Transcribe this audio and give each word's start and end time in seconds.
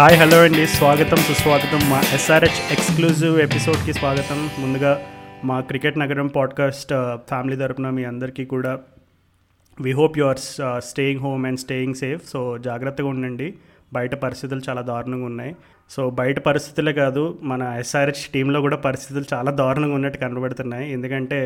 Hi 0.00 0.16
hello 0.18 0.36
అండి. 0.46 0.64
స్వాగతం 0.74 1.20
సుస్వాగతం 1.28 1.80
మా 1.92 2.00
ఎస్ఆర్హెచ్ 2.16 2.58
ఎక్స్క్లూజివ్ 2.74 3.36
ఎపిసోడ్కి 3.44 3.92
స్వాగతం. 3.96 4.38
ముందుగా 4.62 4.92
మా 5.48 5.56
క్రికెట్ 5.68 5.98
నగరం 6.02 6.28
పాడ్కాస్ట్ 6.36 6.92
ఫ్యామిలీ 7.30 7.56
uh, 7.56 7.60
తరపున 7.62 7.88
మీ 7.96 8.02
అందరికీ 8.10 8.44
కూడా 8.52 8.72
we 9.78 9.92
hope 10.00 10.18
you 10.18 10.26
are 10.26 10.42
staying 10.90 11.22
home 11.24 11.46
and 11.48 11.60
staying 11.64 11.98
safe 12.02 12.22
so 12.32 12.42
జాగ్రత్తగా 12.66 13.08
ఉండండి. 13.14 13.48
బయట 13.96 14.14
పరిస్థితులు 14.24 14.62
చాలా 14.68 14.84
దారుణంగా 14.90 15.26
ఉన్నాయి. 15.30 15.52
సో 15.90 16.04
బయట 16.20 16.38
పరిస్థితులే 16.48 16.92
కాదు 17.00 17.24
మన 17.52 17.62
ఎస్ఆర్హెచ్ 17.82 18.22
టీంలో 18.36 18.60
కూడా 18.68 18.78
పరిస్థితులు 18.86 19.26
చాలా 19.34 19.52
దారుణంగా 19.62 19.98
ఉన్నట్టు 20.00 20.20
కనబడుతున్నాయి. 20.24 20.86
ఎందుకంటే 20.92 21.40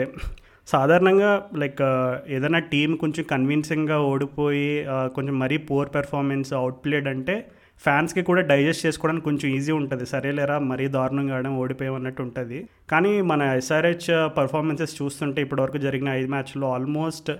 సాధారణంగా 0.74 1.32
లైక్ 1.64 1.82
uh, 1.90 2.12
ఏదైనా 2.36 2.62
టీం 2.74 2.92
కొంచెం 3.04 3.24
కన్విన్సింగ్గా 3.32 4.00
ఓడిపోయి 4.12 4.70
uh, 4.92 5.08
కొంచెం 5.16 5.36
మరీ 5.46 5.58
పూర్ 5.70 5.90
పెర్ఫార్మెన్స్ 5.98 6.52
అవుట్ప్లేడ్ 6.62 7.10
అంటే 7.16 7.36
ఫ్యాన్స్కి 7.84 8.22
కూడా 8.28 8.42
డైజెస్ట్ 8.50 8.84
చేసుకోవడానికి 8.86 9.26
కొంచెం 9.28 9.48
ఈజీ 9.56 9.72
ఉంటుంది. 9.80 10.04
సరేలేరా 10.12 10.56
మరీ 10.70 10.84
దారుణంగా 10.96 11.34
ఆడడం 11.36 11.54
ఓడిపోయామన్నట్టు 11.62 12.22
ఉంటుంది. 12.26 12.58
కానీ 12.92 13.12
మన 13.30 13.42
ఎస్ఆర్హెచ్ 13.62 14.10
పర్ఫార్మెన్సెస్ 14.38 14.94
చూస్తుంటే 15.00 15.40
ఇప్పటివరకు 15.46 15.80
జరిగిన 15.86 16.10
ఐదు 16.20 16.30
మ్యాచ్లో 16.34 16.68
ఆల్మోస్ట్ 16.76 17.30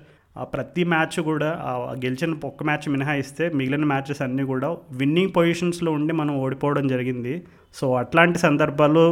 ప్రతి 0.53 0.83
మ్యాచ్ 0.91 1.17
కూడా 1.31 1.49
గెలిచిన 2.03 2.37
ఒక్క 2.51 2.63
మ్యాచ్ 2.69 2.87
మినహాయిస్తే 2.93 3.45
మిగిలిన 3.59 3.87
మ్యాచెస్ 3.91 4.23
అన్నీ 4.27 4.45
కూడా 4.53 4.69
విన్నింగ్ 5.01 5.35
పొజిషన్స్లో 5.35 5.91
ఉండి 5.99 6.13
మనం 6.21 6.35
ఓడిపోవడం 6.45 6.85
జరిగింది. 6.93 7.35
సో 7.79 7.87
అట్లాంటి 8.03 8.39
సందర్భాలు 8.47 9.03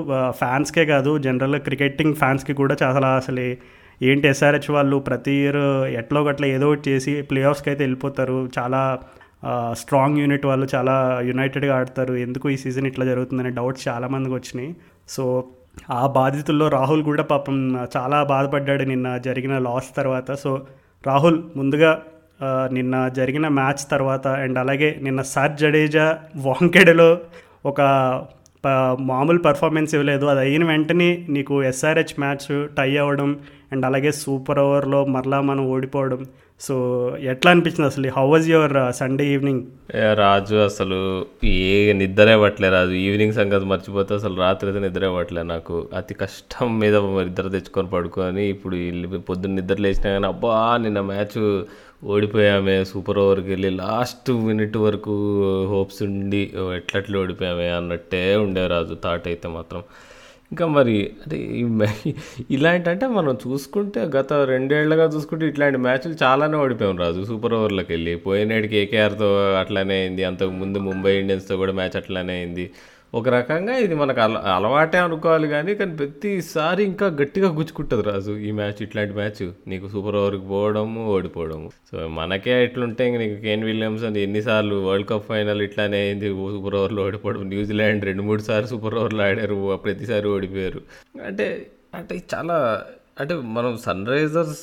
ఫ్యాన్స్కే 0.40 0.84
కాదు 0.92 1.12
జనరల్గా 1.26 1.60
క్రికెటింగ్ 1.68 2.18
ఫ్యాన్స్కి 2.22 2.56
కూడా 2.60 2.76
చాలా 2.84 3.10
అసలు 3.20 3.44
ఏంటి 4.08 4.26
ఎస్ఆర్హెచ్ 4.32 4.70
వాళ్ళు 4.76 4.96
ప్రతి 5.08 5.32
ఇయర్ 5.40 5.62
ఎట్లో 6.00 6.20
గట్ల 6.28 6.44
ఏదో 6.56 6.68
ఒకటి 6.72 6.84
చేసి 6.90 7.14
ప్లే 7.30 7.40
ఆఫ్స్కి 7.50 7.68
అయితే 7.72 7.82
వెళ్ళిపోతారు. 7.86 8.38
చాలా 8.56 8.80
స్ట్రాంగ్ 9.72 10.18
యూనిట్ 10.18 10.46
వాళ్ళు 10.46 10.68
చాలా 10.74 11.20
యునైటెడ్గా 11.22 11.76
ఆడతారు. 11.76 12.14
ఎందుకు 12.14 12.50
ఈ 12.50 12.56
సీజన్ 12.56 12.86
ఇట్లా 12.86 13.04
జరుగుతుందనే 13.04 13.50
డౌట్స్ 13.50 13.88
చాలామందికి 13.88 14.34
వచ్చినాయి. 14.34 14.76
సో 15.08 15.44
ఆ 15.90 16.06
బాధితుల్లో 16.06 16.68
రాహుల్ 16.68 17.04
కూడా 17.04 17.22
పాపం 17.22 17.76
చాలా 17.96 18.22
బాధపడ్డాడు 18.24 18.82
నిన్న 18.82 19.16
జరిగిన 19.16 19.58
లాస్ 19.58 19.96
తర్వాత. 19.96 20.32
సో 20.32 20.66
రాహుల్ 21.06 21.42
ముందుగా 21.56 22.02
నిన్న 22.72 23.08
జరిగిన 23.08 23.48
మ్యాచ్ 23.48 23.90
తర్వాత 23.90 24.28
అండ్ 24.28 24.58
అలాగే 24.58 24.98
నిన్న 25.02 25.22
సర్ 25.22 25.52
జడేజా 25.52 26.18
వాంకెడలో 26.36 27.18
ఒక 27.66 27.80
ప- 28.64 28.96
మామూలు 29.00 29.38
పర్ఫార్మెన్స్ 29.38 29.94
ఇవ్వలేదు. 29.94 30.26
అది 30.26 30.40
అయిన 30.40 30.64
వెంటనే 30.64 31.26
నీకు 31.28 31.62
ఎస్ఆర్హెచ్ 31.62 32.20
మ్యాచ్ 32.20 32.68
టై 32.76 32.96
అవ్వడం 32.96 33.38
అండ్ 33.72 33.84
అలాగే 33.88 34.10
సూపర్ 34.22 34.60
ఓవర్లో 34.66 35.00
మరలా 35.16 35.40
మనం 35.50 35.64
ఓడిపోవడం. 35.74 36.22
సో 36.60 36.74
ఎట్లా 37.32 37.48
అనిపించింది 37.54 37.86
అసలు? 37.90 38.08
How 38.16 38.24
was 38.30 38.46
your 38.52 38.74
Sunday 38.98 39.24
evening 39.34 39.62
Raju 40.20 40.56
అసలు 40.66 40.98
ఏ 41.50 41.76
నిద్రే 42.00 42.34
పట్టలే 42.42 42.68
రాజు. 42.74 42.94
ఈవినింగ్ 43.04 43.36
సంగతి 43.38 43.66
మర్చిపోతే 43.72 44.12
అసలు 44.18 44.34
రాత్రి 44.44 44.68
అయితే 44.70 44.80
నిద్రే 44.86 45.08
పట్టలే 45.16 45.44
నాకు. 45.52 45.76
అతి 46.00 46.16
కష్టం 46.22 46.66
మీద 46.82 46.96
నిద్ర 47.28 47.46
తెచ్చుకొని 47.56 47.90
పడుకొని 47.94 48.44
ఇప్పుడు 48.54 48.76
పొద్దున్న 49.30 49.56
నిద్ర 49.60 49.78
లేచినా 49.86 50.10
కానీ 50.16 50.28
అబ్బా 50.32 50.52
నిన్న 50.84 51.02
మ్యాచ్ 51.12 51.38
ఓడిపోయామే. 52.12 52.76
సూపర్ 52.90 53.18
ఓవర్కి 53.24 53.50
వెళ్ళి 53.54 53.70
లాస్ట్ 53.84 54.30
మినిట్ 54.48 54.76
వరకు 54.86 55.16
హోప్స్ 55.72 56.00
ఉండి 56.08 56.42
ఎట్లట్లు 56.78 57.18
ఓడిపోయామే 57.22 57.70
అన్నట్టే 57.80 58.22
ఉండే 58.44 58.62
రాజు 58.74 58.96
థాట్ 59.04 59.26
అయితే 59.32 59.48
మాత్రం. 59.58 59.82
ఇంకా 60.50 60.66
మరి 60.66 61.10
అంటే 61.26 61.62
మ్యా- 61.62 62.12
ఇలాంటి 62.50 62.90
అంటే 62.90 63.06
మనం 63.06 63.38
చూసుకుంటే 63.48 64.00
గత 64.00 64.32
రెండేళ్ళుగా 64.32 65.04
చూసుకుంటే 65.04 65.46
ఇట్లాంటి 65.46 65.78
మ్యాచ్లు 65.78 66.14
చాలానే 66.22 66.56
ఓడిపోయాం 66.56 66.96
రాజు. 66.96 67.24
సూపర్ 67.24 67.54
ఓవర్లోకి 67.54 67.92
వెళ్ళి 67.92 68.16
పోయినాడు 68.16 68.66
కేకేఆర్తో 68.66 69.38
అట్లానే 69.60 69.94
అయింది. 69.94 70.24
అంతకు 70.24 70.50
ముందు 70.50 70.78
ముంబై 70.78 71.16
ఇండియన్స్తో 71.16 71.56
కూడా 71.56 71.72
మ్యాచ్ 71.72 71.96
అట్లానే 71.96 72.32
అయింది. 72.32 72.70
ఒక 73.18 73.28
రకంగా 73.28 73.74
ఇది 73.84 73.94
మనకు 73.94 74.20
అల 74.24 74.36
అలవాటే 74.56 74.98
అనుకోవాలి 74.98 75.46
కానీ 75.48 75.72
కానీ 75.78 75.92
ప్రతిసారి 76.00 76.82
ఇంకా 76.90 77.06
గట్టిగా 77.20 77.48
గుచ్చుకుంటుంది 77.48 78.04
రాజు 78.08 78.32
ఈ 78.48 78.50
మ్యాచ్ 78.58 78.80
ఇట్లాంటి 78.86 79.14
మ్యాచ్. 79.14 79.42
నీకు 79.68 79.86
సూపర్ 79.88 80.16
ఓవర్కి 80.20 80.46
పోవడము 80.52 81.00
ఓడిపోవడము. 81.14 81.70
సో 81.90 82.08
మనకే 82.18 82.54
ఇట్లుంటే 82.64 83.08
ఇంక 83.08 83.18
నీకు 83.18 83.36
కేన్ 83.46 83.64
విలియమ్స్ 83.64 84.04
అని 84.04 84.22
ఎన్నిసార్లు 84.22 84.74
వరల్డ్ 84.74 85.08
కప్ 85.08 85.26
ఫైనల్ 85.28 85.62
ఇట్లానే 85.62 86.00
అయింది 86.04 86.30
సూపర్ 86.54 86.74
ఓవర్లో 86.74 87.02
ఓడిపోవడం. 87.02 87.42
న్యూజిలాండ్ 87.48 88.04
రెండు 88.10 88.22
మూడు 88.22 88.42
సార్లు 88.42 88.70
సూపర్ 88.74 88.94
ఓవర్లో 88.94 89.24
ఆడారు 89.24 89.58
ప్రతిసారి 89.86 90.28
ఓడిపోయారు. 90.28 90.82
అంటే 91.26 91.48
అంటే 91.94 92.16
చాలా 92.34 92.56
అంటే 93.20 93.34
మనం 93.34 93.78
సన్ 93.86 94.06
రైజర్స్ 94.06 94.60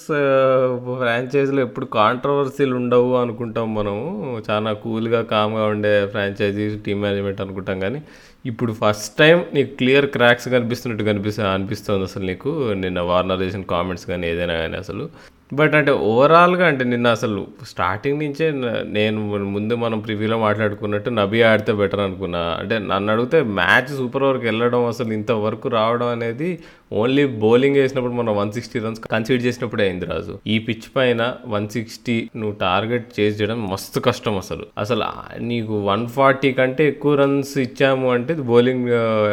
ఫ్రాంచైజీలో 0.97 1.61
ఎప్పుడు 1.61 1.85
కాంట్రవర్సీలు 1.85 2.75
ఉండవు 2.75 3.15
అనుకుంటాం 3.15 3.75
మనము 3.75 4.05
చాలా 4.49 4.73
కూల్గా 4.73 5.21
కామ్గా 5.21 5.65
ఉండే 5.65 6.07
ఫ్రాంచైజీ 6.07 6.77
టీమ్ 6.85 7.01
మేనేజ్మెంట్ 7.01 7.41
అనుకుంటాం 7.41 7.79
కానీ 7.79 8.01
ఇప్పుడు 8.45 8.73
ఫస్ట్ 8.73 9.17
టైం 9.17 9.45
నీకు 9.53 9.75
క్లియర్ 9.75 10.05
క్రాక్స్ 10.05 10.49
కనిపిస్తున్నట్టు 10.49 11.05
కనిపిస్తా 11.05 11.49
అనిపిస్తుంది 11.49 12.03
అసలు 12.03 12.25
నీకు. 12.25 12.73
నిన్న 12.73 12.99
వార్నర్ 12.99 13.41
చేసిన 13.41 13.61
కామెంట్స్ 13.61 14.05
కానీ 14.05 14.27
ఏదైనా 14.27 14.53
కానీ 14.53 14.77
అసలు. 14.77 15.09
బట్ 15.53 15.75
అంటే 15.75 15.91
ఓవరాల్గా 15.91 16.67
అంటే 16.67 16.83
నిన్న 16.83 17.07
అసలు 17.07 17.47
స్టార్టింగ్ 17.63 18.19
నుంచే 18.19 18.51
నేను 18.83 19.19
ముందు 19.37 19.73
మనం 19.73 19.99
ప్రివ్యూలో 19.99 20.37
మాట్లాడుకున్నట్టు 20.37 21.09
నబీ 21.09 21.41
ఆడితే 21.41 21.73
బెటర్ 21.73 21.99
అనుకున్నా. 21.99 22.57
అంటే 22.59 22.79
నన్ను 22.79 23.13
అడిగితే 23.13 23.41
మ్యాచ్ 23.41 23.97
సూపర్ 23.97 24.23
ఓవర్కి 24.23 24.45
వెళ్ళడం 24.45 24.85
అసలు 24.85 25.13
ఇంతవరకు 25.13 25.69
రావడం 25.69 26.07
అనేది 26.07 26.59
ఓన్లీ 26.93 27.27
బౌలింగ్ 27.27 27.75
వేసినప్పుడు 27.75 28.13
మనం 28.13 28.37
వన్ 28.37 28.51
సిక్స్టీ 28.51 28.79
రన్స్ 28.79 29.01
కన్సిడర్ 29.01 29.45
చేసినప్పుడే 29.45 29.83
అయింది 29.83 30.05
రాజు. 30.05 30.39
ఈ 30.47 30.59
పిచ్ 30.59 30.89
పైన 30.95 31.33
వన్ 31.45 31.69
సిక్స్టీ 31.69 32.29
నువ్వు 32.35 32.55
టార్గెట్ 32.59 33.19
చేసి 33.19 33.41
చేయడం 33.41 33.69
మస్తు 33.69 33.99
కష్టం 33.99 34.37
అసలు. 34.37 34.65
అసలు 34.77 35.05
నీకు 35.39 35.79
వన్ 35.87 36.07
ఫార్టీ 36.07 36.51
కంటే 36.53 36.87
ఎక్కువ 36.87 37.15
రన్స్ 37.15 37.57
ఇచ్చాము 37.57 38.11
అంటే 38.11 38.33
బౌలింగ్ 38.33 38.89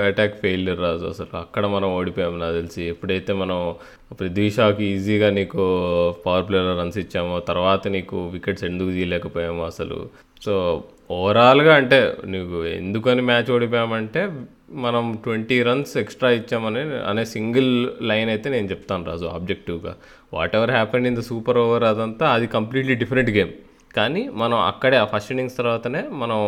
అటాక్ 0.06 0.40
ఫెయిల్యూర్ 0.40 0.80
రాజు 0.80 1.04
అసలు. 1.04 1.36
అక్కడ 1.36 1.66
మనం 1.66 1.88
ఓడిపోయాము 1.88 2.38
నాకు 2.38 2.54
తెలిసి. 2.54 2.84
ఎప్పుడైతే 2.84 3.32
మనం 3.32 3.74
ఇప్పుడు 4.14 4.28
ద్విషాకి 4.34 4.84
ఈజీగా 4.94 5.28
నీకు 5.30 5.62
పవర్ 6.24 6.44
ప్లేలో 6.48 6.72
రన్స్ 6.80 6.98
ఇచ్చామో. 6.98 7.36
తర్వాత 7.48 7.88
నీకు 7.94 8.16
వికెట్స్ 8.34 8.64
ఎందుకు 8.64 8.90
తీయలేకపోయామో 8.90 9.62
అసలు? 9.64 9.96
సో 10.44 10.52
ఓవరాల్గా 11.16 11.72
అంటే 11.74 11.98
నీకు 12.34 12.58
ఎందుకని 12.76 13.22
మ్యాచ్ 13.22 13.50
ఓడిపోయామంటే 13.56 14.22
మనం 14.84 15.04
ట్వంటీ 15.24 15.62
రన్స్ 15.62 15.94
ఎక్స్ట్రా 15.96 16.30
ఇచ్చామని 16.38 16.82
అనే 17.10 17.24
సింగిల్ 17.34 17.70
లైన్ 18.10 18.30
అయితే 18.30 18.50
నేను 18.50 18.66
చెప్తాను 18.66 19.04
Raju 19.04 19.26
ఆబ్జెక్టివ్గా 19.34 19.94
whatever 20.60 20.70
happen 20.70 21.06
in 21.06 21.16
the 21.16 21.24
super 21.30 21.60
over 21.64 21.84
అదంతా 21.84 22.28
అది 22.36 22.48
కంప్లీట్లీ 22.56 22.96
డిఫరెంట్ 23.02 23.30
గేమ్ 23.30 23.52
కానీ 23.96 24.22
మనం 24.34 24.58
అక్కడే 24.58 24.96
ఆ 24.96 25.04
ఫస్ట్ 25.04 25.32
ఇన్నింగ్స్ 25.32 25.56
తర్వాతనే 25.58 26.02
మనం 26.22 26.38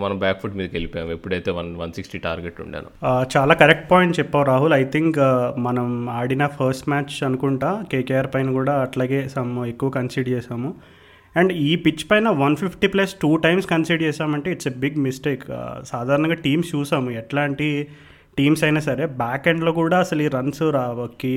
మనం 0.00 0.16
బ్యాక్ 0.18 0.40
ఫుట్ 0.42 0.56
మీదకి 0.56 0.74
వెళ్ళిపోయాం. 0.74 1.10
ఎప్పుడైతే 1.10 1.50
వన్ 1.50 1.70
వన్ 1.76 1.92
సిక్స్టీ 1.92 2.18
టార్గెట్ 2.18 2.60
ఉండాను. 2.60 2.88
చాలా 3.36 3.54
కరెక్ట్ 3.54 3.90
పాయింట్ 3.90 4.18
చెప్పావు 4.18 4.44
రాహుల్. 4.44 4.72
ఐ 4.72 4.84
థింక్ 4.84 5.18
మనం 5.58 6.08
ఆడిన 6.10 6.46
ఫస్ట్ 6.46 6.88
మ్యాచ్ 6.88 7.22
అనుకుంటా 7.24 7.70
కేకేఆర్ 7.92 8.28
పైన 8.34 8.50
కూడా 8.50 8.74
అట్లాగే 8.82 9.20
సమ్ 9.28 9.66
ఎక్కువ 9.66 9.90
కన్సిడర్ 9.90 10.28
చేసాము 10.28 10.74
అండ్ 11.36 11.52
ఈ 11.52 11.76
పిచ్ 11.76 12.04
పైన 12.10 12.28
one 12.28 12.56
fifty 12.56 12.86
plus 12.86 13.12
two 13.22 13.36
times 13.36 13.66
consider 13.66 14.02
చేసామంటే 14.02 14.52
ఇట్స్ 14.52 14.68
ఎ 14.68 14.74
బిగ్ 14.84 14.98
మిస్టేక్ 14.98 15.44
సాధారణంగా 15.84 16.34
టీమ్స్ 16.46 16.74
చూసాము. 16.74 17.10
ఎట్లాంటి 17.10 17.68
టీమ్స్ 18.38 18.64
అయినా 18.64 18.80
సరే 18.80 19.06
బ్యాక్ 19.06 19.48
ఎండ్లో 19.48 19.72
కూడా 19.72 19.96
అసలు 19.98 20.22
ఈ 20.22 20.28
రన్స్ 20.28 20.62
రావకి 20.62 21.32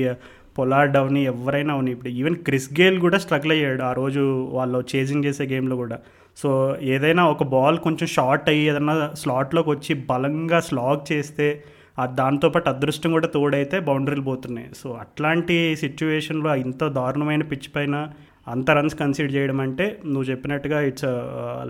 పొలార్డ్ 0.58 0.96
అవని 0.96 1.22
ఎవరైనా 1.24 1.74
అవును. 1.74 1.90
ఇప్పుడు 1.90 2.08
ఈవెన్ 2.08 2.36
క్రిస్ 2.36 2.68
గేల్ 2.80 2.98
కూడా 3.00 3.18
స్ట్రగుల్ 3.18 3.52
అయ్యాడు 3.52 3.82
ఆ 3.82 3.92
రోజు 3.92 4.22
వాళ్ళు 4.52 4.84
చేజింగ్ 4.96 5.24
చేసే 5.24 5.44
గేమ్లో 5.44 5.76
కూడా. 5.76 5.98
సో 6.36 6.76
ఏదైనా 6.82 7.24
ఒక 7.26 7.42
బాల్ 7.42 7.78
కొంచెం 7.78 8.06
షార్ట్ 8.06 8.48
అయ్యి 8.48 8.68
ఏదైనా 8.68 9.10
స్లాట్లోకి 9.14 9.70
వచ్చి 9.70 9.94
బలంగా 10.10 10.60
స్లాగ్ 10.60 11.12
చేస్తే 11.12 11.64
దాంతోపాటు 12.04 12.68
అదృష్టం 12.68 13.10
కూడా 13.10 13.26
తోడైతే 13.26 13.78
బౌండరీలు 13.80 14.22
పోతున్నాయి. 14.22 14.68
సో 14.76 14.88
అట్లాంటి 15.00 15.76
సిచ్యువేషన్లో 15.76 16.54
ఇంత 16.54 16.84
దారుణమైన 16.88 17.42
పిచ్ 17.42 17.68
పైన 17.76 18.08
అంత 18.48 18.70
రన్స్ 18.70 18.94
కన్సిడర్ 18.94 19.34
చేయడం 19.34 19.60
అంటే 19.60 19.98
నువ్వు 20.06 20.26
చెప్పినట్టుగా 20.30 20.80
ఇట్స్ 20.80 21.04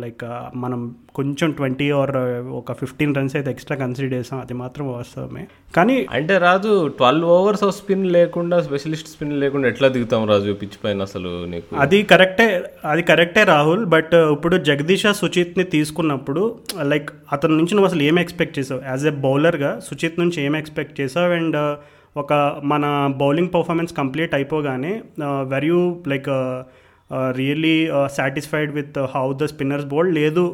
లైక్ 0.01 0.25
మనం 0.57 0.95
కొంచెం 1.15 1.51
ట్వంటీ 1.51 1.91
ఆర్ 1.91 2.17
ఒక 2.61 2.73
ఫిఫ్టీన్ 2.73 3.15
రన్స్ 3.15 3.37
అయితే 3.37 3.51
ఎక్స్ట్రా 3.51 3.77
కన్సిడర్ 3.77 4.13
చేసాం 4.13 4.41
అది 4.41 4.55
మాత్రం 4.55 4.93
వాస్తవమే. 4.93 5.47
కానీ 5.77 6.07
అంటే 6.11 6.39
Raju 6.39 6.89
twelve 6.89 7.25
overs 7.25 7.65
of 7.65 7.77
spin 7.77 8.07
లేకుండా 8.07 8.63
స్పెషలిస్ట్ 8.63 9.09
స్పిన్ 9.09 9.41
లేకుండా 9.41 9.69
ఎట్లా 9.69 9.89
దిగుతాం 9.89 10.29
రాజు? 10.29 10.53
పిచ్ 10.53 10.79
పైన 10.85 11.03
అసలు 11.03 11.47
నీకు? 11.47 11.77
అది 11.77 12.03
కరెక్టే 12.03 12.49
అది 12.85 13.03
కరెక్టే 13.03 13.43
రాహుల్ 13.43 13.85
బట్ 13.85 14.15
ఇప్పుడు 14.15 14.57
జగదీష్ 14.57 15.07
సుచిత్ని 15.13 15.65
తీసుకున్నప్పుడు 15.65 16.59
లైక్ 16.83 17.11
అతని 17.33 17.57
నుంచి 17.57 17.75
నువ్వు 17.75 17.91
అసలు 17.91 18.03
ఏం 18.03 18.19
ఎక్స్పెక్ట్ 18.19 18.59
చేసావు? 18.59 18.83
యాజ్ 18.89 19.07
ఎ 19.07 19.11
బౌలర్గా 19.11 19.81
సుచిత్ 19.89 20.21
నుంచి 20.21 20.43
ఏం 20.43 20.57
ఎక్స్పెక్ట్ 20.57 21.01
చేసావు? 21.01 21.33
అండ్ 21.33 21.59
ఒక 22.17 22.33
మన 22.65 22.85
బౌలింగ్ 23.17 23.53
పర్ఫార్మెన్స్ 23.55 23.93
కంప్లీట్ 23.95 24.35
అయిపోగానే 24.35 24.93
were 25.53 25.65
you 25.65 25.81
like 26.09 26.29
really 27.37 27.75
satisfied 28.17 28.73
with 28.73 28.99
how 29.15 29.27
the 29.43 29.45
spinners 29.45 29.87
bowled 29.87 30.15
లేదు 30.15 30.45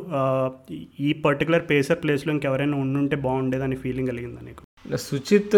ఈ 1.01 1.13
పర్టికులర్ 1.27 1.71
పేసర్ 1.71 2.03
ప్లేస్లో 2.03 2.33
ఇంకెవరైనా 2.33 2.77
ఉండుంటే 2.77 3.17
బాగుండేదని 3.17 3.77
ఫీలింగ్ 3.77 4.09
కలిగిందా 4.09 4.43
నీకు? 4.45 4.63
సుచిత్ 4.91 5.55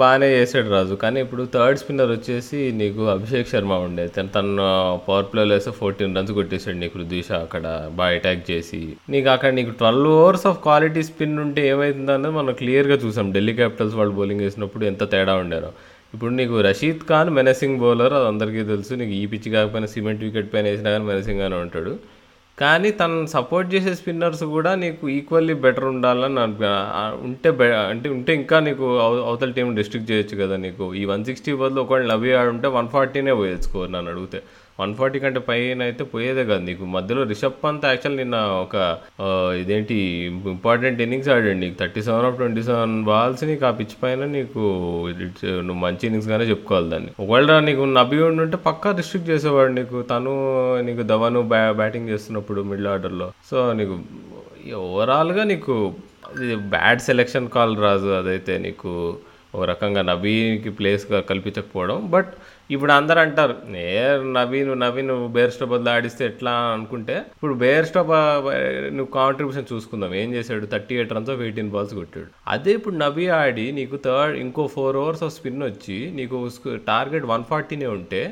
బాగానే 0.00 0.26
చేసాడు 0.32 0.68
రాజు 0.70 0.94
కానీ 1.02 1.18
ఇప్పుడు 1.24 1.42
థర్డ్ 1.54 1.78
స్పిన్నర్ 1.80 2.10
వచ్చేసి 2.10 2.58
నీకు 2.80 3.02
అభిషేక్ 3.12 3.48
శర్మ 3.52 3.74
ఉండే. 3.86 4.04
తను 4.16 4.28
తను 4.34 4.64
పవర్ 5.06 5.28
ప్లేలో 5.30 5.54
వేస్తే 5.54 5.70
ఫోర్టీన్ 5.78 6.16
రన్స్ 6.16 6.32
కొట్టేశాడు 6.38 6.78
నీకు 6.82 6.98
రుద్విష 6.98 7.30
అక్కడ 7.46 7.64
బాగా 8.00 8.16
అటాక్ 8.18 8.44
చేసి. 8.50 8.80
నీకు 9.14 9.28
అక్కడ 9.34 9.52
నీకు 9.58 9.72
twelve 9.80 10.08
overs 10.18 10.46
of 10.50 10.60
quality 10.66 11.02
spin 11.10 11.38
ఉంటే 11.44 11.62
ఏమైంది 11.68 12.30
మనం 12.38 12.52
క్లియర్గా 12.60 12.98
చూసాం. 13.04 13.32
ఢిల్లీ 13.36 13.54
క్యాపిటల్స్ 13.60 13.96
వాళ్ళు 14.00 14.14
బౌలింగ్ 14.18 14.44
వేసినప్పుడు 14.46 14.84
ఎంత 14.90 15.10
తేడా 15.14 15.36
ఉండారో 15.44 15.72
ఇప్పుడు 16.14 16.32
నీకు 16.40 16.60
రషీద్ 16.68 17.00
ఖాన్ 17.08 17.30
మెనసింగ్ 17.38 17.80
బౌలర్ 17.84 18.14
అది 18.18 18.28
అందరికీ 18.32 18.62
తెలుసు. 18.72 18.92
నీకు 19.00 19.14
ఈ 19.22 19.24
పిచ్ 19.32 19.48
కాకపోయినా 19.54 19.88
సిమెంట్ 19.94 20.22
వికెట్ 20.26 20.52
పైన 20.54 20.66
వేసినా 20.72 20.90
కానీ 20.90 21.04
మెనసింగ్గానే 21.12 21.56
ఉంటాడు. 21.64 21.94
కానీ 22.58 22.90
తను 22.90 23.26
సపోర్ట్ 23.26 23.74
చేసే 23.74 23.94
స్పిన్నర్స్ 23.94 24.44
కూడా 24.44 24.74
నీకు 24.74 25.08
ఈక్వల్లీ 25.08 25.54
బెటర్ 25.54 25.84
ఉండాలని 25.84 26.40
ఉంటే 27.22 27.50
బె 27.50 27.64
అంటే 27.64 28.08
ఉంటే 28.08 28.34
ఇంకా 28.34 28.60
నీకు 28.60 28.98
అవ- 28.98 29.24
అవతల 29.24 29.50
టీం 29.50 29.74
డిస్ట్రిక్ట్ 29.74 30.10
చేయొచ్చు 30.10 30.44
కదా 30.44 30.56
నీకు. 30.56 30.94
ఈ 30.94 31.04
వన్ 31.04 31.24
సిక్స్టీ 31.24 31.54
బదులు 31.54 31.80
ఒకవేళ 31.80 32.12
నవ్వి 32.12 32.34
ఆడుంటే 32.34 32.68
వన్ 32.68 32.88
ఫార్టీనే 32.88 33.34
పోయేసుకో 33.34 33.86
నన్ను 33.86 34.10
అడిగితే. 34.10 34.42
వన్ 34.80 34.92
ఫార్టీ 34.98 35.18
కంటే 35.24 35.40
పైన 35.48 35.82
అయితే 35.88 36.04
పోయేదే 36.12 36.44
కాదు 36.50 36.64
నీకు. 36.68 36.84
మధ్యలో 36.96 37.22
రిషబ్ 37.32 37.58
పంత్ 37.64 37.84
యాక్చువల్ 37.90 38.16
నిన్న 38.20 38.36
ఒక 38.64 38.74
ఇదేంటి 39.60 39.96
ఇంపార్టెంట్ 40.54 41.00
ఇన్నింగ్స్ 41.04 41.30
ఆడాడు 41.34 41.58
నీకు. 41.62 41.76
Thirty 41.80 42.02
seven 42.08 42.26
of 42.28 42.36
twenty 42.40 42.62
seven 42.68 42.96
balls 43.10 43.44
నీకు 43.50 43.66
ఆ 43.70 43.72
పిచ్ 43.80 43.96
పైన 44.02 44.24
నీకు 44.36 44.62
నువ్వు 45.66 45.80
మంచి 45.84 46.04
ఇన్నింగ్స్గానే 46.08 46.46
చెప్పుకోవాలి 46.52 46.90
దాన్ని. 46.94 47.12
ఒకవేళ 47.22 47.58
నీకు 47.68 47.84
నబి 47.98 48.18
ఉంటే 48.30 48.58
పక్కా 48.68 48.90
రిస్ట్రిక్ట్ 49.00 49.30
చేసేవాడు 49.30 49.72
నీకు. 49.78 49.96
తను 50.12 50.34
నీకు 50.88 51.04
ధవను 51.12 51.42
బ్యా 51.52 51.62
బ్యాటింగ్ 51.82 52.10
చేస్తున్నప్పుడు 52.14 52.62
మిడిల్ 52.72 52.90
ఆర్డర్లో 52.94 53.28
సో 53.50 53.58
నీకు 53.80 53.96
ఓవరాల్గా 54.82 55.42
నీకు 55.52 55.74
బ్యాడ్ 56.74 57.00
సెలెక్షన్ 57.08 57.48
కాల్ 57.56 57.74
రాజు 57.82 58.10
అదైతే 58.18 58.54
నీకు. 58.58 58.92
ఒక 59.54 59.64
రకంగా 59.70 60.02
నబీకి 60.08 60.70
ప్లేస్గా 60.78 61.18
కల్పించకపోవడం. 61.28 61.98
బట్ 62.14 62.32
ఇప్పుడు 62.74 62.92
అందరు 62.98 63.20
అంటారు 63.24 63.54
ఏ 63.82 63.90
నవీన్ 64.36 64.70
నవీన్ 64.84 65.12
బేర్స్టో 65.34 65.66
బదులు 65.72 65.90
ఆడిస్తే 65.94 66.22
ఎట్లా? 66.30 66.54
అనుకుంటే 66.76 67.16
ఇప్పుడు 67.36 67.54
బేర్స్టో 67.62 68.00
నువ్వు 68.96 69.10
కాంట్రిబ్యూషన్ 69.18 69.68
చూసుకుందాం. 69.72 70.12
ఏం 70.22 70.30
చేశాడు? 70.36 70.66
Thirty 70.74 70.94
eight 70.98 71.14
runs 71.16 71.30
of 71.34 71.44
eighteen 71.46 71.70
balls 71.74 71.94
కొట్టాడు. 72.00 72.28
అదే 72.54 72.72
ఇప్పుడు 72.78 72.96
నవీ 73.04 73.26
ఆడి 73.40 73.66
నీకు 73.78 73.98
థర్డ్ 74.08 74.36
ఇంకో 74.44 74.64
ఫోర్ 74.74 74.98
ఓవర్స్ 75.04 75.24
ఆఫ్ 75.28 75.34
స్పిన్ 75.38 75.64
వచ్చి 75.70 75.98
నీకు 76.18 76.36
టార్గెట్ 76.92 77.30
వన్ 77.34 77.46
ఫార్టీనే 77.52 77.88
ఉంటే 77.98 78.22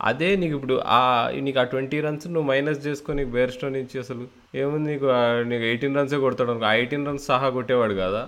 అదే 0.00 0.28
నీకు 0.40 0.54
ఇప్పుడు 0.58 0.74
ఆ 0.96 1.00
నీకు 1.46 1.58
ఆ 1.62 1.64
ట్వంటీ 1.70 1.98
రన్స్ 2.04 2.26
నువ్వు 2.34 2.48
మైనస్ 2.50 2.84
చేసుకొని 2.84 3.22
బేర్స్టో 3.32 3.68
నుంచి 3.76 3.96
అసలు 4.02 4.24
ఏముంది 4.60 4.88
నీకు? 4.92 5.06
నీకు 5.50 5.64
ఎయిటీన్ 5.70 5.96
రన్సే 5.98 6.18
కొడతాడు 6.24 6.50
అనుకో 6.52 6.66
ఆ 6.70 6.74
ఎయిటీన్ 6.80 7.06
రన్స్ 7.08 7.26
సహా 7.30 7.48
కొట్టేవాడు 7.56 7.94
కదా? 8.02 8.22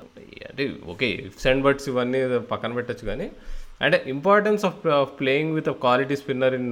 అంటే 0.50 0.64
ఓకే 0.92 1.08
ఇఫ్స్ 1.28 1.46
అండ్ 1.50 1.62
బట్స్ 1.66 1.86
ఇవన్నీ 1.92 2.20
పక్కన 2.52 2.72
పెట్టచ్చు 2.78 3.04
కానీ 3.10 3.26
అంటే 3.80 4.04
importance 4.06 4.64
of 4.64 4.86
of 4.94 5.12
playing 5.20 5.54
with 5.54 5.68
quality 5.80 6.16
spinner 6.16 6.54
in 6.54 6.66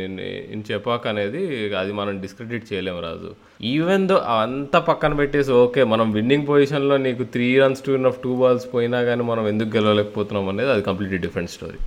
in 0.00 0.18
in 0.54 0.62
Chepauk 0.70 1.06
అనేది 1.06 1.42
అది 1.76 1.92
మనం 1.92 2.20
డిస్క్రెడిట్ 2.20 2.64
చేయలేము 2.72 3.00
రాజు. 3.00 3.30
ఈవెన్ 3.72 4.06
దో 4.08 4.16
అంతా 4.36 4.78
పక్కన 4.88 5.14
పెట్టేసి 5.14 5.52
ఓకే 5.58 5.84
మనం 5.84 6.10
విన్నింగ్ 6.12 6.46
పొజిషన్లో 6.46 6.96
నీకు 6.98 7.24
three 7.34 7.58
runs 7.58 7.82
two 7.82 7.98
of 8.06 8.20
two 8.22 8.34
balls 8.36 8.66
పోయినా 8.72 9.00
కానీ 9.02 9.22
మనం 9.22 9.46
ఎందుకు 9.48 9.76
గెలవలేకపోతున్నాం 9.76 10.48
అనేది 10.48 10.70
అది 10.70 10.82
కంప్లీట్లీ 10.82 11.18
డిఫరెంట్ 11.18 11.50
స్టోరీ 11.50 11.78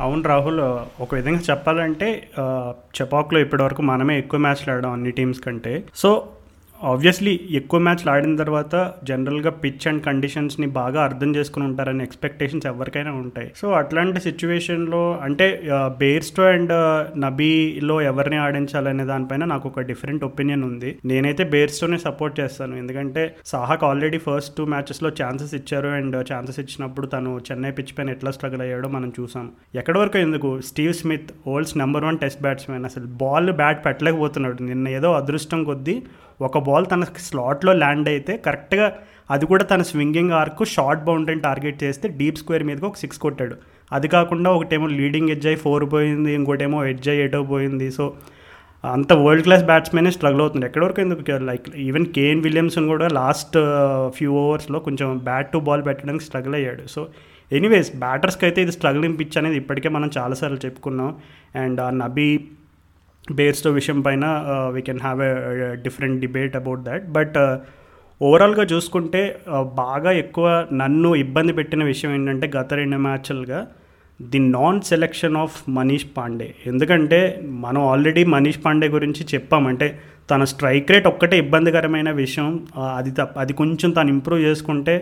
అవును 0.00 0.22
రాహుల్ 0.24 0.60
ఒక 1.00 1.10
విధంగా 1.14 1.42
చెప్పాలంటే 1.48 2.06
uh, 2.34 2.40
ఆ, 2.40 2.44
చెపాక్లో 2.96 3.40
ఇప్పటివరకు 3.40 3.82
మనమే 3.82 4.14
ఎక్కువ 4.18 4.40
మ్యాచ్లు 4.40 4.72
ఆడాం 4.72 4.92
అన్ని 4.92 5.10
టీమ్స్ 5.10 5.40
కంటే. 5.40 5.74
సో 5.94 6.10
ఆబ్వియస్లీ 6.90 7.40
ఎక్కువ 7.50 7.80
మ్యాచ్లు 7.80 8.10
ఆడిన 8.10 8.36
తర్వాత 8.36 8.92
జనరల్గా 9.04 9.50
పిచ్ 9.50 9.88
అండ్ 9.88 10.02
కండిషన్స్ని 10.02 10.66
బాగా 10.66 11.04
అర్థం 11.04 11.36
చేసుకుని 11.36 11.64
ఉంటారని 11.64 12.02
ఎక్స్పెక్టేషన్స్ 12.02 12.66
ఎవరికైనా 12.66 13.12
ఉంటాయి. 13.12 13.50
సో 13.56 13.72
అట్లాంటి 13.72 14.20
సిచ్యువేషన్లో 14.20 15.18
అంటే 15.22 15.46
బేర్స్టో 15.98 16.42
అండ్ 16.42 16.72
నబీలో 17.20 18.00
ఎవరిని 18.02 18.36
ఆడించాలనే 18.36 19.04
దానిపైన 19.04 19.44
నాకు 19.44 19.68
ఒక 19.68 19.80
డిఫరెంట్ 19.80 20.24
ఒపీనియన్ 20.24 20.64
ఉంది. 20.64 20.98
నేనైతే 21.04 21.44
బేర్స్టోనే 21.44 21.98
సపోర్ట్ 21.98 22.40
చేస్తాను. 22.40 22.76
ఎందుకంటే 22.76 23.34
సాహాక్ 23.46 23.84
ఆల్రెడీ 23.84 24.18
ఫస్ట్ 24.18 24.56
టూ 24.56 24.64
మ్యాచెస్లో 24.64 25.10
ఛాన్సెస్ 25.22 25.54
ఇచ్చారు 25.54 25.88
అండ్ 25.88 26.16
ఛాన్సెస్ 26.32 26.60
ఇచ్చినప్పుడు 26.60 27.06
తను 27.06 27.40
చెన్నై 27.50 27.70
పిచ్ 27.70 27.94
పైన 27.98 28.10
ఎట్లా 28.10 28.30
స్ట్రగుల్ 28.30 28.60
అయ్యాడో 28.60 28.88
మనం 28.88 29.12
చూసాం. 29.20 29.50
ఎక్కడి 29.74 29.98
వరకు 29.98 30.18
ఎందుకు? 30.18 30.60
Steve 30.60 30.94
Smith 30.94 31.32
holds 31.46 31.76
number 31.78 32.04
one 32.04 32.18
test 32.18 32.42
batsmen 32.42 32.84
అసలు 32.84 33.06
బాల్ 33.22 33.52
బ్యాట్ 33.52 33.80
పెట్టలేకపోతున్నాడు. 33.86 34.62
నిన్న 34.62 34.88
ఏదో 34.88 35.12
అదృష్టం 35.12 35.64
కొద్దీ 35.64 36.02
ఒక 36.48 36.58
బాల్ 36.68 36.86
తన 36.92 37.04
స్లాట్లో 37.28 37.72
ల్యాండ్ 37.82 38.08
అయితే 38.12 38.34
కరెక్ట్గా 38.46 38.86
అది 39.34 39.44
కూడా 39.50 39.64
తన 39.72 39.82
స్వింగింగ్ 39.90 40.32
ఆర్క్ 40.40 40.62
షార్ట్ 40.74 41.02
బౌండరీని 41.08 41.42
టార్గెట్ 41.48 41.78
చేస్తే 41.84 42.06
డీప్ 42.20 42.38
స్క్వేర్ 42.40 42.64
మీదకి 42.68 42.86
ఒక 42.90 42.98
సిక్స్ 43.02 43.20
కొట్టాడు. 43.24 43.56
అది 43.96 44.08
కాకుండా 44.14 44.48
ఒకటేమో 44.56 44.86
లీడింగ్ 45.00 45.30
ఎడ్జ్ 45.34 45.46
అయ్యి 45.50 45.60
ఫోర్ 45.64 45.84
పోయింది 45.94 46.30
ఇంకోటేమో 46.38 46.78
ఎడ్జ్ 46.92 47.08
అయ్యి 47.12 47.24
ఎటో 47.26 47.40
పోయింది. 47.52 47.88
సో 47.98 48.04
అంత 48.84 49.12
వరల్డ్ 49.24 49.44
క్లాస్ 49.46 49.64
బ్యాట్స్మెనే 49.70 50.10
స్ట్రగుల్ 50.16 50.42
అవుతుంది 50.44 50.66
ఎక్కడి 50.68 50.84
వరకు 50.86 51.00
ఎందుకు 51.04 51.36
లైక్ 51.50 51.66
ఈవెన్ 51.88 52.06
కేన్ 52.16 52.40
విలియమ్సన్ 52.46 52.88
కూడా 52.92 53.08
లాస్ట్ 53.20 53.56
ఫ్యూ 54.16 54.32
ఓవర్స్లో 54.44 54.78
కొంచెం 54.86 55.08
బ్యాట్ 55.28 55.52
టు 55.52 55.58
బాల్ 55.68 55.84
పెట్టడానికి 55.88 56.24
స్ట్రగుల్ 56.28 56.56
అయ్యాడు. 56.60 56.84
సో 56.94 57.02
ఎనీవేస్ 57.58 57.90
బ్యాటర్స్కి 58.04 58.44
అయితే 58.48 58.60
ఇది 58.64 58.72
స్ట్రగులింగ్ 58.78 59.16
పిచ్ 59.20 59.36
అనేది 59.40 59.56
ఇప్పటికే 59.62 59.88
మనం 59.96 60.10
చాలాసార్లు 60.18 60.60
చెప్పుకున్నాం. 60.66 61.10
అండ్ 61.62 61.80
ఆ 61.86 61.88
నబీ 62.02 62.28
బేర్స్టో 63.28 63.70
విషయం 63.70 63.98
పైన 64.02 64.24
we 64.74 64.80
can 64.80 65.00
have 65.00 65.20
a 65.22 65.30
different 65.84 66.18
debate 66.20 66.56
about 66.56 66.82
that 66.88 67.04
but 67.18 67.38
ఓవరాల్గా 68.20 68.64
చూసుకుంటే 68.72 69.20
uh, 69.52 69.62
బాగా 69.78 70.10
ఎక్కువ 70.22 70.46
నన్ను 70.72 71.10
ఇబ్బంది 71.14 71.52
పెట్టిన 71.52 71.82
విషయం 71.84 72.10
ఏంటంటే 72.14 72.46
గత 72.56 72.74
రెండు 72.74 72.98
మ్యాచ్లుగా 73.06 73.60
the 74.20 74.40
non 74.56 74.78
selection 74.80 75.36
of 75.36 75.56
Manish 75.68 76.06
Pandey. 76.16 76.48
ఎందుకంటే 76.66 77.20
మనం 77.64 77.80
ఆల్రెడీ 77.92 78.22
మనీష్ 78.24 78.60
పాండే 78.64 78.88
గురించి 78.88 79.24
చెప్పామంటే 79.34 79.88
తన 80.30 80.44
స్ట్రైక్ 80.52 80.92
రేట్ 80.92 81.08
ఒక్కటే 81.12 81.36
ఇబ్బందికరమైన 81.44 82.10
విషయం. 82.22 82.48
Uh, 82.76 82.92
అది 82.98 83.12
తప్ప 83.20 83.38
అది 83.38 83.52
కొంచెం 83.52 83.90
తను 83.90 84.08
ఇంప్రూవ్ 84.08 84.42
చేసుకుంటే 84.42 84.96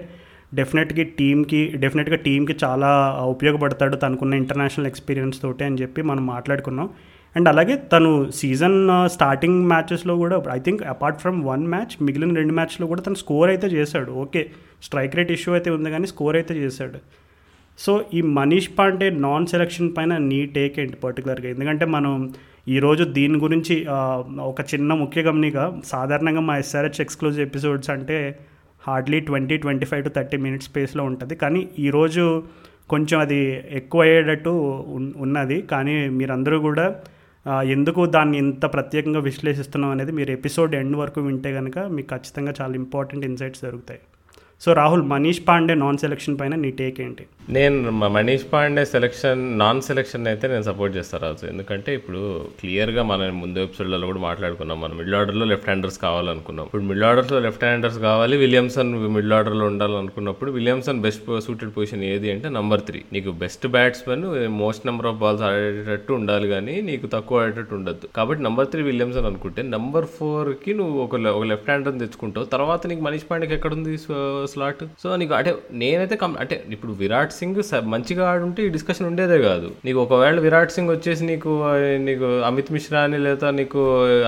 డెఫినెట్గా 0.52 1.04
టీంకి 1.18 1.62
డెఫినెట్గా 1.76 2.16
టీంకి 2.26 2.54
చాలా 2.64 2.90
ఉపయోగపడతాడు 3.34 3.96
తనకున్న 3.96 4.34
ఇంటర్నేషనల్ 4.34 4.88
ఎక్స్పీరియన్స్ 4.92 5.38
తోటి 5.42 5.64
అని 5.64 5.78
చెప్పి 5.82 6.02
మనం 6.02 6.24
మాట్లాడుకున్నాం. 6.26 6.88
అండ్ 7.36 7.48
అలాగే 7.52 7.74
తను 7.92 8.10
సీజన్ 8.40 8.78
స్టార్టింగ్ 9.14 9.58
మ్యాచెస్లో 9.72 10.14
కూడా 10.22 10.36
I 10.56 10.58
think 10.66 10.80
apart 10.92 11.18
from 11.22 11.38
one 11.50 11.64
match 11.74 11.94
మిగిలిన 12.06 12.34
రెండు 12.40 12.54
మ్యాచ్లో 12.58 12.86
కూడా 12.92 13.02
తను 13.06 13.18
స్కోర్ 13.22 13.50
అయితే 13.52 13.66
చేశాడు. 13.76 14.10
ఓకే 14.24 14.42
స్ట్రైక్ 14.86 15.16
రేట్ 15.18 15.32
ఇష్యూ 15.36 15.50
అయితే 15.58 15.70
ఉంది 15.76 15.90
కానీ 15.94 16.06
స్కోర్ 16.12 16.36
అయితే 16.40 16.54
చేశాడు. 16.62 16.98
సో 17.78 17.92
ఈ 18.18 18.20
మనీష్ 18.38 18.70
పాండే 18.78 19.08
నాన్ 19.26 19.46
సెలెక్షన్ 19.52 19.90
పైన 19.96 20.12
నీ 20.30 20.40
టేక్ 20.56 20.74
ఏంటి 20.82 20.96
పర్టికులర్గా 21.04 21.48
ఎందుకంటే 21.54 21.84
మనం 21.96 22.14
ఈరోజు 22.74 23.04
దీని 23.18 23.38
గురించి 23.44 23.76
ఒక 24.50 24.60
చిన్న 24.72 24.90
ముఖ్య 25.02 25.20
గమనిక 25.28 25.56
సాధారణంగా 25.92 26.42
మా 26.48 26.56
ఎస్ఆర్హెచ్ 26.62 27.00
ఎక్స్క్లూజివ్ 27.04 27.44
ఎపిసోడ్స్ 27.48 27.92
అంటే 27.94 28.18
hardly 28.86 29.20
twenty 29.28 29.56
twenty 29.62 29.86
five 29.90 30.02
to 30.08 30.12
thirty 30.16 30.36
minutes 30.46 30.68
స్పేస్లో 30.70 31.04
ఉంటుంది. 31.10 31.34
కానీ 31.44 31.62
ఈరోజు 31.86 32.24
కొంచెం 32.92 33.16
అది 33.24 33.40
ఎక్కువ 33.80 34.00
అయ్యేటట్టు 34.06 34.52
ఉన్నది. 35.26 35.58
కానీ 35.72 35.96
మీరందరూ 36.18 36.58
కూడా 36.68 36.86
ఎందుకు 37.46 38.06
దాన్ని 38.06 38.38
ఇంత 38.38 38.64
ప్రత్యేకంగా 38.72 39.20
విశ్లేషిస్తున్నాం 39.20 39.90
అనేది 39.90 40.12
మీరు 40.12 40.30
ఎపిసోడ్ 40.30 40.74
ఎండ్ 40.74 40.96
వరకు 40.96 41.20
వింటే 41.20 41.52
కనుక 41.52 41.78
మీకు 41.78 42.08
ఖచ్చితంగా 42.08 42.52
చాలా 42.60 42.74
ఇంపార్టెంట్ 42.74 43.24
ఇన్సైట్స్ 43.24 43.64
దొరుకుతాయి. 43.64 44.00
So 44.64 44.72
Rahul 44.72 45.02
Manish 45.02 45.40
Pandey 45.48 45.74
non 45.74 45.98
selection 45.98 46.38
పైన 46.40 46.54
నీ 46.54 46.70
టేక్ 46.70 47.00
ఏంటి? 47.00 47.26
నేను 47.48 47.90
Manish 47.90 48.44
Pandey 48.52 48.84
selection 48.84 49.58
non 49.58 49.82
selection 49.82 50.26
అయితే 50.26 50.48
నేను 50.48 50.62
సపోర్ట్ 50.62 50.96
చేస్తాను 50.96 51.24
రాజు. 51.24 51.46
ఎందుకంటే 51.46 51.94
ఇప్పుడు 51.94 52.40
క్లియర్గా 52.60 53.02
మనం 53.02 53.40
ముందు 53.40 53.58
ఎపిసోడ్లలో 53.58 54.06
కూడా 54.06 54.18
మాట్లాడుకున్నాం 54.18 54.80
మనం. 54.80 54.96
మిడిల్ 54.96 55.14
ఆర్డర్లో 55.14 55.46
లెఫ్ట్ 55.46 55.64
హ్యాండర్స్ 55.64 55.98
కావాలనుకున్నాం. 55.98 56.66
ఇప్పుడు 56.66 56.82
మిడిల్ 56.82 57.04
ఆర్డర్లో 57.04 57.40
లెఫ్ట్ 57.40 57.64
హ్యాండర్స్ 57.64 57.98
కావాలి 57.98 58.36
విలియమ్సన్ 58.36 58.94
మిడిల్ 58.94 59.32
ఆర్డర్లో 59.32 59.66
ఉండాలనుకున్నప్పుడు 59.66 60.50
విలియమ్సన్ 60.50 61.00
బెస్ట్ 61.00 61.40
సూటెడ్ 61.40 61.70
పొజిషన్ 61.76 62.04
ఏది 62.04 62.32
అంటే 62.32 62.48
నంబర్ 62.48 62.80
త్రీ 62.80 63.02
నీకు 63.12 63.30
best 63.30 63.66
batsmen 63.66 64.48
most 64.48 64.86
number 64.86 65.06
of 65.06 65.16
balls 65.16 65.42
ఆడేటట్టు 65.42 66.12
ఉండాలి 66.12 66.48
కానీ 66.48 66.80
నీకు 66.80 67.06
తక్కువ 67.06 67.42
ఆడేటట్టు 67.42 67.74
ఉండద్దు. 67.74 68.08
కాబట్టి 68.16 68.44
నంబర్ 68.44 68.66
త్రీ 68.66 68.82
విలియమ్సన్ 68.82 69.26
అనుకుంటే 69.26 69.62
నంబర్ 69.62 70.04
ఫోర్కి 70.04 70.74
నువ్వు 70.74 71.00
ఒక 71.00 71.16
లె- 71.16 71.32
ఒక 71.32 71.44
లెఫ్ట్ 71.44 71.70
హ్యాండర్ 71.70 71.92
తెచ్చుకుంటావు. 71.92 72.46
తర్వాత 72.46 72.86
నీకు 72.86 73.00
మనీష్ 73.00 73.24
పాండేకి 73.30 73.54
ఎక్కడుంది 73.54 73.98
స్లాట్ 74.52 74.82
సో 75.02 75.16
నీకు 75.20 75.34
అంటే 75.38 75.52
నేనైతే 75.82 76.16
కం 76.22 76.32
అంటే 76.40 76.56
ఇప్పుడు 76.76 76.92
విరాట్ 77.02 77.32
సింగ్ 77.38 77.62
మంచిగా 77.92 78.24
ఆడుంటే 78.30 78.60
ఈ 78.66 78.70
డిస్కషన్ 78.76 79.06
ఉండేదే 79.06 79.38
కాదు. 79.48 79.68
నీకు 79.84 79.98
ఒకవేళ 80.06 80.38
విరాట్ 80.46 80.74
సింగ్ 80.76 80.92
వచ్చేసి 80.96 81.24
నీకు 81.30 81.52
నీకు 82.08 82.28
అమిత్ 82.48 82.72
మిశ్రా 82.76 83.00
అని 83.08 83.18
లేదా 83.26 83.50
నీకు 83.60 83.80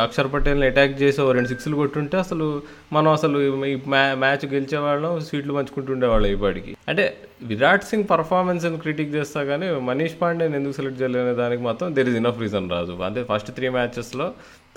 అక్షర్ 0.03 0.31
పటేల్ని 0.35 0.67
అటాక్ 0.67 0.95
చేసి 1.03 1.21
ఓ 1.27 1.29
రెండు 1.39 1.51
సిక్స్లు 1.53 1.77
కొట్టుంటే 1.83 2.17
అసలు 2.25 2.47
మనం 2.93 3.11
అసలు 3.19 3.39
ఈ 3.67 3.75
మ్యా 3.93 4.07
మ్యాచ్ 4.25 4.47
గెలిచేవాళ్ళం 4.55 5.15
సీట్లు 5.31 5.55
పంచుకుంటుండేవాళ్ళం 5.59 6.31
ఇప్పటికి 6.37 6.75
అంటే 6.89 7.07
విరాట్ 7.51 7.85
సింగ్ 7.91 8.09
పర్ఫార్మెన్స్ 8.11 8.65
అని 8.69 8.79
క్రిటిక్ 8.85 9.15
చేస్తా 9.15 9.41
కానీ 9.51 9.69
మనీష్ 9.89 10.17
పాండేని 10.23 10.57
ఎందుకు 10.57 10.77
సెలెక్ట్ 10.81 11.01
చేయలేనే 11.03 11.35
దానికి 11.43 11.63
మాత్రం 11.69 11.95
there 11.97 12.11
is 12.11 12.19
enough 12.23 12.41
reason 12.41 12.69
Raju. 12.75 12.97
అంటే 13.07 13.23
ఫస్ట్ 13.31 13.51
త్రీ 13.59 13.69
మ్యాచెస్లో 13.77 14.27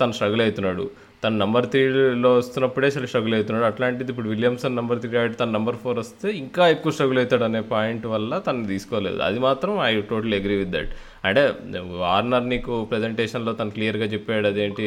తను 0.00 0.14
స్ట్రగుల్ 0.16 0.42
అవుతున్నాడు. 0.44 0.86
తను 1.26 1.38
నంబర్ 1.42 1.66
త్రీలో 1.74 2.30
వస్తున్నప్పుడే 2.38 2.88
అసలు 2.92 3.06
స్ట్రగుల్ 3.10 3.34
అవుతున్నాడు. 3.38 3.66
అట్లాంటిది 3.70 4.10
ఇప్పుడు 4.12 4.28
విలియమ్సన్ 4.34 4.78
నంబర్ 4.80 5.00
త్రీ 5.04 5.18
ఆడి 5.22 5.38
తన 5.42 5.50
నంబర్ 5.56 5.80
ఫోర్ 5.84 5.98
వస్తే 6.04 6.28
ఇంకా 6.44 6.64
ఎక్కువ 6.74 6.92
స్ట్రగుల్ 6.96 7.18
అవుతాడు 7.22 7.44
అనే 7.50 7.60
పాయింట్ 7.74 8.06
వల్ల 8.14 8.38
తను 8.46 8.66
తీసుకోలేదు. 8.72 9.20
అది 9.28 9.38
మాత్రం 9.48 9.74
I 9.90 9.92
total 10.12 10.36
agree 10.40 10.56
with 10.62 10.74
that 10.76 10.92
అంటే 11.28 11.42
వార్నర్ 12.00 12.44
నీకు 12.50 12.72
ప్రజెంటేషన్లో 12.90 13.52
తను 13.60 13.72
క్లియర్గా 13.76 14.06
చెప్పాడు 14.12 14.46
అదేంటి 14.50 14.84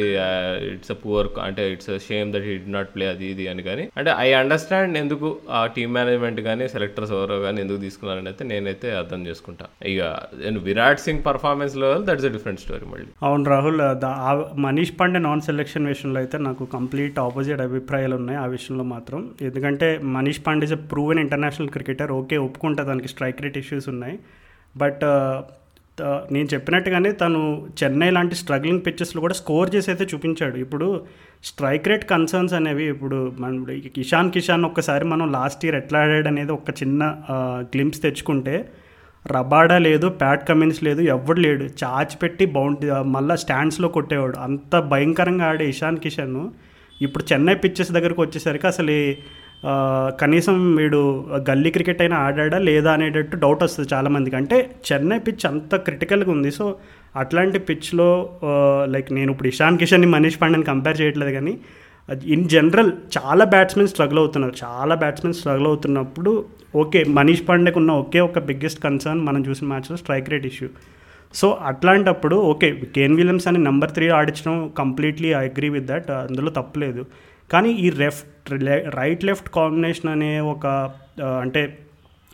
ఇట్స్ 0.74 0.92
అ 0.94 0.96
పువర్ 1.02 1.28
అంటే 1.46 1.62
it's 1.72 1.90
shame 2.06 2.28
that 2.34 2.46
he 2.48 2.54
did 2.64 2.70
not 2.76 2.90
play 2.94 3.06
అది 3.06 3.26
ఇది 3.32 3.44
అని 3.52 3.62
కానీ 3.66 3.84
అంటే 3.96 4.10
ఐ 4.26 4.28
అండర్స్టాండ్ 4.42 4.98
ఎందుకు 4.98 5.28
ఆ 5.50 5.60
టీమ్ 5.76 5.92
మేనేజ్మెంట్ 5.98 6.40
కానీ 6.48 6.68
సెలెక్టర్స్ 6.74 7.12
ఎవరో 7.18 7.36
కానీ 7.46 7.60
ఎందుకు 7.64 7.80
తీసుకున్నారని 7.86 8.30
అయితే 8.32 8.44
నేనైతే 8.44 8.90
అర్థం 9.00 9.20
చేసుకుంటా. 9.26 9.66
ఇక 9.92 10.00
నేను 10.44 10.60
Virat 10.68 11.04
Singh 11.06 11.22
performance 11.28 11.76
level 11.76 12.06
that's 12.06 12.28
a 12.30 12.32
different 12.36 12.62
story 12.64 12.88
మళ్ళీ. 12.94 13.10
అవును 13.22 13.50
రాహుల్ 13.54 13.82
ఆ 13.82 14.32
మనీష్ 14.66 14.94
పాండే 15.00 15.22
నాన్ 15.28 15.44
సెలెక్షన్ 15.50 15.90
విషయంలో 15.92 16.20
అయితే 16.30 16.42
నాకు 16.48 16.64
కంప్లీట్ 16.74 17.16
ఆపోజిట్ 17.18 17.60
అభిప్రాయాలు 17.64 18.14
ఉన్నాయి 18.20 18.38
ఆ 18.42 18.44
విషయంలో 18.52 18.84
మాత్రం. 18.92 19.20
ఎందుకంటే 19.46 19.86
Manish 20.16 20.38
Pandey 20.46 20.66
is 20.66 20.74
proven 20.92 21.20
international 21.22 21.70
cricketer 21.76 22.10
okay 22.18 22.36
ఒప్పుకుంటా 22.44 22.82
దానికి 22.90 23.08
స్ట్రైక్ 23.12 23.40
రేట్ 23.44 23.58
ఇష్యూస్ 23.60 23.86
ఉన్నాయి. 23.92 24.14
బట్ 24.82 25.02
నేను 26.34 26.48
చెప్పినట్టుగానే 26.52 27.10
తను 27.22 27.40
చెన్నై 27.80 28.10
లాంటి 28.16 28.34
స్ట్రగ్లింగ్ 28.42 28.82
పిచ్చెస్లో 28.86 29.20
కూడా 29.24 29.36
స్కోర్ 29.40 29.72
చేసి 29.74 29.90
అయితే 29.92 30.04
చూపించాడు. 30.12 30.56
ఇప్పుడు 30.64 30.88
స్ట్రైక్ 31.50 31.88
రేట్ 31.92 32.06
కన్సర్న్స్ 32.12 32.54
అనేవి 32.58 32.86
ఇప్పుడు 32.94 33.18
మన 33.42 33.78
ఇషాన్ 34.04 34.30
కిషాన్ 34.36 34.68
ఒక్కసారి 34.70 35.06
మనం 35.14 35.26
లాస్ట్ 35.38 35.64
ఇయర్ 35.66 35.78
ఎట్లా 35.82 36.00
ఆడాడు 36.04 36.30
అనేది 36.34 36.54
ఒక 36.58 36.76
చిన్న 36.82 37.02
గ్లింప్స్ 37.74 38.02
తెచ్చుకుంటే 38.06 38.56
రబాడా 39.26 39.76
లేదు 39.78 40.06
ప్యాట్ 40.20 40.46
కమిన్స్ 40.48 40.80
లేదు 40.84 41.00
ఎవడు 41.14 41.40
లేడు. 41.40 41.64
చాచి 41.82 42.16
పెట్టి 42.22 42.44
బౌండ్ 42.56 42.84
మళ్ళీ 43.14 43.36
స్టాండ్స్లో 43.36 43.88
కొట్టేవాడు. 43.96 44.36
అంత 44.46 44.80
భయంకరంగా 44.92 45.48
ఆడే 45.50 45.66
ఇషాన్ 45.68 45.98
కిషన్ 46.04 46.38
ఇప్పుడు 47.06 47.24
చెన్నై 47.32 47.54
పిచ్చెస్ 47.54 47.92
దగ్గరకు 47.96 48.20
వచ్చేసరికి 48.22 48.66
అసలు 48.66 48.96
కనీసం 50.20 50.56
వీడు 50.76 51.00
గల్లీ 51.50 51.70
క్రికెట్ 51.70 52.00
అయినా 52.02 52.16
ఆడాడా 52.26 52.58
లేదా 52.68 52.90
అనేటట్టు 52.92 53.36
డౌట్ 53.36 53.62
వస్తుంది 53.62 53.88
చాలామందికి. 53.94 54.36
అంటే 54.36 54.56
చెన్నై 54.88 55.18
పిచ్ 55.18 55.44
అంత 55.46 55.74
క్రిటికల్గా 55.86 56.30
ఉంది. 56.30 56.50
సో 56.50 56.64
అట్లాంటి 57.16 57.58
పిచ్లో 57.68 58.08
లైక్ 58.94 59.10
నేను 59.12 59.30
ఇప్పుడు 59.32 59.48
ఇషాన్ 59.48 59.78
కిషన్ని 59.78 60.06
మనీష్ 60.06 60.40
పాండేని 60.42 60.64
కంపేర్ 60.64 61.00
చేయట్లేదు 61.00 61.30
కానీ 61.30 61.54
ఇన్ 62.34 62.48
జనరల్ 62.48 62.92
చాలా 63.16 63.44
బ్యాట్స్మెన్ 63.44 63.88
స్ట్రగుల్ 63.88 64.18
అవుతున్నారు. 64.18 64.54
చాలా 64.64 64.94
బ్యాట్స్మెన్ 64.94 65.34
స్ట్రగుల్ 65.34 65.66
అవుతున్నప్పుడు 65.66 66.32
ఓకే 66.74 67.04
మనీష్ 67.08 67.42
పాండేకి 67.48 67.78
ఉన్న 67.78 67.92
ఒకే 67.92 68.20
ఒక 68.20 68.38
బిగ్గెస్ట్ 68.38 68.80
కన్సర్న్ 68.82 69.20
మనం 69.20 69.40
చూసిన 69.48 69.66
మ్యాచ్లో 69.66 69.96
స్ట్రైక్ 69.96 70.30
రేట్ 70.30 70.46
ఇష్యూ 70.46 70.68
సో 71.34 71.58
అట్లాంటప్పుడు 71.62 72.36
ఓకే 72.42 72.68
కేన్ 72.96 73.16
విలియమ్స్ 73.16 73.48
అని 73.48 73.58
number 73.58 73.90
three 73.90 74.08
ఆడించడం 74.08 74.70
completely 74.78 75.28
I 75.32 75.44
agree 75.44 75.68
with 75.68 75.86
that 75.86 76.10
అందులో 76.10 76.50
తప్పలేదు 76.50 77.06
కానీ 77.50 77.70
ఈ 77.72 77.90
లెఫ్ట్ 77.90 78.50
రైట్ 78.96 79.24
లెఫ్ట్ 79.24 79.48
కాంబినేషన్ 79.48 80.08
అనే 80.08 80.40
ఒక 80.40 80.66
అంటే 81.42 81.62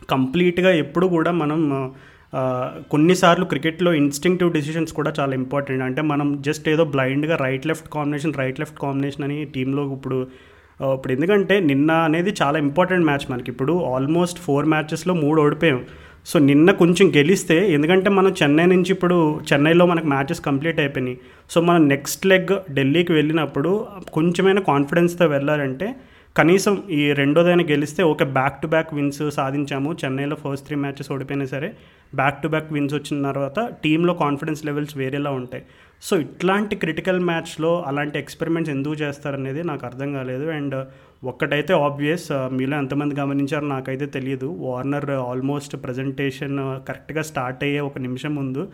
కంప్లీట్గా 0.09 0.71
ఎప్పుడు 0.71 1.07
కూడా 1.07 1.31
మనం 1.31 1.59
కొన్నిసార్లు 2.89 3.45
క్రికెట్లో 3.45 3.93
ఇన్స్టింక్టివ్ 3.93 4.53
డిసిషన్స్ 4.53 4.93
కూడా 4.93 5.13
చాలా 5.19 5.33
ఇంపార్టెంట్ 5.33 5.83
అంటే 5.83 6.01
మనం 6.01 6.41
జస్ట్ 6.41 6.69
ఏదో 6.69 6.83
బ్లైండ్గా 6.85 7.35
right 7.35 7.67
left 7.67 7.89
combination 7.89 8.33
right 8.33 8.59
left 8.59 8.79
combination 8.79 9.23
అని 9.23 9.45
టీంలో 9.45 9.83
ఇప్పుడు 9.93 10.27
ఇప్పుడు 10.79 11.13
ఎందుకంటే 11.13 11.55
నిన్న 11.69 11.91
అనేది 12.07 12.31
చాలా 12.41 12.57
ఇంపార్టెంట్ 12.65 13.05
మ్యాచ్ 13.05 13.25
మనకి. 13.31 13.49
ఇప్పుడు 13.51 13.73
ఆల్మోస్ట్ 13.93 14.39
ఫోర్ 14.39 14.67
మ్యాచెస్లో 14.73 15.13
మూడు 15.23 15.39
ఓడిపోయాం. 15.41 15.79
సో 16.25 16.39
నిన్న 16.49 16.69
కొంచెం 16.81 17.07
గెలిస్తే 17.17 17.57
ఎందుకంటే 17.75 18.09
మనం 18.09 18.31
చెన్నై 18.39 18.65
నుంచి 18.65 18.91
ఇప్పుడు 18.91 19.17
చెన్నైలో 19.49 19.85
మనకు 19.85 20.07
మ్యాచెస్ 20.07 20.41
కంప్లీట్ 20.47 20.79
అయిపోయినాయి. 20.79 21.17
సో 21.49 21.57
మనం 21.61 21.81
నెక్స్ట్ 21.93 22.27
లెగ్ 22.31 22.53
ఢిల్లీకి 22.77 23.11
వెళ్ళినప్పుడు 23.11 23.71
కొంచెమైనా 24.17 24.61
కాన్ఫిడెన్స్తో 24.61 25.25
వెళ్ళాలంటే 25.35 25.89
కనీసం 26.35 26.73
ఈ 26.91 27.13
రెండోదైనా 27.19 27.63
గెలిస్తే 27.69 28.01
okay 28.03 28.25
back 28.37 28.57
to 28.61 28.67
back 28.73 28.93
wins 28.93 29.23
సాధించాము. 29.37 29.91
చెన్నైలో 30.01 30.35
ఫస్ట్ 30.43 30.65
త్రీ 30.67 30.75
మ్యాచెస్ 30.83 31.11
ఓడిపోయినా 31.11 31.45
సరే 31.45 31.69
బ్యాక్ 32.15 32.41
టు 32.43 32.47
బ్యాక్ 32.47 32.73
విన్స్ 32.73 32.93
వచ్చిన 32.93 33.23
తర్వాత 33.29 33.59
టీంలో 33.83 34.13
కాన్ఫిడెన్స్ 34.23 34.61
లెవెల్స్ 34.67 34.97
వేరేలా 34.97 35.31
ఉంటాయి. 35.31 35.63
సో 36.01 36.17
ఇట్లాంటి 36.17 36.75
క్రిటికల్ 36.75 37.19
మ్యాచ్లో 37.19 37.83
అలాంటి 37.87 38.19
ఎక్స్పెరిమెంట్స్ 38.19 38.73
ఎందుకు 38.73 38.93
చేస్తారనేది 38.93 39.63
నాకు 39.63 39.85
అర్థం 39.85 40.13
కాలేదు. 40.13 40.49
అండ్ 40.49 40.85
ఒక్కటైతే 41.23 41.73
ఆబ్వియస్ 41.73 42.27
మీలో 42.31 42.77
ఎంతమంది 42.77 43.15
గమనించారో 43.15 43.67
నాకైతే 43.67 44.05
తెలియదు 44.05 44.45
వార్నర్ 44.45 45.09
ఆల్మోస్ట్ 45.09 45.75
ప్రజెంటేషన్ 45.83 46.57
కరెక్ట్గా 46.87 47.21
స్టార్ట్ 47.21 47.63
అయ్యే 47.63 47.79
ఒక 47.79 47.97
నిమిషం 47.97 48.35
ముందు 48.35 48.67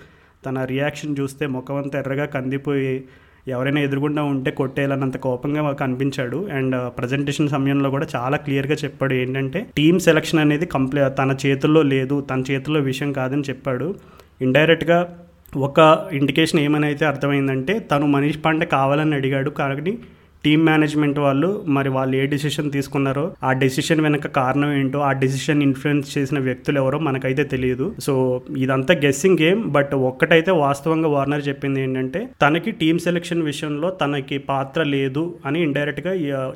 తన 0.46 0.63
రియాక్షన్ 0.63 1.15
చూస్తే 1.20 1.48
ముఖం 1.48 1.75
అంతా 1.75 2.00
ఎర్రగా 2.00 2.25
కందిపోయి 2.25 3.03
ఎవరైనా 3.48 3.82
ఎదురుగుండా 3.82 4.24
ఉంటే 4.24 4.51
కొట్టేయాలన్నంత 4.51 5.18
కోపంగా 5.18 5.72
కనిపించాడు 5.72 6.50
అండ్ 6.53 6.98
ప్రజెంటేషన్ 6.98 7.50
సమయంలో 7.50 7.89
కూడా 7.89 8.08
చాలా 8.15 8.38
క్లియర్గా 8.38 8.75
చెప్పాడు. 8.75 9.13
ఏంటంటే 9.13 9.68
టీమ్ 9.77 10.00
సెలక్షన్ 10.00 10.39
అనేది 10.39 10.65
కంప్లీ 10.65 11.10
తన 11.10 11.38
చేతుల్లో 11.46 11.82
లేదు 11.82 12.22
తన 12.22 12.44
చేతుల్లో 12.51 12.82
విషయం 12.82 13.12
కాదని 13.12 13.42
చెప్పాడు. 13.42 13.96
ఇండైరెక్ట్గా 14.42 15.20
ఒక 15.56 16.10
ఇండికేషన్ 16.14 16.60
ఏమని 16.60 16.86
అయితే 16.86 17.06
అర్థమైందంటే 17.06 17.80
తను 17.80 18.06
మనీష్ 18.06 18.38
పాండే 18.46 18.66
కావాలని 18.66 19.16
అడిగాడు 19.16 19.50
కానీ 19.50 19.98
టీమ్ 20.46 20.66
మేనేజ్మెంట్ 20.66 21.20
వాళ్ళు 21.20 21.66
మరి 21.68 21.90
వాళ్ళు 21.90 22.16
ఏ 22.16 22.26
డెసిషన్ 22.26 22.72
తీసుకున్నారో 22.72 23.32
ఆ 23.44 23.54
డెసిషన్ 23.54 24.02
వెనక 24.02 24.28
కారణం 24.28 24.74
ఏంటో 24.74 25.00
ఆ 25.00 25.12
డెసిషన్ 25.12 25.64
ఇన్ఫ్లుయెన్స్ 25.64 26.18
చేసిన 26.18 26.40
వ్యక్తులు 26.40 26.80
ఎవరో 26.80 27.00
మనకైతే 27.00 27.44
తెలియదు. 27.44 27.96
సో 28.00 28.42
ఇదంతా 28.58 28.94
గెస్సింగ్ 28.94 29.38
గేమ్ 29.42 29.72
బట్ 29.72 29.94
ఒక్కటైతే 29.94 30.52
వాస్తవంగా 30.52 31.10
వార్నర్ 31.10 31.48
చెప్పింది 31.48 31.82
ఏంటంటే 31.82 32.30
తనకి 32.42 32.72
టీమ్ 32.72 33.00
సెలెక్షన్ 33.00 33.42
విషయంలో 33.42 33.90
తనకి 33.90 34.38
పాత్ర 34.38 34.84
లేదు 34.84 35.40
అని 35.46 35.64
ఇండైరెక్ట్గా 35.64 36.14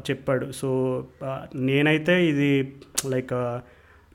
చెప్పాడు. 0.10 0.52
సో 0.52 1.04
నేనైతే 1.56 2.28
ఇది 2.28 2.74
లైక్ 3.10 3.58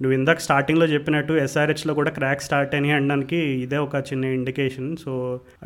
నువ్వు 0.03 0.15
ఇందాక 0.19 0.39
స్టార్టింగ్లో 0.39 0.87
చెప్పినట్టు 0.87 1.33
ఎస్ఆర్హెచ్లో 1.33 1.93
కూడా 1.95 2.11
క్రాక్ 2.11 2.43
స్టార్ట్ 2.43 2.73
అని 2.75 2.91
అనడానికి 2.93 3.39
ఇదే 3.65 3.79
ఒక 3.87 3.97
చిన్న 4.09 4.25
ఇండికేషన్ 4.39 4.89
సో 5.05 5.13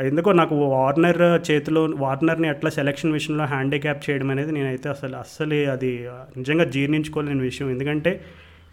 ఎందుకో 0.02 0.32
నాకు 0.32 0.54
వార్నర్ 0.54 1.22
చేతిలో 1.50 1.82
వార్నర్ని 1.96 2.48
అట్లా 2.48 2.70
సెలక్షన్ 2.70 3.12
విషయంలో 3.12 3.44
హ్యాండిక్యాప్ 3.44 4.02
చేయడం 4.06 4.30
అనేది 4.30 4.52
నేనైతే 4.52 4.88
అసలు 4.88 5.16
అస్సలు 5.16 5.60
అది 5.74 5.92
నిజంగా 6.36 6.64
జీర్ణించుకోలేని 6.64 7.40
విషయం. 7.40 7.70
ఎందుకంటే 7.70 8.12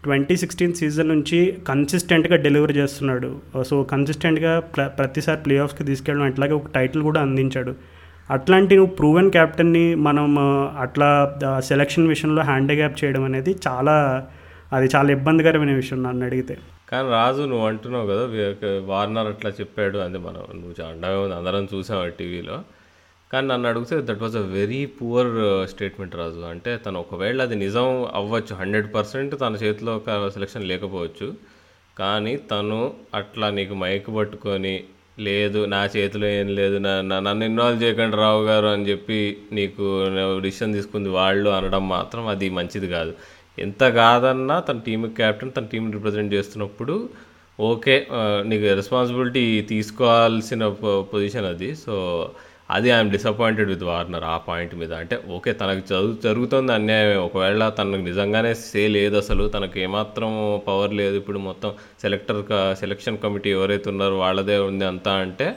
ట్వంటీ 0.04 0.36
సిక్స్టీన్ 0.36 0.74
సీజన్ 0.74 1.08
నుంచి 1.08 1.38
కన్సిస్టెంట్గా 1.68 2.36
డెలివరీ 2.36 2.74
చేస్తున్నాడు. 2.74 3.30
సో 3.70 3.76
కన్సిస్టెంట్గా 3.82 4.60
ప్ర 4.74 4.82
ప్రతిసారి 4.98 5.40
ప్లే 5.46 5.56
ఆఫ్స్కి 5.58 5.84
తీసుకెళ్ళడం 5.84 6.26
అట్లాగే 6.26 6.52
ఒక 6.52 6.68
టైటిల్ 6.74 7.02
కూడా 7.02 7.20
అందించాడు. 7.20 7.74
అట్లాంటి 8.30 8.74
నువ్వు 8.76 8.92
ప్రూవెన్ 8.94 9.30
క్యాప్టెన్ని 9.30 9.86
మనం 9.94 10.26
అట్లా 10.80 11.08
సెలక్షన్ 11.60 12.08
విషయంలో 12.08 12.42
హ్యాండిక్యాప్ 12.42 13.04
చేయడం 13.04 13.24
అనేది 13.24 13.52
చాలా 13.66 13.96
అది 14.72 14.90
చాలా 14.96 15.10
ఇబ్బందికరమైన 15.10 15.74
విషయం 15.74 16.02
నన్ను 16.02 16.26
అడిగితే. 16.26 16.54
కానీ 16.88 17.08
రాజు 17.08 17.42
నువ్వు 17.42 17.66
అంటున్నావు 17.66 18.06
కదా 18.06 18.24
వార్నర్ 18.84 19.26
అట్లా 19.26 19.50
చెప్పాడు 19.50 19.98
అంటే 19.98 20.18
మనం 20.18 20.42
నువ్వు 20.54 20.84
అండగా 20.86 21.20
ఉంది 21.20 21.34
అందరం 21.34 21.68
చూసాం 21.74 22.10
టీవీలో. 22.18 22.56
కానీ 23.32 23.46
నన్ను 23.46 23.68
అడిగితే 23.68 24.02
that 24.02 24.22
was 24.22 24.36
a 24.36 24.40
very 24.40 24.86
poor 24.86 25.30
statement 25.68 26.16
Raju. 26.16 26.40
అంటే 26.40 26.76
తను 26.76 26.98
ఒకవేళ 26.98 27.42
అది 27.42 27.56
నిజం 27.56 28.06
అవ్వచ్చు 28.14 28.54
హండ్రెడ్ 28.54 28.94
పర్సెంట్ 28.94 29.40
తన 29.40 29.54
చేతిలో 29.62 29.96
ఒక 29.96 30.28
సెలక్షన్ 30.28 30.64
లేకపోవచ్చు 30.64 31.28
కానీ 31.98 32.36
తను 32.36 32.92
అట్లా 33.14 33.50
నీకు 33.50 33.74
మైక్ 33.74 34.16
పట్టుకొని 34.16 34.84
లేదు 35.18 35.64
నా 35.64 35.86
చేతిలో 35.86 36.26
ఏం 36.26 36.48
లేదు 36.48 36.78
నా 36.78 37.00
నా- 37.00 37.20
నన్ను 37.20 37.44
ఇన్వాల్వ్ 37.44 37.82
చేయకండి 37.82 38.16
రావు 38.16 38.44
గారు 38.44 38.66
అని 38.66 38.88
చెప్పి 38.88 39.18
నీకు 39.52 39.84
డిసిషన్ 40.38 40.72
తీసుకుంది 40.72 41.08
వాళ్ళు 41.08 41.50
అనడం 41.50 41.88
మాత్రం 41.88 42.26
అది 42.26 42.50
మంచిది 42.50 42.88
కాదు. 42.88 43.12
ఎంత 43.58 43.82
కాదన్నా 43.98 44.56
తన 44.68 44.78
టీమ్ 44.86 45.04
క్యాప్టెన్ 45.20 45.52
తన 45.56 45.66
టీం 45.72 45.84
రిప్రజెంట్ 45.96 46.34
చేస్తున్నప్పుడు 46.36 46.94
ఓకే 47.58 47.94
నీకు 48.50 48.64
రెస్పాన్సిబిలిటీ 48.80 49.44
తీసుకోవాల్సిన 49.72 50.62
పొజిషన్ 51.12 51.46
అది. 51.52 51.68
సో 51.84 51.94
అది 52.74 52.88
ఐఎమ్ 52.94 53.10
డిసప్పాయింటెడ్ 53.14 53.70
విత్ 53.72 53.84
వార్నర్ 53.88 54.24
ఆ 54.32 54.36
పాయింట్ 54.48 54.74
మీద. 54.80 54.92
అంటే 55.02 55.16
ఓకే 55.36 55.50
తనకు 55.60 55.82
చదువు 55.90 56.14
జరుగుతుంది 56.26 56.72
అన్యాయం 56.78 57.18
ఒకవేళ 57.26 57.62
తనకు 57.78 58.04
నిజంగానే 58.10 58.52
సే 58.68 58.82
లేదు 58.96 59.16
అసలు 59.22 59.44
తనకు 59.56 59.76
ఏమాత్రం 59.86 60.30
పవర్ 60.68 60.94
లేదు. 61.00 61.14
ఇప్పుడు 61.22 61.40
మొత్తం 61.48 61.72
సెలెక్టర్ 62.04 62.40
సెలక్షన్ 62.82 63.20
కమిటీ 63.24 63.50
ఎవరైతే 63.58 63.88
ఉన్నారో 63.94 64.16
వాళ్ళదే 64.24 64.56
ఉంది 64.68 64.86
అంతా 64.92 65.14
అంటే 65.24 65.48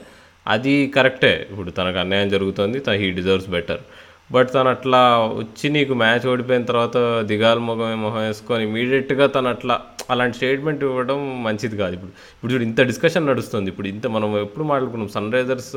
అది 0.46 0.74
కరెక్టే 0.96 1.34
ఇప్పుడు 1.50 1.70
తనకు 1.78 1.98
అన్యాయం 2.04 2.28
జరుగుతుంది 2.34 2.78
తన 2.86 2.94
హీ 3.02 3.08
డిజర్వ్స్ 3.18 3.50
బెటర్ 3.56 3.82
బట్ 4.30 4.48
తను 4.54 4.70
అట్లా 4.74 5.00
వచ్చి 5.40 5.66
నీకు 5.76 5.92
మ్యాచ్ 6.02 6.24
ఓడిపోయిన 6.32 6.64
తర్వాత 6.70 6.96
దిగాల 7.30 7.58
ముఖమే 7.68 7.96
మొహం 8.04 8.22
వేసుకొని 8.26 8.64
ఇమీడియట్గా 8.68 9.26
తను 9.26 9.48
అట్లా 9.48 9.76
అలాంటి 10.10 10.36
స్టేట్మెంట్ 10.36 10.82
ఇవ్వడం 10.88 11.18
మంచిది 11.46 11.76
కాదు. 11.76 11.94
ఇప్పుడు 11.94 12.12
ఇప్పుడు 12.34 12.52
చూడు 12.52 12.64
ఇంత 12.68 12.80
డిస్కషన్ 12.90 13.28
నడుస్తుంది. 13.30 13.68
ఇప్పుడు 13.72 13.88
ఇంత 13.88 14.06
మనం 14.06 14.30
ఎప్పుడు 14.46 14.64
మాట్లాడుకున్నాం? 14.64 15.10
సన్ 15.16 15.32
రైజర్స్ 15.36 15.72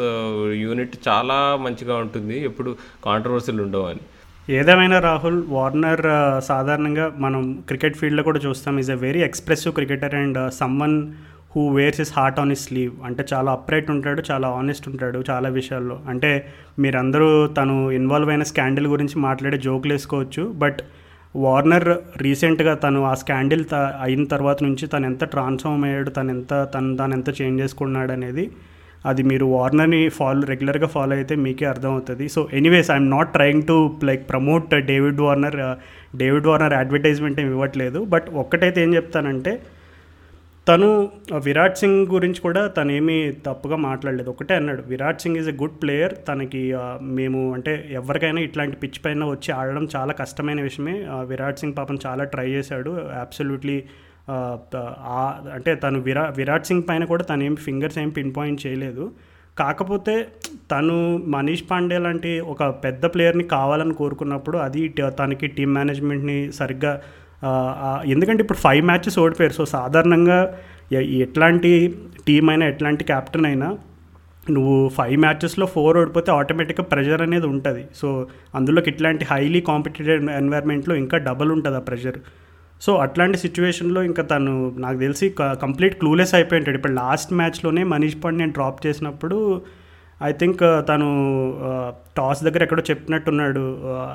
యూనిట్ 0.64 0.96
చాలా 1.08 1.38
మంచిగా 1.66 1.96
ఉంటుంది. 2.06 2.38
ఎప్పుడు 2.50 2.72
కాంట్రవర్సీలు 3.08 3.64
ఉండవు 3.68 3.88
అని. 3.92 4.04
ఏదేమైనా 4.48 4.98
రాహుల్ 5.00 5.42
వార్నర్ 5.56 6.06
uh, 6.14 6.40
సాధారణంగా 6.52 7.06
మనం 7.26 7.42
క్రికెట్ 7.70 8.00
ఫీల్డ్లో 8.00 8.24
కూడా 8.30 8.40
చూస్తాం. 8.46 8.80
Is 8.84 8.92
a 8.92 9.00
very 9.08 9.22
expressive 9.28 9.74
cricketer 9.80 10.16
and 10.22 10.40
someone 10.52 10.98
who 11.56 11.62
wears 11.76 12.02
his 12.02 12.14
heart 12.18 12.40
on 12.40 12.52
his 12.52 12.66
sleeve 12.68 12.94
అంటే 13.06 13.26
చాలా 13.34 13.52
అప్రైట్ 13.52 13.92
ఉంటాడు 13.92 14.24
చాలా 14.32 14.48
ఆనెస్ట్ 14.48 14.90
ఉంటాడు 14.90 15.24
చాలా 15.30 15.50
విషయాల్లో. 15.50 16.00
అంటే 16.10 16.32
మీరందరూ 16.80 17.48
తను 17.48 17.92
ఇన్వాల్వ్ 17.92 18.30
అయిన 18.30 18.44
స్కాండిల్ 18.44 18.88
గురించి 18.88 19.20
మాట్లాడే 19.20 19.58
జోకులు 19.58 19.94
వేసుకోవచ్చు 19.94 20.44
బట్ 20.64 20.82
వార్నర్ 21.36 21.90
రీసెంట్గా 22.18 22.74
తను 22.76 23.06
ఆ 23.06 23.14
స్కాండిల్ 23.14 23.66
త 23.66 23.76
అయిన 23.76 24.24
తర్వాత 24.24 24.64
నుంచి 24.64 24.88
తను 24.88 25.06
ఎంత 25.06 25.24
ట్రాన్స్ఫార్మ్ 25.24 25.86
అయ్యాడు 25.86 26.10
తను 26.10 26.30
ఎంత 26.30 26.54
తను 26.76 26.98
తను 26.98 27.14
ఎంత 27.14 27.30
చేంజ్ 27.42 27.62
చేసుకున్నాడు 27.62 28.12
అనేది 28.12 28.46
అది 29.06 29.24
మీరు 29.24 29.46
వార్నర్ని 29.46 30.10
ఫాలో 30.10 30.42
రెగ్యులర్గా 30.48 30.88
ఫాలో 30.88 31.16
అయితే 31.16 31.36
మీకే 31.36 31.66
అర్థమవుతుంది. 31.66 32.28
So 32.30 32.50
anyways 32.54 32.92
I'm 32.92 33.10
not 33.12 33.34
trying 33.34 33.64
to 33.64 33.78
like 34.04 34.30
promote 34.30 34.76
David 34.76 35.22
Warner 35.22 35.58
David 36.18 36.48
Warner 36.48 36.74
advertisement 36.74 37.40
ఏమి 37.40 37.50
ఇవ్వట్లేదు 37.50 38.04
బట్ 38.04 38.30
ఒక్కటైతే 38.30 38.84
ఏం 38.84 38.96
చెప్తానంటే 38.96 39.54
తను 40.68 40.88
విరాట్ 41.46 41.78
సింగ్ 41.78 42.02
గురించి 42.08 42.40
కూడా 42.42 42.62
తను 42.76 42.92
ఏమీ 42.92 43.16
తప్పుగా 43.46 43.78
మాట్లాడలేదు. 43.86 44.30
ఒకటే 44.30 44.54
అన్నాడు 44.56 44.82
Virat 44.88 45.22
Singh 45.22 45.38
is 45.38 45.50
a 45.50 45.56
good 45.62 45.78
player. 45.82 46.14
తనకి 46.28 46.62
మేము 47.18 47.40
అంటే 47.54 47.74
ఎవరికైనా 47.92 48.42
ఇట్లాంటి 48.42 48.76
పిచ్ 48.84 49.00
పైన 49.06 49.26
వచ్చి 49.26 49.52
ఆడడం 49.60 49.86
చాలా 49.96 50.14
కష్టమైన 50.22 50.62
విషయమే. 50.62 50.96
విరాట్ 51.32 51.62
సింగ్ 51.62 51.78
పాపం 51.80 51.98
చాలా 52.06 52.24
ట్రై 52.34 52.48
చేశాడు. 52.50 52.92
అబ్సల్యూట్లీ 53.24 53.78
అంటే 55.56 55.72
తను 55.76 56.00
విరా 56.00 56.24
విరాట్ 56.38 56.70
సింగ్ 56.70 56.88
పైన 56.90 57.04
కూడా 57.12 57.24
తను 57.24 57.44
ఏం 57.44 57.56
ఫింగర్స్ 57.66 58.00
ఏం 58.04 58.10
పిన్ 58.18 58.34
పాయింట్ 58.38 58.64
చేయలేదు. 58.68 59.06
కాకపోతే 59.58 60.14
తను 60.72 60.98
మనీష్ 61.34 61.64
పాండే 61.72 61.98
లాంటి 61.98 62.30
ఒక 62.52 62.64
పెద్ద 62.84 63.06
ప్లేయర్ని 63.06 63.46
కావాలని 63.56 63.94
కోరుకున్నప్పుడు 63.94 64.58
అది 64.58 64.82
తనకి 65.20 65.48
టీం 65.48 65.70
మేనేజ్మెంట్ని 65.74 66.38
సరిగ్గా 66.60 66.94
ఎందుకంటే 68.06 68.42
ఇప్పుడు 68.42 68.58
ఫైవ్ 68.58 68.84
మ్యాచెస్ 68.86 69.18
ఓడిపోయారు. 69.20 69.54
సో 69.54 69.66
సాధారణంగా 69.66 70.40
ఎట్లాంటి 71.26 71.72
టీం 72.28 72.46
అయినా 72.50 72.66
ఎట్లాంటి 72.68 73.04
కెప్టెన్ 73.04 73.46
అయినా 73.46 73.68
నువ్వు 74.50 74.76
ఫైవ్ 74.98 75.18
మ్యాచెస్లో 75.22 75.66
ఫోర్ 75.66 75.98
ఓడిపోతే 75.98 76.30
ఆటోమేటిక్గా 76.32 76.84
ప్రెషర్ 76.84 77.22
అనేది 77.22 77.48
ఉంటుంది. 77.48 77.84
సో 77.96 78.08
అందులోకి 78.56 78.90
ఇట్లాంటి 78.90 79.26
హైలీ 79.32 79.62
కాంపిటేటివ్ 79.62 80.30
ఎన్వైర్న్మెంట్లో 80.30 80.96
ఇంకా 80.96 81.18
డబల్ 81.18 81.52
ఉంటుంది 81.52 81.78
ఆ 81.78 81.84
ప్రెషర్ 81.90 82.20
సో 82.82 82.92
అట్లాంటి 82.96 83.38
సిచ్యువేషన్లో 83.38 84.04
ఇంకా 84.04 84.24
తను 84.24 84.54
నాకు 84.78 84.98
తెలిసి 84.98 85.26
కంప్లీట్ 85.40 85.96
క్లూలెస్ 86.00 86.34
అయిపోయి 86.36 86.60
ఉంటాడు. 86.60 86.78
ఇప్పుడు 86.78 86.94
లాస్ట్ 86.94 87.34
మ్యాచ్లోనే 87.34 87.84
మనీష్ 87.84 88.18
పాండ్ 88.24 88.40
నేను 88.40 88.52
డ్రాప్ 88.52 88.80
చేసినప్పుడు 88.88 89.38
ఐ 90.28 90.32
థింక్ 90.40 90.60
uh, 90.64 90.80
తను 90.90 91.08
uh, 91.70 91.90
టాస్ 92.18 92.42
దగ్గర 92.46 92.62
ఎక్కడో 92.66 92.84
చెప్పినట్టున్నాడు. 92.90 93.64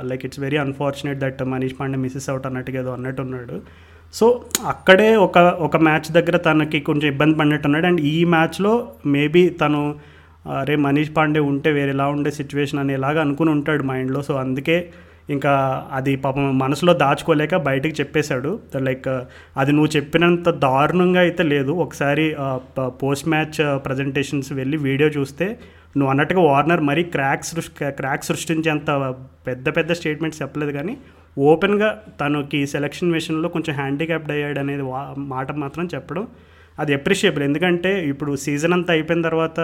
Like 0.09 0.25
it's 0.27 0.41
very 0.45 0.59
unfortunate 0.65 1.19
that 1.23 1.41
Manish 1.53 1.75
Pandey 1.79 1.99
misses 2.03 2.29
out 2.33 2.47
అన్నట్టుగా 2.49 2.79
ఏదో 2.83 2.91
అన్నట్టున్నాడు. 2.97 3.57
సో 4.15 4.27
అక్కడే 4.73 5.09
ఒక 5.27 5.39
ఒక 5.67 5.77
మ్యాచ్ 5.87 6.09
దగ్గర 6.19 6.37
తనకి 6.49 6.81
కొంచెం 6.81 7.09
ఇబ్బంది 7.15 7.35
పడినట్టున్నాడు. 7.39 7.87
అండ్ 7.87 8.03
ఈ 8.13 8.17
మ్యాచ్లో 8.35 8.75
మేబీ 9.15 9.43
తను 9.63 9.81
uh, 9.91 10.61
అరే 10.61 10.77
మనీష్ 10.87 11.13
పాండే 11.17 11.41
ఉంటే 11.53 11.71
వేరేలా 11.79 12.07
ఉండే 12.17 12.33
సిచ్యువేషన్ 12.41 12.81
అనేలాగా 12.85 13.21
అనుకుని 13.27 13.51
ఉంటాడు 13.57 13.85
మైండ్లో 13.91 14.23
సో 14.29 14.35
అందుకే 14.45 14.79
ఇంకా 15.35 15.53
అది 15.99 16.13
పాపం 16.25 16.45
మనసులో 16.59 16.93
దాచుకోలేక 17.03 17.55
బయటికి 17.69 17.95
చెప్పేశాడు. 18.01 18.51
లైక్ 18.89 19.09
అది 19.61 19.73
నువ్వు 19.73 19.91
చెప్పినంత 19.97 20.49
దారుణంగా 20.67 21.21
అయితే 21.21 21.43
లేదు. 21.55 21.73
ఒకసారి 21.87 22.27
పోస్ట్ 23.03 23.29
మ్యాచ్ 23.35 23.59
ప్రజెంటేషన్స్ 23.87 24.53
వెళ్ళి 24.61 24.79
వీడియో 24.89 25.09
చూస్తే 25.17 25.49
నువ్వు 25.97 26.11
అన్నట్టుగా 26.11 26.41
వార్నర్ 26.47 26.83
మరీ 26.87 27.03
క్రాక్ 27.13 27.45
సృష్టి 27.47 27.73
క్రాక్ 27.99 28.25
సృష్టించేంత 28.25 28.91
పెద్ద 29.47 29.67
పెద్ద 29.77 29.93
స్టేట్మెంట్స్ 29.99 30.43
చెప్పలేదు 30.43 30.73
కానీ 30.73 30.95
ఓపెన్గా 31.45 31.89
తనకి 32.21 32.61
సెలక్షన్ 32.69 33.15
విషయంలో 33.15 33.49
కొంచెం 33.51 33.75
హ్యాండిక్యాప్డ్ 33.75 34.33
అయ్యాడు 34.33 34.61
అనేది 34.61 34.85
వా- 34.87 35.03
మాట 35.33 35.53
మాత్రం 35.63 35.87
చెప్పడం 35.95 36.25
అది 36.79 36.93
అప్రిషియబుల్ 36.95 37.45
ఎందుకంటే 37.45 37.91
ఇప్పుడు 38.09 38.33
సీజన్ 38.43 38.73
అంతా 38.73 38.93
అయిపోయిన 38.93 39.23
తర్వాత 39.23 39.61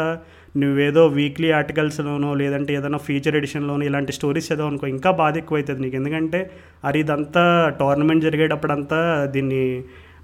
నువ్వేదో 0.54 1.02
వీక్లీ 1.14 1.50
ఆర్టికల్స్లోనో 1.52 2.30
లేదంటే 2.34 2.72
ఏదైనా 2.74 2.98
ఫీచర్ 3.04 3.36
ఎడిషన్లోనో 3.36 3.84
ఇలాంటి 3.84 4.12
స్టోరీస్ 4.12 4.48
ఏదో 4.52 4.66
అనుకో 4.66 4.86
ఇంకా 4.88 5.10
బాధ 5.18 5.36
ఎక్కువ 5.36 5.58
అవుతుంది 5.58 5.80
నీకు. 5.80 5.96
ఎందుకంటే 5.96 6.40
అది 6.84 7.00
ఇదంతా 7.00 7.44
టోర్నమెంట్ 7.80 8.24
జరిగేటప్పుడంతా 8.24 9.00
దీన్ని 9.26 9.62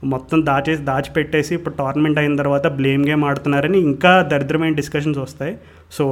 మొత్తం 0.04 0.38
దాచేసి 0.46 0.82
దాచిపెట్టేసి 0.82 1.52
ఇప్పుడు 1.54 1.74
టోర్నమెంట్ 1.74 2.18
అయిన 2.18 2.36
తర్వాత 2.36 2.66
బ్లేమ్ 2.80 3.04
గేమ్ 3.08 3.24
ఆడుతున్నారని 3.24 3.78
ఇంకా 3.90 4.12
దరిద్రమైన 4.32 4.74
డిస్కషన్స్ 4.80 5.18
వస్తాయి. 5.18 5.54
సో 5.96 6.04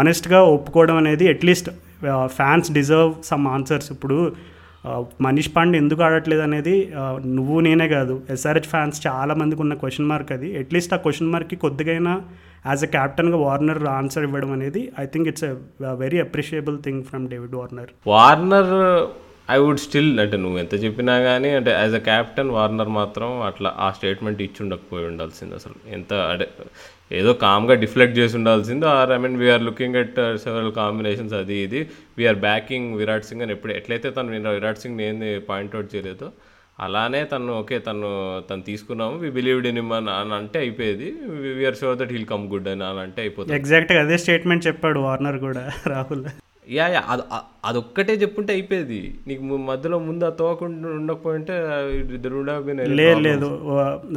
ఆనెస్ట్గా 0.00 0.40
ఒప్పుకోవడం 0.56 0.96
అనేది 0.96 1.26
at least 1.34 1.70
fans 2.38 2.70
deserve 2.78 3.12
some 3.30 3.46
answers 3.48 3.92
ఇప్పుడు 3.92 4.18
మనీష్ 5.20 5.50
పాండే 5.56 5.76
ఎందుకు 5.82 6.00
ఆడట్లేదు 6.06 6.42
అనేది 6.46 6.74
నువ్వు 7.36 7.56
నేనే 7.66 7.86
కాదు. 7.88 8.14
ఎస్ఆర్హెచ్ 8.34 8.68
ఫ్యాన్స్ 8.72 8.98
చాలా 9.06 9.34
మందికి 9.40 9.60
ఉన్న 9.64 9.74
క్వశ్చన్ 9.82 10.08
మార్క్ 10.10 10.32
అది. 10.36 10.48
అట్లీస్ట్ 10.60 10.94
ఆ 10.94 10.98
క్వశ్చన్ 11.04 11.32
మార్క్కి 11.32 11.56
కొద్దిగైనా 11.64 12.12
యాజ్ 12.66 12.84
అ 12.84 12.90
క్యాప్టెన్గా 12.96 13.38
వార్నర్ 13.46 13.82
ఆన్సర్ 13.98 14.24
ఇవ్వడం 14.28 14.52
అనేది 14.52 14.82
I 15.02 15.06
think 15.14 15.28
it's 15.32 15.44
very 16.04 16.20
appreciable 16.26 16.78
thing 16.86 17.02
from 17.10 17.26
David 17.32 17.54
Warner 17.60 17.90
Warner 18.12 18.72
I 19.54 19.56
would 19.64 19.80
still 19.84 20.08
అంటే 20.22 20.36
నువ్వు 20.44 20.58
ఎంత 20.62 20.74
చెప్పినా 20.84 21.14
కానీ 21.26 21.50
అంటే 21.58 21.70
యాజ్ 21.80 21.94
అ 21.98 22.00
క్యాప్టెన్ 22.08 22.48
వార్నర్ 22.56 22.90
మాత్రం 23.00 23.28
అట్లా 23.48 23.70
ఆ 23.84 23.88
స్టేట్మెంట్ 23.96 24.40
ఇచ్చి 24.46 24.60
ఉండకపోయి 24.64 25.04
ఉండాల్సింది 25.10 25.54
అసలు. 25.58 25.76
ఎంత 25.96 26.12
అంటే 26.30 26.46
ఏదో 27.18 27.32
కామ్గా 27.44 27.74
డిఫ్లెక్ట్ 27.82 28.16
చేసి 28.20 28.34
ఉండాల్సింది 28.40 28.86
or 28.94 29.10
I 29.16 29.18
mean 29.24 29.36
we're 29.42 29.64
looking 29.68 29.98
at 30.02 30.16
several 30.44 30.72
combinations 30.80 31.34
అది 31.42 31.56
ఇది. 31.66 31.80
వీఆర్ 32.18 32.40
బ్యాకింగ్ 32.46 32.88
విరాట్ 33.00 33.28
సింగ్ 33.28 33.44
అని 33.46 33.54
ఎప్పుడు 33.56 33.72
ఎట్లయితే 33.78 34.10
తను 34.16 34.32
విరాట్ 34.58 34.82
సింగ్ 34.84 35.02
ఏంది 35.08 35.30
పాయింట్అవుట్ 35.50 35.90
చేయలేదో 35.94 36.28
అలానే 36.86 37.20
తను 37.32 37.52
ఓకే 37.60 37.76
తను 37.88 38.08
తను 38.48 38.62
తీసుకున్నాము. 38.70 39.14
వి 39.22 39.28
బిలీవ్డ్ 39.36 39.68
ఇన్ 39.70 39.78
అని 39.98 40.10
అని 40.16 40.34
అంటే 40.40 40.58
అయిపోయేది. 40.64 41.06
We're 41.58 41.78
sure 41.82 41.96
that 42.00 42.12
he'll 42.16 42.28
come 42.32 42.44
good 42.54 42.68
అని 42.74 42.84
అని 42.90 43.00
అంటే 43.04 43.20
అయిపోతుంది. 43.24 43.56
ఎగ్జాక్ట్గా 43.60 44.00
అదే 44.06 44.18
స్టేట్మెంట్ 44.24 44.66
చెప్పాడు 44.68 44.98
వార్నర్ 45.06 45.38
కూడా 45.46 45.64
రాహుల్ 45.94 46.24
యా 46.66 46.86
యా 46.94 47.00
అది 47.12 47.22
అదొక్కటే 47.64 48.14
చెప్పుంటే 48.22 48.50
అయిపోయేది. 48.52 48.98
నీకు 49.28 49.42
మధ్యలో 49.68 49.98
ముందు 50.06 50.24
ఆ 50.24 50.30
తోకుండా 50.40 50.88
ఉండకపోయింటే 50.98 51.54
లేదు 53.00 53.20
లేదు. 53.26 53.48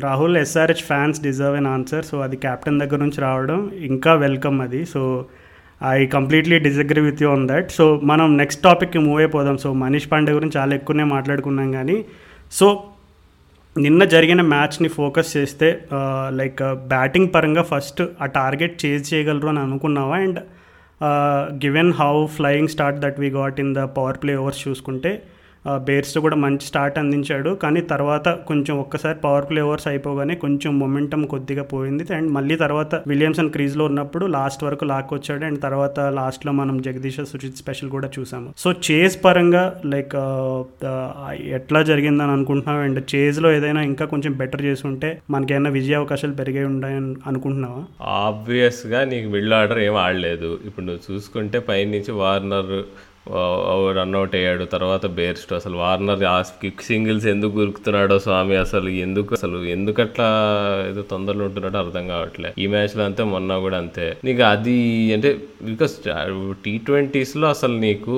Rahul 0.05 0.37
SRH 0.37 0.83
fans 0.89 1.19
deserve 1.27 1.57
an 1.59 1.69
answer 1.73 2.05
so 2.09 2.17
అది 2.25 2.37
కెప్టెన్ 2.45 2.79
దగ్గర 2.83 2.99
నుంచి 3.05 3.21
రావడం 3.27 3.59
ఇంకా 3.89 4.13
వెల్కమ్ 4.25 4.59
అది. 4.61 4.81
So 4.93 5.01
I 5.93 5.97
completely 6.17 6.59
disagree 6.67 7.01
with 7.07 7.23
you 7.23 7.29
on 7.29 7.47
that 7.53 7.69
so 7.71 7.85
మనం 8.03 8.37
నెక్స్ట్ 8.37 8.63
టాపిక్కి 8.63 8.99
మూవ్ 9.07 9.19
అయిపోదాం. 9.23 9.57
సో 9.57 9.71
మనీష్ 9.83 10.11
పాండే 10.11 10.31
గురించి 10.37 10.57
చాలా 10.59 10.75
ఎక్కువనే 10.75 11.07
మాట్లాడుకున్నాం 11.15 11.71
కానీ 11.71 11.97
సో 12.59 12.67
నిన్న 13.75 14.03
జరిగిన 14.13 14.41
మ్యాచ్ని 14.53 14.89
ఫోకస్ 14.89 15.37
చేస్తే 15.37 15.67
లైక్ 16.39 16.61
బ్యాటింగ్ 16.93 17.29
పరంగా 17.35 17.63
ఫస్ట్ 17.73 18.01
ఆ 18.21 18.25
టార్గెట్ 18.37 18.85
చేజ్ 18.85 19.13
చేయగలరు 19.13 19.47
అని 19.47 19.59
అనుకున్నావా? 19.59 20.15
And 20.25 20.39
given 21.63 21.93
how 21.93 22.13
flying 22.27 22.67
start 22.67 22.99
that 22.99 23.19
we 23.19 23.29
got 23.29 23.59
in 23.59 23.73
the 23.75 23.83
power 23.97 24.17
play 24.17 24.33
overs 24.35 24.67
చూసుకుంటే 24.67 25.11
బేర్స్తో 25.67 26.21
కూడా 26.21 26.35
మంచి 26.35 26.65
స్టార్ట్ 26.65 26.99
అందించాడు. 26.99 27.49
కానీ 27.49 27.81
తర్వాత 27.81 28.29
కొంచెం 28.29 28.79
ఒక్కసారి 28.79 29.17
పవర్ 29.23 29.45
ప్లే 29.49 29.61
ఓవర్స్ 29.61 29.87
అయిపోగానే 29.87 30.35
కొంచెం 30.35 30.79
మొమెంటం 30.79 31.23
కొద్దిగా 31.25 31.63
పోయింది. 31.63 32.05
అండ్ 32.13 32.31
మళ్ళీ 32.31 32.55
తర్వాత 32.55 32.95
విలియమ్సన్ 33.07 33.49
క్రీజ్లో 33.49 33.85
ఉన్నప్పుడు 33.85 34.25
లాస్ట్ 34.25 34.63
వరకు 34.63 34.85
లాక్కొచ్చాడు 34.85 35.45
అండ్ 35.45 35.61
తర్వాత 35.61 35.99
లాస్ట్లో 35.99 36.51
మనం 36.51 36.81
జగదీష్ 36.81 37.19
సుజిత్ 37.31 37.57
స్పెషల్ 37.57 37.89
కూడా 37.89 38.09
చూసాము. 38.19 38.53
సో 38.57 38.71
చేజ్ 38.71 39.25
పరంగా 39.25 39.81
లైక్ 39.85 40.15
ఎట్లా 41.43 41.83
జరిగిందని 41.83 42.31
అనుకుంటున్నావు? 42.31 42.81
అండ్ 42.83 43.03
చేజ్లో 43.15 43.51
ఏదైనా 43.51 43.81
ఇంకా 43.81 44.05
కొంచెం 44.05 44.33
బెటర్ 44.33 44.61
చేసి 44.61 44.87
ఉంటే 44.87 45.21
మనకేమైనా 45.29 45.69
విజయ 45.69 45.93
అవకాశాలు 45.93 46.33
పెరిగే 46.33 46.63
ఉంటాయని 46.63 47.15
అనుకుంటున్నావా? 47.27 47.83
ఆబ్వియస్గా 48.01 49.03
నీకు 49.03 49.29
మిడిల్ 49.29 49.53
ఆర్డర్ 49.53 49.79
ఏం 49.79 49.95
ఆడలేదు. 49.95 50.59
ఇప్పుడు 50.65 50.85
నువ్వు 50.85 51.13
చూసుకుంటే 51.13 51.59
పైనుంచి 51.59 52.11
వార్నర్ 52.11 52.83
రన్అట్ 53.97 54.35
అయ్యాడు. 54.39 54.65
తర్వాత 54.75 55.05
బేర్స్ట్ 55.19 55.51
అసలు 55.59 55.75
వార్నర్ 55.83 56.23
ఆ 56.33 56.35
కిక్ 56.61 56.83
సింగిల్స్ 56.89 57.27
ఎందుకు 57.33 57.53
గురుకుతున్నాడో 57.59 58.19
స్వామి 58.19 58.55
అసలు 58.55 58.89
ఎందుకు 59.05 59.33
అసలు 59.37 59.57
ఎందుకు 59.75 60.01
అట్లా 60.01 60.27
ఏదో 60.89 61.01
తొందరలో 61.11 61.45
ఉంటున్నాడో 61.45 61.77
అర్థం 61.83 62.07
కావట్లే. 62.13 62.51
ఈ 62.63 62.67
మ్యాచ్లో 62.73 63.03
అంతే 63.09 63.23
మొన్న 63.33 63.57
కూడా 63.65 63.77
అంతే. 63.83 64.07
నీకు 64.27 64.43
అది 64.53 64.77
అంటే 65.13 65.31
బికాస్ 65.63 65.95
టీ 66.65 66.73
ట్వంటీస్లో 66.87 67.45
అసలు 67.55 67.75
నీకు 67.85 68.15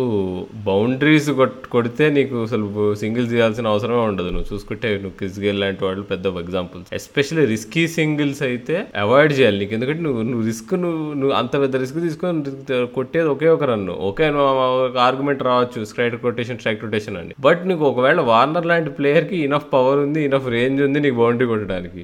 బౌండరీస్ 0.69 1.30
కొడితే 1.76 2.06
నీకు 2.17 2.36
అసలు 2.43 2.65
సింగిల్స్ 3.04 3.34
చేయాల్సిన 3.34 3.74
అవసరమే 3.74 4.04
ఉండదు. 4.12 4.30
నువ్వు 4.36 4.50
చూసుకుంటే 4.54 4.89
నువ్వు 5.04 5.15
క్రిస్ 5.19 5.39
గేల్ 5.39 5.60
లాంటి 5.63 5.84
వాళ్ళు 5.86 6.04
పెద్ద 6.12 6.28
ఎగ్జాంపుల్స్ 6.43 6.89
ఎస్పెషల్లీ 7.00 7.45
రిస్కీ 7.45 7.84
సింగిల్స్ 7.97 8.41
అయితే 8.50 8.78
అవాయిడ్ 9.04 9.34
చేయాలి 9.39 9.60
నీకు. 9.60 9.74
ఎందుకంటే 9.74 10.04
నువ్వు 10.08 10.21
నువ్వు 10.32 10.45
రిస్క్ 10.52 10.74
నువ్వు 10.84 11.02
నువ్వు 11.13 11.34
అంత 11.41 11.54
పెద్ద 11.63 11.76
రిస్క్ 11.84 12.00
తీసుకొని 12.08 12.86
కొట్టేది 12.95 13.28
ఒకే 13.36 13.47
ఒక 13.56 13.63
రన్ను 13.71 13.93
ఓకే 14.10 14.28
ఒక 14.30 14.97
ఆర్గ్యుమెంట్ 15.07 15.45
రావచ్చు 15.49 15.85
స్ట్రైట్ 15.91 16.17
రొటేషన్ 16.27 16.59
స్ట్రైక్ 16.61 16.83
రొటేషన్ 16.87 17.19
అని. 17.21 17.35
బట్ 17.47 17.63
నీకు 17.71 17.85
ఒకవేళ 17.91 18.19
వార్నర్ 18.31 18.69
లాంటి 18.71 18.91
ప్లేయర్కి 18.99 19.39
ఇనఫ్ 19.49 19.69
పవర్ 19.77 20.01
ఉంది 20.07 20.21
ఇనఫ్ 20.29 20.49
రేంజ్ 20.57 20.81
ఉంది 20.87 21.01
నీకు 21.05 21.19
బౌండరీ 21.23 21.49
కొట్టడానికి. 21.53 22.03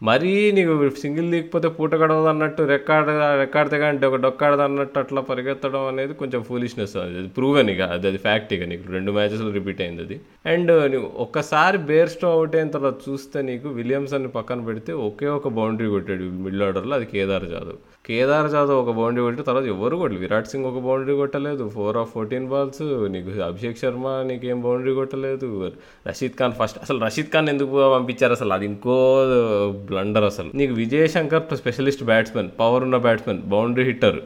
మరీ 0.00 0.30
నీకు 0.56 0.72
సింగిల్ 1.02 1.28
దిగిపోతే 1.34 1.68
పూట 1.76 1.92
గడవదు 2.00 2.28
అన్నట్టు 2.32 2.62
రెక్కాడ 2.70 3.04
రెక్కాడితే 3.40 3.76
కానీ 3.82 4.06
ఒక 4.08 4.18
డొక్కాడదు 4.24 4.62
అన్నట్టు 4.64 4.98
అట్లా 5.02 5.20
పరిగెత్తడం 5.28 5.84
అనేది 5.92 6.14
కొంచెం 6.20 6.40
ఫూలిష్నెస్ 6.48 6.94
అది 7.02 7.16
అది 7.20 7.30
ప్రూవెన్ 7.38 7.70
ఇక 7.74 7.82
అది 7.94 8.06
అది 8.10 8.18
ఫ్యాక్ట్ 8.26 8.50
ఇక 8.56 8.64
నీకు. 8.72 8.84
రెండు 8.96 9.10
మ్యాచెస్లో 9.18 9.50
రిపీట్ 9.58 9.80
అయింది 9.84 10.02
అది. 10.06 10.16
అండ్ 10.52 10.72
నువ్వు 10.94 11.08
ఒక్కసారి 11.24 11.78
బేర్స్టో 11.90 12.28
అవుట్ 12.36 12.56
అయిన 12.58 12.70
తర్వాత 12.76 12.98
చూస్తే 13.08 13.40
నీకు 13.50 13.70
విలియమ్సన్ 13.78 14.26
పక్కన 14.38 14.60
పెడితే 14.68 14.94
ఒకే 15.08 15.30
ఒక 15.38 15.54
బౌండరీ 15.60 15.88
కొట్టాడు 15.94 16.26
మిడిల్ 16.46 16.64
ఆర్డర్లో 16.68 16.96
అది 16.98 17.08
కేదార్ 17.14 17.46
జాదవ్. 17.54 17.80
కేదార్ 18.06 18.50
జాదవ్ 18.50 18.76
ఒక 18.76 18.90
బౌండరీ 18.96 19.22
కొట్టి 19.22 19.42
తర్వాత 19.42 19.64
ఎవరు 19.64 19.96
కొట్టలేదు? 19.96 20.24
విరాట్ 20.24 20.46
సింగ్ 20.46 20.64
ఒక 20.64 20.82
బౌండరీ 20.82 21.14
కొట్టలేదు. 21.16 21.68
ఫోర్ 21.68 21.96
ఆఫ్ 21.96 22.10
ఫోర్టీన్ 22.12 22.48
బాల్స్ 22.48 23.12
నీకు 23.12 23.40
అభిషేక్ 23.40 23.78
శర్మ 23.78 24.22
నీకేం 24.26 24.62
బౌండరీ 24.62 24.94
కొట్టలేదు. 24.94 25.72
రషీద్ 26.08 26.32
ఖాన్ 26.38 26.52
ఫస్ట్ 26.52 26.78
అసలు 26.82 27.00
రషీద్ 27.04 27.26
ఖాన్ 27.26 27.48
ఎందుకు 27.48 27.92
పంపించారు 27.92 28.32
అసలు? 28.32 28.52
అది 28.52 28.64
ఇంకో 28.64 29.24
బ్లండర్ 29.72 30.24
అసలు. 30.24 30.50
నీకు 30.54 30.74
Vijay 30.74 31.08
Shankar 31.08 31.56
specialist 31.56 32.04
batsmen 32.04 32.48
power 32.60 32.82
ఉన్న 32.82 32.96
బ్యాట్స్మెన్ 32.96 33.42
బౌండరీ 33.42 33.84
హిట్టర్ 33.84 34.20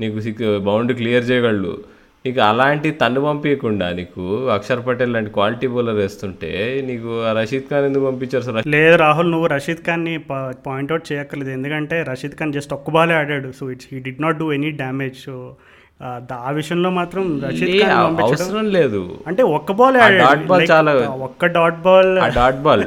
నీకు 0.00 0.20
సిక్స్ 0.20 0.58
బౌండరీ 0.58 0.94
క్లియర్ 0.94 1.30
చేయగలడు. 1.30 1.78
నీకు 2.26 2.40
అలాంటి 2.40 2.90
తన్ను 2.90 3.20
పంపించకుండా 3.20 3.92
నీకు 3.92 4.46
అక్షర్ 4.46 4.86
పటేల్ 4.86 5.12
లాంటి 5.12 5.30
క్వాలిటీ 5.30 5.66
బౌలర్ 5.66 5.94
వేస్తుంటే 5.94 6.82
నీకు 6.86 7.32
రషీద్ 7.40 7.70
ఖాన్ 7.70 7.84
ఎందుకు 7.84 8.04
పంపించారు 8.04 8.44
సార్? 8.44 8.66
లేదు 8.66 8.96
రాహుల్ 8.96 9.30
నువ్వు 9.30 9.46
రషీద్ 9.46 9.86
ఖాన్ని 9.86 10.18
పాయింట్అవుట్ 10.66 11.12
చేయక్కర్లేదు. 11.12 11.50
ఎందుకంటే 11.50 12.02
రషీద్ 12.02 12.32
ఖాన్ 12.32 12.52
జస్ట్ 12.52 12.72
ఒక్క 12.74 12.90
బాలే 12.90 13.14
ఆడాడు. 13.14 13.52
So 13.52 13.70
it's 13.70 13.86
he 13.92 13.98
did 14.00 14.22
not 14.22 14.38
do 14.38 14.52
any 14.52 14.70
damage 14.70 15.16
so 15.16 15.56
ఆ 16.32 16.50
విషయంలో 16.50 16.90
మాత్రం 16.90 17.40
రషీద్ 17.40 17.82
ఖాన్ 17.82 18.22
అవసరం 18.22 18.68
లేదు. 18.68 19.18
అంటే 19.26 19.42
ఒక్క 19.42 19.72
బాల్ 19.72 19.96
dot 19.96 20.48
ball 20.48 20.70
చాలా- 20.70 21.06
ఒక్క 21.06 21.46
dot 21.46 21.76
ball 21.76 22.34
dot 22.34 22.56
ball 22.56 22.84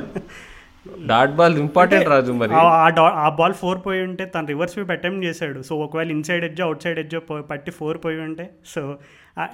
dot 1.08 1.32
ball 1.32 1.58
important 1.58 2.08
Raju 2.08 2.32
మరి. 2.32 2.50
ఆ 2.54 3.30
బాల్ 3.30 3.54
ఫోర్ 3.54 3.78
పోయి 3.86 4.04
ఉంటే 4.04 4.26
తను 4.26 4.48
రివర్స్ 4.48 4.74
స్వీప్ 4.74 4.92
అటెంప్ట్ 4.92 5.26
చేశాడు. 5.26 5.62
సో 5.62 5.76
ఒకవేళ 5.76 6.12
inside 6.12 6.46
edge 6.46 6.62
out 6.62 6.84
side 6.84 7.00
edge 7.00 7.16
పట్టి 7.50 7.72
ఫోర్ 7.72 7.98
పోయి 8.06 8.22
ఉంటే. 8.22 8.50
సో 8.76 8.96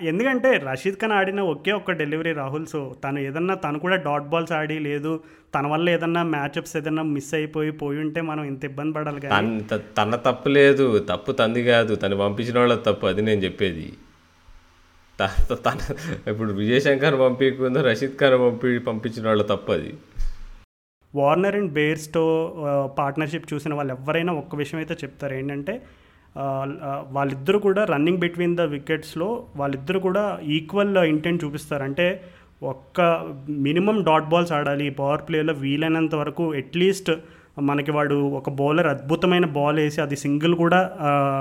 ఎందుకంటే 0.09 0.49
రషీద్ 0.65 0.97
ఖాన్ 1.01 1.13
ఆడిన 1.19 1.41
ఒకే 1.51 1.71
ఒక్క 1.77 1.91
డెలివరీ 2.01 2.31
రాహుల్ 2.39 2.65
సో 2.71 2.79
తను 3.03 3.19
ఏదన్నా 3.27 3.53
తను 3.63 3.77
కూడా 3.83 3.95
డాట్ 4.07 4.27
బాల్స్ 4.31 4.53
ఆడి 4.57 4.77
లేదు. 4.87 5.11
తన 5.55 5.67
వల్ల 5.71 5.87
ఏదన్నా 5.95 6.21
మ్యాచ్అప్స్ 6.33 6.75
ఏదన్నా 6.79 7.03
మిస్ 7.13 7.31
అయిపోయి 7.37 7.71
పోయి 7.79 7.99
ఉంటే 8.03 8.21
మనం 8.29 8.43
ఇంత 8.51 8.63
ఇబ్బంది 8.69 8.93
పడాలి 8.97 9.21
కానీ. 9.23 9.53
తన 9.99 10.15
తప్పు 10.27 10.49
లేదు 10.57 10.85
తప్పు 11.11 11.33
తంది 11.39 11.63
కాదు. 11.71 11.95
తను 12.03 12.17
పంపించిన 12.23 12.59
వాళ్ళ 12.59 12.75
తప్పు 12.87 13.07
అది 13.11 13.23
నేను 13.29 13.41
చెప్పేది. 13.47 13.87
తన 15.67 15.79
ఇప్పుడు 16.31 16.51
విజయశంకర్ 16.59 17.17
పంపించకుండా 17.23 17.81
రషీద్ 17.89 18.15
ఖాన్ 18.21 18.37
పంపి 18.43 18.69
పంపించిన 18.89 19.25
వాళ్ళ 19.27 19.43
తప్పు 19.53 19.71
అది. 19.77 19.91
వార్నర్ 21.13 21.55
అండ్ 21.61 21.73
బేర్స్తో 21.79 22.23
పార్ట్నర్షిప్ 22.99 23.49
చూసిన 23.53 23.73
వాళ్ళు 23.79 23.93
ఎవరైనా 23.97 24.33
ఒక్క 24.33 24.55
విషయం 24.61 24.79
అయితే 24.83 24.95
చెప్తారు. 25.03 25.33
ఏంటంటే 25.33 25.73
వాళ్ళిద్దరూ 26.37 27.59
కూడా 27.59 27.85
రన్నింగ్ 27.85 28.17
బిట్వీన్ 28.17 28.57
ద 28.57 28.61
వికెట్స్లో 28.61 29.45
వాళ్ళిద్దరూ 29.55 29.99
కూడా 29.99 30.39
ఈక్వల్ 30.43 30.97
ఇంటెంట్ 30.97 31.43
చూపిస్తారు. 31.45 31.83
అంటే 31.83 32.21
ఒక్క 32.63 33.01
మినిమం 33.49 34.03
డాట్ 34.03 34.29
బాల్స్ 34.29 34.51
ఆడాలి. 34.51 34.89
పవర్ 34.89 35.21
ప్లేలో 35.29 35.53
వీలైనంత 35.53 36.15
వరకు 36.15 36.53
అట్లీస్ట్ 36.53 37.11
మనకి 37.59 37.91
వాడు 37.91 38.15
ఒక 38.15 38.49
బౌలర్ 38.49 38.87
అద్భుతమైన 38.87 39.45
బాల్ 39.45 39.75
వేసి 39.75 40.01
అది 40.01 40.15
సింగిల్ 40.15 40.55
కూడా 40.55 40.91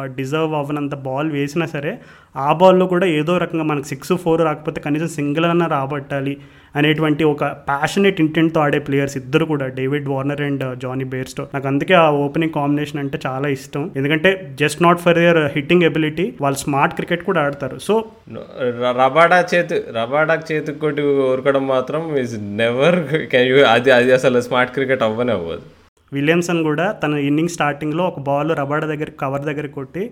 డిజర్వ్ 0.04 0.54
అవ్వనంత 0.54 0.94
బాల్ 0.94 1.32
వేసినా 1.32 1.66
సరే 1.66 1.98
ఆ 2.36 2.52
బాల్లో 2.52 2.86
కూడా 2.86 3.06
ఏదో 3.06 3.38
రకంగా 3.38 3.64
మనకి 3.64 3.88
సిక్స్ 3.88 4.12
ఫోర్ 4.12 4.42
రాకపోతే 4.42 4.80
కనీసం 4.80 5.08
సింగిల్ 5.08 5.44
అన్న 5.44 5.66
రాబట్టాలి 5.66 6.36
అనేటువంటి 6.76 7.24
ఒక 7.24 7.44
ప్యాషనేట్ 7.44 8.20
ఇంటెంట్తో 8.20 8.60
ఆడే 8.60 8.78
ప్లేయర్స్ 8.78 9.16
ఇద్దరు 9.16 9.44
కూడా 9.44 9.66
David 9.66 10.08
Warner 10.08 10.40
and 10.40 10.78
Jonny 10.78 11.04
Bairstow 11.04 11.46
నాకు 11.54 11.66
అందుకే 11.66 11.94
ఆ 11.94 12.10
ఓపెనింగ్ 12.10 12.52
కాంబినేషన్ 12.52 12.98
అంటే 12.98 13.18
చాలా 13.26 13.48
ఇష్టం. 13.48 13.90
ఎందుకంటే 13.96 14.56
just 14.60 14.82
not 14.82 15.00
for 15.00 15.18
their 15.18 15.38
hitting 15.38 15.82
ability 15.82 16.34
వాళ్ళు 16.40 16.58
స్మార్ట్ 16.58 16.94
క్రికెట్ 16.94 17.24
కూడా 17.24 17.40
ఆడతారు. 17.40 17.78
సో 17.78 18.04
ర- 18.60 18.94
రబాడా 19.04 19.46
చేతి 19.54 19.74
రబాడా 19.74 20.42
చేతికి 20.52 20.78
కొట్టి 20.78 21.02
ఊరకడం 21.02 21.66
మాత్రం 21.66 22.16
ఇస్ 22.16 22.36
నెవర్ 22.40 23.26
కెన్ 23.26 23.48
యూ 23.48 23.64
అది 23.64 23.90
అది 23.90 24.12
అసలు 24.12 24.40
స్మార్ట్ 24.40 24.72
క్రికెట్ 24.72 25.02
అవ్వనే 25.02 25.32
అవ్వదు. 25.32 25.79
విలియమ్సన్ 26.12 26.60
కూడా 26.68 26.86
తన 27.02 27.14
ఇన్నింగ్ 27.28 27.54
స్టార్టింగ్లో 27.56 28.04
ఒక 28.10 28.20
బాల్ 28.28 28.52
రబాడ 28.60 28.84
దగ్గర 28.92 29.10
కవర్ 29.22 29.46
దగ్గర 29.50 29.68
కొట్టి 29.78 30.04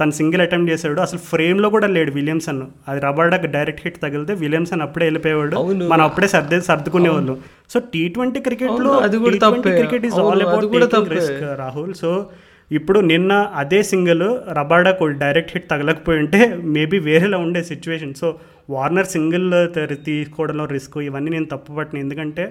తను 0.00 0.12
సింగిల్ 0.18 0.42
అటెంప్ట్ 0.42 0.70
చేశాడు. 0.72 1.00
అసలు 1.04 1.20
ఫ్రేమ్లో 1.30 1.68
కూడా 1.74 1.86
లేడు 1.94 2.10
విలియమ్సన్. 2.12 2.60
అది 2.88 3.00
రబాడాకి 3.06 3.48
డైరెక్ట్ 3.56 3.82
హిట్ 3.84 3.98
తగిలితే 4.04 4.34
విలియమ్సన్ 4.42 4.82
అప్పుడే 4.86 5.06
వెళ్ళిపోయాడు 5.06 5.56
అవును. 5.62 5.88
మనం 5.88 6.04
అప్పుడే 6.08 6.28
సర్దే 6.34 6.58
సర్దుకునేవాళ్ళు. 6.68 7.34
సో 7.72 7.80
టీ 7.94 8.02
ట్వంటీ 8.14 8.40
క్రికెట్లో 8.46 8.92
కూడా 9.24 9.36
తప్పే. 9.44 9.74
క్రికెట్ 9.80 10.06
ఈజ్ 10.10 10.18
ఆల్ 10.24 10.42
కూడా 10.44 10.56
అబౌట్ 10.56 10.92
తప్పే. 10.94 11.14
రిస్క్ 11.14 11.44
రాహుల్. 11.62 11.94
సో 12.02 12.10
ఇప్పుడు 12.70 12.98
నిన్న 13.12 13.32
అదే 13.62 13.82
సింగిల్ 13.92 14.26
రబాడాకు 14.58 15.04
డైరెక్ట్ 15.22 15.52
హిట్ 15.54 15.70
తగలకపోయి 15.70 16.18
ఉంటే 16.18 16.40
మేబీ 16.76 16.98
వేరేలా 17.08 17.38
ఉండే 17.46 17.62
సిచ్యువేషన్. 17.72 18.14
సో 18.22 18.28
వార్నర్ 18.70 19.06
సింగిల్ 19.06 19.50
తీసుకోవడంలో 20.06 20.64
రిస్క్ 20.64 20.96
ఇవన్నీ 21.08 21.30
నేను 21.30 21.48
తప్పుపట్టిన. 21.52 21.98
ఎందుకంటే 21.98 22.44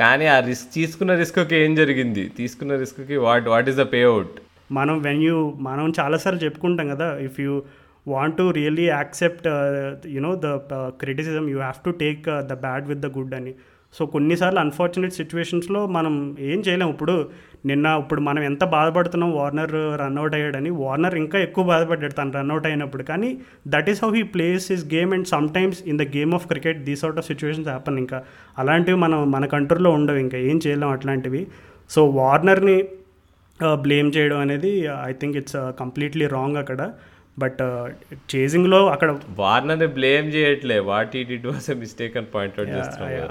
కానీ 0.00 0.26
ఆ 0.26 0.40
రిస్క్ 0.40 0.74
తీసుకున్న 0.74 1.14
రిస్క్కి 1.14 1.56
ఏం 1.56 1.72
జరిగింది? 1.74 2.24
తీసుకున్న 2.28 2.76
రిస్క్కి 2.76 3.16
what 3.16 3.48
what 3.48 3.68
is 3.68 3.76
the 3.76 3.86
payout 4.02 4.34
మనం 4.72 4.96
వెన్ 5.02 5.22
యూ 5.22 5.36
మనం 5.68 5.86
చాలాసార్లు 6.00 6.40
చెప్పుకుంటాం 6.44 6.88
కదా 6.88 7.08
if 7.26 7.40
you 7.40 7.52
want 8.08 8.36
to 8.36 8.50
really 8.50 8.86
accept 8.88 9.48
you know 10.16 10.30
the 10.44 10.48
criticism 11.02 11.48
you 11.48 11.58
have 11.58 11.80
to 11.84 11.90
take 11.90 12.22
the 12.50 12.54
bad 12.64 12.86
with 12.86 13.00
the 13.00 13.10
good 13.18 13.34
అని. 13.34 13.52
సో 13.92 14.06
కొన్నిసార్లు 14.06 14.60
అన్ఫార్చునేట్ 14.60 15.14
సిచ్యువేషన్స్లో 15.14 15.86
మనం 15.86 16.14
ఏం 16.40 16.58
చేయలేం. 16.60 16.88
ఇప్పుడు 16.88 17.14
నిన్న 17.66 17.86
ఇప్పుడు 18.00 18.20
మనం 18.20 18.42
ఎంత 18.42 18.64
బాధపడుతున్నాం 18.64 19.30
వార్నర్ 19.36 19.72
రన్అట్ 20.00 20.34
అయ్యాడని. 20.34 20.70
వార్నర్ 20.70 21.14
ఇంకా 21.14 21.38
ఎక్కువ 21.38 21.64
బాధపడ్డాడు 21.64 22.12
తను 22.12 22.32
రన్అట్ 22.32 22.66
అయినప్పుడు. 22.66 23.02
కానీ 23.02 23.38
that 23.68 23.88
is 23.90 24.04
how 24.04 24.10
he 24.14 24.22
plays 24.22 24.72
his 24.72 24.84
game 24.94 25.12
and 25.14 25.26
sometimes 25.54 25.80
in 25.86 25.98
the 25.98 26.02
game 26.16 26.34
of 26.34 26.46
cricket 26.46 26.84
these 26.84 27.04
out 27.04 27.18
of 27.18 27.26
situations 27.26 27.68
happen 27.68 27.98
ఇంకా. 27.98 28.20
అలాంటివి 28.58 28.98
మనం 28.98 29.30
మన 29.30 29.46
కంట్రోల్లో 29.46 29.90
ఉండవు 29.90 30.16
ఇంకా. 30.16 30.38
ఏం 30.38 30.60
చేయలేం 30.66 30.88
అట్లాంటివి. 30.88 31.46
సో 31.90 32.06
వార్నర్ని 32.06 32.78
బ్లేమ్ 33.62 34.08
uh, 34.08 34.16
చేయడం 34.16 34.38
అనేది 34.38 34.88
I 35.04 35.12
think 35.12 35.36
it's 35.36 35.56
completely 35.80 36.26
wrong 36.26 36.56
అక్కడ. 36.56 36.92
బట్ 37.38 37.62
చేజింగ్లో 38.34 38.86
అక్కడ 38.86 39.10
వార్నర్ 39.38 39.86
బ్లేమ్ 39.86 40.28
చేయట్లే. 40.34 40.78
What 40.78 41.16
he 41.16 41.24
did 41.24 41.46
was 41.46 41.70
mistake 41.70 42.16
అని 42.16 42.26
పాయింట్. 42.34 42.60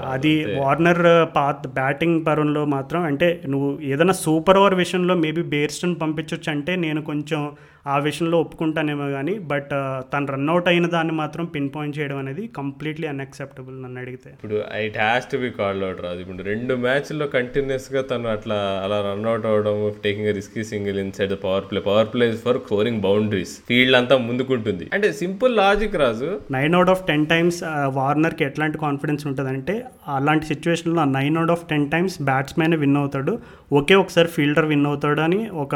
అది 0.06 0.34
వార్నర్ 0.58 1.02
పాత్ 1.36 1.66
బ్యాటింగ్ 1.66 2.26
పరంలో 2.26 2.64
మాత్రం 2.64 3.02
అంటే 3.02 3.28
నువ్వు 3.48 3.70
ఏదైనా 3.80 4.12
సూపర్ 4.12 4.58
ఓవర్ 4.58 4.74
విషయంలో 4.74 5.14
మేబీ 5.14 5.42
బేర్స్టన్ 5.42 5.96
పంపించవచ్చు 6.02 6.50
అంటే 6.50 6.76
నేను 6.76 7.02
కొంచెం 7.02 7.40
ఆ 7.88 7.98
విషయంలో 7.98 8.36
ఒప్పుకుంటానేమో 8.40 9.06
కానీ 9.10 9.34
బట్ 9.52 9.72
తను 10.12 10.26
రన్అట్ 10.32 10.68
అయిన 10.68 10.86
దాన్ని 10.86 11.14
మాత్రం 11.22 11.44
పిన్ 11.54 11.68
పాయింట్ 11.76 11.98
చేయడం 11.98 12.18
అనేది 12.18 12.44
కంప్లీట్లీ 12.56 13.06
అన్అక్సెప్టబుల్ 13.06 13.76
నన్ను 13.82 14.00
అడిగితే. 14.00 14.30
ఇప్పుడు 14.30 14.56
it 14.84 14.98
has 14.98 15.26
to 15.32 15.36
be 15.36 15.50
called 15.50 15.84
out 15.84 16.02
రాదు 16.02 16.20
ఇప్పుడు 16.20 16.42
రెండు 16.42 16.74
మ్యాచ్ల్లో 16.86 17.26
కంటిన్యూస్గా 17.36 18.02
తను 18.02 18.28
అట్లా 18.28 18.58
అలా 18.84 18.98
రన్అట్ 19.08 19.46
అవడం 19.52 19.78
taking 20.04 20.32
risky 20.34 20.64
single 20.72 20.98
inside 20.98 21.32
the 21.32 21.38
power 21.44 21.66
play 21.70 21.80
power 21.80 22.08
play 22.14 22.26
for 22.46 22.60
scoring 22.66 23.00
boundaries 23.00 23.54
field 23.68 23.96
అంతా 23.96 24.18
ముందుకుంటుంది. 24.28 24.88
అంటే 24.92 25.10
simple 25.22 25.54
logic 25.56 25.96
Raju. 26.04 26.30
Nine 26.50 26.74
out 26.74 26.92
of 26.94 27.04
ten 27.06 27.26
times 27.34 27.60
వార్నర్కి 27.98 28.44
ఎట్లాంటి 28.44 28.78
కాన్ఫిడెన్స్ 28.78 29.26
ఉంటుందంటే 29.26 29.76
అలాంటి 30.16 30.46
సిచ్యువేషన్లో 30.46 31.04
nine 31.18 31.36
out 31.36 31.50
of 31.50 31.64
ten 31.70 31.86
times 31.90 32.16
batsmen 32.22 32.74
win 32.84 32.96
అవుతాడు. 32.96 33.34
ఒకే 33.70 33.94
ఒకసారి 33.94 34.28
ఫీల్డర్ 34.28 34.66
విన్ 34.66 34.86
అవుతాడని 34.86 35.48
ఒక 35.62 35.74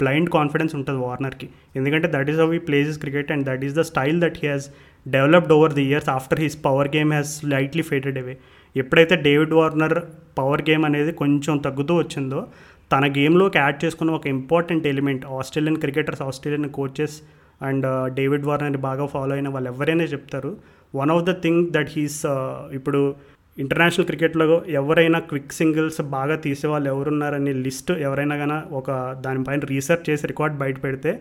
బ్లైండ్ 0.00 0.30
కాన్ఫిడెన్స్ 0.30 0.74
ఉంటుంది 0.74 1.00
వార్నర్కి. 1.00 1.46
ఎందుకంటే 1.76 2.08
that 2.14 2.30
is 2.30 2.38
how 2.38 2.48
he 2.52 2.58
plays 2.58 2.98
cricket 2.98 3.32
and 3.32 3.46
that 3.46 3.64
is 3.64 3.74
the 3.74 3.80
style 3.80 4.20
that 4.20 4.38
he 4.42 4.48
has 4.48 4.66
developed 5.06 5.52
over 5.52 5.72
the 5.72 5.82
years 5.82 6.08
after 6.08 6.40
his 6.40 6.64
power 6.64 6.90
game 6.96 7.12
has 7.12 7.44
lightly 7.44 7.82
faded 7.82 8.18
away 8.18 8.34
ఎప్పుడైతే 8.76 9.16
David 9.16 9.54
Warner 9.54 9.96
power 10.38 10.62
game 10.70 10.84
అనేది 10.84 11.12
కొంచెం 11.12 11.58
తగ్గుతూ 11.58 11.94
వచ్చిందో 11.94 12.40
తన 12.92 13.04
గేమ్లోకి 13.18 13.58
యాడ్ 13.58 13.84
చేసుకున్న 13.84 14.10
ఒక 14.10 14.26
important 14.26 14.86
element 14.86 15.24
Australian 15.38 15.76
cricketers 15.76 16.22
Australian 16.22 16.70
coaches 16.70 17.16
and 17.62 17.86
David 18.14 18.46
వార్నర్ని 18.46 18.78
బాగా 18.78 19.06
ఫాలో 19.06 19.32
అయిన 19.34 19.48
వాళ్ళు 19.48 19.68
ఎవరైనా 19.70 20.04
చెప్తారు 20.04 20.50
one 20.94 21.10
of 21.10 21.24
the 21.24 21.32
thing 21.42 21.66
that 21.70 21.90
he's 21.90 22.20
ఇప్పుడు 22.72 23.00
ఇంటర్నేషనల్ 23.62 24.06
క్రికెట్లో 24.10 24.46
ఎవరైనా 24.80 25.18
క్విక్ 25.30 25.58
సింగిల్స్ 25.60 26.00
బాగా 26.16 26.36
తీసేవాళ్ళు 26.46 26.88
ఎవరున్నారని 26.94 27.52
లిస్ట్ 27.66 27.92
ఎవరైనా 28.06 28.36
కానీ 28.42 28.58
ఒక 28.80 28.90
దానిపైన 29.26 29.66
రీసెర్చ్ 29.74 30.04
చేసి 30.08 30.26
రికార్డ్ 30.32 30.56
బయట 30.62 30.76
పెడితే 30.84 31.12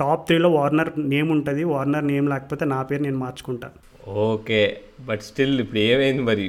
టాప్ 0.00 0.24
త్రీలో 0.28 0.48
వార్నర్ 0.58 0.90
నేమ్ 1.12 1.28
ఉంటుంది 1.34 1.62
వార్నర్ 1.74 2.08
నేమ్ 2.12 2.26
లేకపోతే 2.32 2.64
నా 2.72 2.80
పేరు 2.88 3.02
నేను 3.06 3.18
మార్చుకుంటా. 3.24 3.68
ఓకే 4.30 4.58
బట్ 5.06 5.22
స్టిల్ 5.28 5.54
ఇప్పుడు 5.62 5.80
ఏమైంది 5.92 6.22
మరి? 6.28 6.44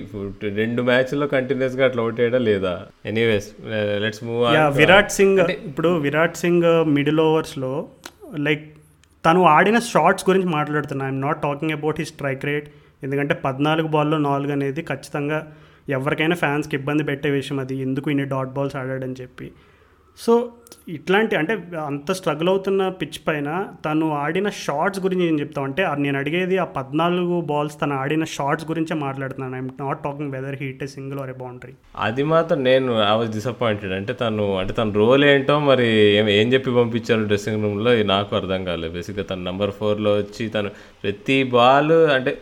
రెండు 0.62 0.82
మ్యాచ్ల్లో 0.90 1.28
కంటిన్యూస్గా 1.36 1.84
అట్లా 1.88 2.02
అవుట్ 2.04 2.18
చేయడం 2.20 2.42
లేదా? 2.50 2.74
Anyways 3.12 3.48
let's 4.04 4.24
move 4.28 4.42
Virat 4.80 5.14
Singh 5.20 5.40
ఇప్పుడు 5.70 5.92
విరాట్ 6.08 6.42
సింగ్ 6.44 6.68
మిడిల్ 6.98 7.22
ఓవర్స్లో 7.28 7.72
లైక్ 8.48 8.66
తను 9.24 9.42
ఆడిన 9.56 9.80
షాట్స్ 9.94 10.28
గురించి 10.30 10.50
మాట్లాడుతున్నా. 10.58 11.06
I'm 11.10 11.24
not 11.28 11.42
talking 11.48 11.76
about 11.78 12.00
he 12.02 12.06
strike 12.12 12.46
rate. 12.50 12.68
ఎందుకంటే 13.04 13.34
పద్నాలుగు 13.36 13.88
బాల్లో 13.88 14.18
నాలుగు 14.18 14.52
అనేది 14.52 14.82
ఖచ్చితంగా 14.82 15.40
ఎవరికైనా 15.90 16.36
ఫ్యాన్స్కి 16.36 16.76
ఇబ్బంది 16.76 17.04
పెట్టే 17.04 17.30
విషయం 17.30 17.60
అది. 17.60 17.76
ఎందుకు 17.78 18.10
ఇన్ని 18.10 18.26
డాట్ 18.26 18.50
బాల్స్ 18.50 18.76
ఆడాడని 18.76 19.16
చెప్పి. 19.22 19.52
సో 20.26 20.34
ఇట్లాంటి 20.96 21.34
అంటే 21.40 21.54
అంత 21.86 22.12
స్ట్రగుల్ 22.18 22.50
అవుతున్న 22.52 22.82
పిచ్ 23.00 23.18
పైన 23.26 23.50
తను 23.86 24.06
ఆడిన 24.22 24.48
షార్ట్స్ 24.60 25.02
గురించి 25.06 25.26
ఏం 25.28 25.36
చెప్తామంటే 25.40 25.82
నేను 26.04 26.18
అడిగేది 26.20 26.56
ఆ 26.64 26.66
పద్నాలుగు 26.78 27.36
బాల్స్ 27.52 27.76
తను 27.82 27.96
ఆడిన 27.96 28.24
షార్ట్స్ 28.36 28.68
గురించే 28.70 28.96
మాట్లాడుతున్నాను. 29.04 29.56
I'm 29.56 29.70
not 29.82 30.02
talking 30.04 30.34
whether 30.36 30.58
hit 30.62 30.82
a 30.86 30.88
single 30.96 31.20
or 31.24 31.32
a 31.34 31.38
boundary 31.44 31.74
అది 32.08 32.26
మాత్రం 32.34 32.64
నేను 32.70 32.94
ఐ 33.10 33.14
వాజ్ 33.20 33.32
డిసప్పాయింటెడ్ 33.38 33.94
అంటే 34.00 34.16
తను 34.24 34.46
అంటే 34.62 34.74
తన 34.74 34.92
రోల్ 35.02 35.26
ఏంటో 35.34 35.58
మరి 35.70 35.88
ఏం 36.20 36.30
ఏం 36.40 36.50
చెప్పి 36.54 36.74
పంపించారు 36.80 37.30
డ్రెస్సింగ్ 37.32 37.64
రూమ్లో 37.68 37.94
నాకు 38.16 38.34
అర్థం 38.42 38.64
కాలేదు. 38.72 38.94
బేసిక్గా 38.98 39.26
తను 39.32 39.44
నెంబర్ 39.52 39.76
ఫోర్లో 39.80 40.14
వచ్చి 40.22 40.46
తను 40.58 40.72
ప్రతి 41.06 41.40
బాల్ 41.56 41.98
అంటే 42.18 42.34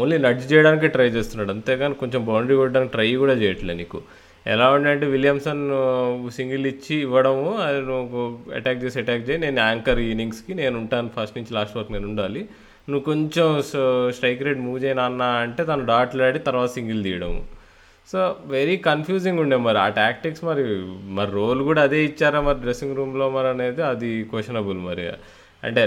ఓన్లీ 0.00 0.18
నడ్జ్ 0.28 0.44
చేయడానికి 0.52 0.88
ట్రై 0.98 1.08
చేస్తున్నాడు. 1.18 1.52
అంతేగాని 1.56 1.94
కొంచెం 2.04 2.22
బౌండరీ 2.30 2.56
కొట్టడానికి 2.62 2.94
ట్రై 2.98 3.08
కూడా 3.24 3.36
చేయట్లేదు 3.42 3.78
నీకు. 3.78 4.00
ఎలా 4.46 4.70
ఉండంటే 4.70 5.06
విలియమ్సన్ 5.06 5.62
సింగిల్ 6.30 6.66
ఇచ్చి 6.66 6.96
ఇవ్వడము 6.96 7.56
అది 7.56 7.80
నువ్వు 7.80 8.38
అటాక్ 8.54 8.82
చేసి 8.84 8.98
అటాక్ 8.98 9.30
చేయి 9.30 9.40
నేను 9.40 9.60
యాంకర్ 9.60 10.00
ఇన్నింగ్స్కి 10.00 10.54
నేను 10.54 10.78
ఉంటాను 10.78 11.10
ఫస్ట్ 11.16 11.36
నుంచి 11.38 11.52
లాస్ట్ 11.54 11.76
వరకు 11.76 11.92
నేను 11.92 12.08
ఉండాలి. 12.08 12.48
నువ్వు 12.88 13.04
కొంచెం 13.04 13.62
స్ట్రైక్ 14.10 14.42
రేట్ 14.42 14.58
మూవ్ 14.58 14.84
చేయనన్నా 14.84 15.26
అంటే 15.26 15.64
తను 15.64 15.86
డాట్లు 15.86 16.22
ఆడి 16.22 16.38
తర్వాత 16.38 16.68
సింగిల్ 16.68 17.04
తీయడము. 17.04 17.40
సో 18.12 18.36
వెరీ 18.46 18.76
కన్ఫ్యూజింగ్ 18.76 19.38
ఉండే 19.38 19.56
మరి. 19.56 19.78
ఆ 19.78 19.88
టాక్టిక్స్ 19.88 20.44
మరి 20.44 20.64
మరి 21.18 21.30
రోల్ 21.30 21.62
కూడా 21.62 21.82
అదే 21.82 22.04
ఇచ్చారా 22.04 22.40
మరి 22.40 22.58
డ్రెస్సింగ్ 22.58 22.96
రూమ్లో 22.96 23.30
మరి 23.30 23.48
అనేది 23.48 23.82
అది 23.82 24.24
క్వశ్చనబుల్ 24.24 24.78
మరి. 24.78 25.06
అంటే 25.66 25.82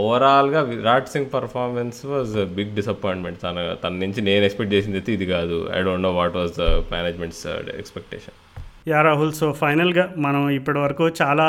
ఓవరాల్గా 0.00 0.60
Virat 0.70 1.08
Singh 1.12 1.30
performance 1.36 1.98
was 2.12 2.34
big 2.58 2.74
disappointment 2.78 3.38
తన 3.44 3.64
తన 3.84 3.92
నుంచి 4.04 4.20
నేను 4.28 4.44
ఎక్స్పెక్ట్ 4.48 4.74
చేసింది 4.74 4.98
అయితే 5.00 5.12
ఇది 5.16 5.26
కాదు. 5.36 5.56
I 5.76 5.80
don't 5.88 6.06
know 6.08 6.12
what 6.18 6.36
was 6.40 6.52
the 6.60 6.66
management's 6.94 7.42
expectation 7.82 8.36
yeah 8.90 8.98
Rahul 9.06 9.32
so 9.38 9.46
ఫైనల్గా 9.62 10.04
మనం 10.26 10.42
ఇప్పటి 10.58 10.78
వరకు 10.84 11.04
చాలా 11.20 11.46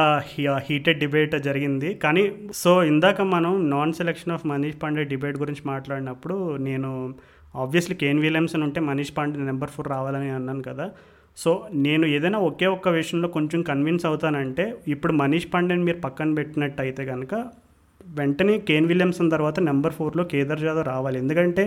హీటెడ్ 0.68 1.00
డిబేట్ 1.04 1.36
జరిగింది. 1.48 1.90
కానీ 2.04 2.24
సో 2.62 2.72
ఇందాక 2.92 3.22
మనం 3.36 3.54
non 3.76 3.94
selection 4.00 4.34
of 4.38 4.48
Manish 4.52 4.80
Pandey 4.82 5.06
debate 5.14 5.38
గురించి 5.44 5.64
మాట్లాడినప్పుడు 5.74 6.38
నేను 6.68 6.90
ఆబ్వియస్లీ 7.64 7.96
కేన్ 8.02 8.20
విలియమ్సన్ 8.26 8.66
ఉంటే 8.68 8.80
మనీష్ 8.90 9.14
పాండే 9.18 9.46
నెంబర్ 9.52 9.74
ఫోర్ 9.76 9.90
రావాలని 9.96 10.30
అన్నాను 10.40 10.64
కదా. 10.70 10.88
సో 11.42 11.52
నేను 11.86 12.06
ఏదైనా 12.16 12.40
ఒకే 12.50 12.68
ఒక్క 12.76 12.90
విషయంలో 12.98 13.28
కొంచెం 13.36 13.60
కన్విన్స్ 13.62 14.06
అవుతానంటే 14.06 14.64
ఇప్పుడు 14.94 15.14
మనీష్ 15.14 15.48
పాండేని 15.54 15.84
మీరు 15.84 16.00
పక్కన 16.06 16.34
పెట్టినట్టయితే 16.34 17.04
కనుక 17.06 17.34
వెంటనే 18.18 18.56
కేన్ 18.68 18.90
విలియమ్సన్ 18.92 19.32
తర్వాత 19.32 19.60
నెంబర్ 19.60 19.94
ఫోర్లో 19.94 20.24
కేదార్ 20.24 20.60
జాదవ్ 20.60 20.88
రావాలి. 20.94 21.18
ఎందుకంటే 21.20 21.64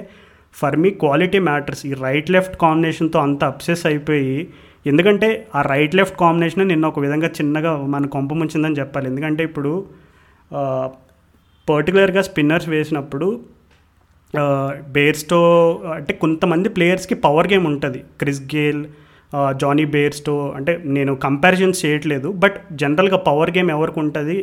ఫర్ 0.54 0.76
మీ 0.76 0.90
క్వాలిటీ 1.02 1.38
మ్యాటర్స్ 1.48 1.82
ఈ 1.90 1.92
రైట్ 2.06 2.30
లెఫ్ట్ 2.30 2.56
కాంబినేషన్తో 2.56 3.18
అంత 3.18 3.42
అప్సెస్ 3.44 3.84
అయిపోయి 3.86 4.34
ఎందుకంటే 4.86 5.28
ఆ 5.54 5.60
రైట్ 5.72 5.94
లెఫ్ట్ 5.94 6.16
కాంబినేషన్ 6.18 6.68
నిన్న 6.68 6.86
ఒక 6.92 7.00
విధంగా 7.00 7.28
చిన్నగా 7.38 7.72
మన 7.94 8.06
కొంప 8.06 8.32
ముంచిందని 8.40 8.78
చెప్పాలి. 8.80 9.06
ఎందుకంటే 9.10 9.42
ఇప్పుడు 9.48 9.72
పర్టికులర్గా 11.68 12.22
స్పిన్నర్స్ 12.22 12.68
వేసినప్పుడు 12.68 13.28
బేర్స్టో 14.96 15.40
అంటే 15.94 16.12
కొంతమంది 16.22 16.68
ప్లేయర్స్కి 16.68 17.16
పవర్ 17.26 17.48
గేమ్ 17.52 17.66
ఉంటుంది. 17.66 18.00
క్రిస్ 18.20 18.42
గేల్ 18.54 18.82
జానీ 19.56 19.84
బేర్స్టో 19.84 20.52
అంటే 20.56 20.82
నేను 20.84 21.14
కంపారిజన్స్ 21.14 21.84
చేయట్లేదు 21.86 22.32
బట్ 22.32 22.56
జనరల్గా 22.72 23.16
పవర్ 23.16 23.50
గేమ్ 23.50 23.70
ఎవరికి 23.70 24.00
ఉంటుంది? 24.00 24.36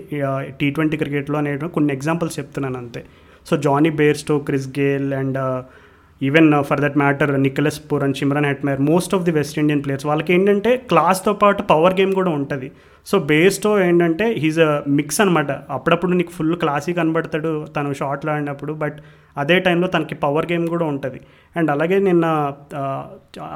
టీ 0.60 0.70
ట్వంటీ 0.70 0.98
క్రికెట్లో 0.98 1.38
అనేటువంటి 1.38 1.74
కొన్ని 1.74 1.94
ఎగ్జాంపుల్స్ 1.94 2.40
చెప్తున్నాను 2.40 2.78
అంతే. 2.78 3.04
So 3.50 3.58
Jonny 3.58 3.90
Bairstow 3.90 4.40
Chris 4.40 4.70
Gayle 4.80 5.14
and 5.14 5.38
even 6.28 6.50
for 6.70 6.82
that 6.84 6.98
matter 7.02 7.32
Nicholas 7.46 7.80
Pooran 7.90 8.04
and 8.06 8.18
Shimron 8.20 8.48
Hetmyer 8.50 8.82
most 8.90 9.14
of 9.16 9.24
the 9.28 9.34
West 9.38 9.58
Indian 9.62 9.84
players 9.86 10.08
వాళ్ళకి 10.10 10.32
ఏంటంటే 10.36 10.72
క్లాస్తో 10.92 11.34
పాటు 11.42 11.62
పవర్ 11.72 11.96
గేమ్ 12.00 12.14
కూడా 12.20 12.32
ఉంటుంది. 12.40 12.70
సో 13.08 13.16
బేస్తో 13.30 13.70
ఏంటంటే 13.86 14.26
హీజ్ 14.42 14.60
అ 14.66 14.72
మిక్స్ 14.98 15.20
అనమాట 15.24 15.52
అప్పుడప్పుడు 15.76 16.12
నీకు 16.20 16.32
ఫుల్ 16.38 16.56
క్లాసీ 16.64 16.92
కనబడతాడు 17.00 17.52
తను 17.76 17.94
షార్ట్లో 18.00 18.32
ఆడినప్పుడు 18.34 18.74
బట్ 18.84 18.98
అదే 19.38 19.58
టైంలో 19.68 19.88
తనకి 19.88 20.16
పవర్ 20.24 20.48
గేమ్ 20.52 20.66
కూడా 20.74 20.86
ఉంటుంది. 20.94 21.20
అండ్ 21.56 21.70
అలాగే 21.76 22.00
నిన్న 22.10 22.26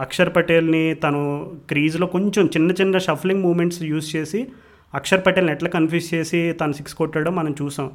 అక్షర్ 0.06 0.32
పటేల్ని 0.38 0.86
తను 1.04 1.21
క్రీజ్లో 1.69 2.08
కొంచెం 2.15 2.45
చిన్న 2.56 2.71
చిన్న 2.82 2.97
షఫ్లింగ్ 3.08 3.43
మూమెంట్స్ 3.47 3.82
యూస్ 3.91 4.10
చేసి 4.15 4.41
అక్షర్ 4.93 5.21
పటేల్ని 5.28 5.52
ఎట్లా 5.52 5.69
కన్ఫ్యూజ్ 5.69 6.08
చేసి 6.13 6.39
తను 6.60 6.73
సిక్స్ 6.80 6.95
కొట్టాడో 6.99 7.32
మనం 7.32 7.54
చూసాం. 7.62 7.88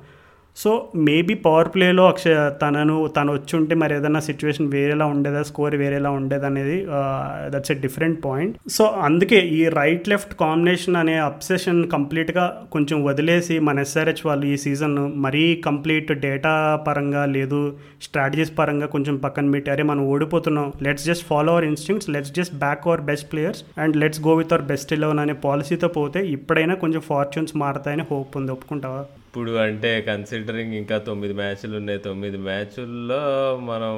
సో 0.60 0.70
మేబీ 1.08 1.34
పవర్ 1.44 1.68
ప్లేలో 1.74 2.04
అక్ష 2.08 2.24
తనను 2.62 2.94
తను 3.16 3.30
వచ్చి 3.32 3.54
ఉంటే 3.56 3.74
మరి 3.74 3.92
ఏదైనా 3.96 4.20
సిచ్యువేషన్ 4.20 4.68
వేరేలా 4.72 5.06
ఉండేదా? 5.06 5.40
స్కోర్ 5.42 5.74
వేరేలా 5.82 6.10
ఉండేది 6.10 6.46
అనేది 6.46 6.76
that's 7.52 7.72
a 7.72 7.76
different 7.84 8.18
point 8.24 8.54
so 8.76 8.84
అందుకే 9.06 9.38
ఈ 9.58 9.60
రైట్ 9.78 10.08
లెఫ్ట్ 10.08 10.32
కాంబినేషన్ 10.40 10.96
అనే 11.02 11.14
అబ్సెషన్ 11.28 11.80
కంప్లీట్గా 11.94 12.44
కొంచెం 12.72 13.04
వదిలేసి 13.04 13.58
మన 13.68 13.84
ఎస్ఆర్హెచ్ 13.86 14.24
వాళ్ళు 14.26 14.46
ఈ 14.46 14.56
సీజన్ 14.64 14.96
మరీ 15.26 15.44
కంప్లీట్ 15.68 16.10
డేటా 16.26 16.54
పరంగా 16.88 17.24
లేదు 17.36 17.60
స్ట్రాటజీస్ 18.02 18.52
పరంగా 18.58 18.88
కొంచెం 18.94 19.16
పక్కన 19.26 19.50
పెట్టి 19.50 19.70
అరే 19.70 19.82
మనం 19.82 20.02
ఓడిపోతున్నాం. 20.14 20.68
Let's 20.82 21.06
just 21.10 21.26
follow 21.26 21.52
our 21.52 21.68
instincts 21.70 22.10
let's 22.16 22.34
just 22.40 22.56
back 22.64 22.88
our 22.88 23.04
best 23.10 23.30
players 23.32 23.62
and 23.78 23.96
let's 24.02 24.22
go 24.26 24.34
with 24.34 24.52
our 24.52 24.66
best 24.72 24.92
eleven 24.98 25.22
అనే 25.26 25.36
పాలసీతో 25.46 25.90
పోతే 25.98 26.22
ఇప్పుడైనా 26.36 26.76
కొంచెం 26.84 27.04
ఫార్చ్యూన్స్ 27.12 27.56
మారతాయని 27.64 28.06
హోప్ 28.10 28.36
ఉంది. 28.40 28.52
ఒప్పుకుంటావా? 28.52 29.02
ఇప్పుడు 29.28 29.52
అంటే 29.64 29.88
కన్సిడరింగ్ 30.06 30.74
ఇంకా 30.74 30.96
తొమ్మిది 31.06 31.34
మ్యాచ్లు 31.40 31.74
ఉన్నాయి. 31.78 32.00
తొమ్మిది 32.06 32.38
మ్యాచ్ల్లో 32.46 33.18
మనం 33.70 33.94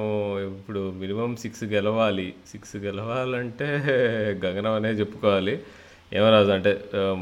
ఇప్పుడు 0.46 0.80
మినిమం 1.02 1.32
సిక్స్ 1.42 1.64
గెలవాలి. 1.74 2.26
సిక్స్ 2.52 2.74
గెలవాలంటే 2.84 3.68
గగనం 4.44 4.74
అనే 4.78 4.90
చెప్పుకోవాలి. 5.00 5.54
ఏమరాజు 6.18 6.50
అంటే 6.56 6.72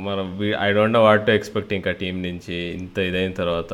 మనం 0.07 0.27
I 0.67 0.69
don't 0.77 0.97
know 0.99 1.03
what 1.07 1.27
to 1.27 1.33
expect 1.39 1.73
ఇంకా 1.79 1.93
టీం 2.03 2.17
నుంచి 2.29 2.57
ఇంత 2.79 2.99
ఇదైన 3.09 3.35
తర్వాత. 3.43 3.73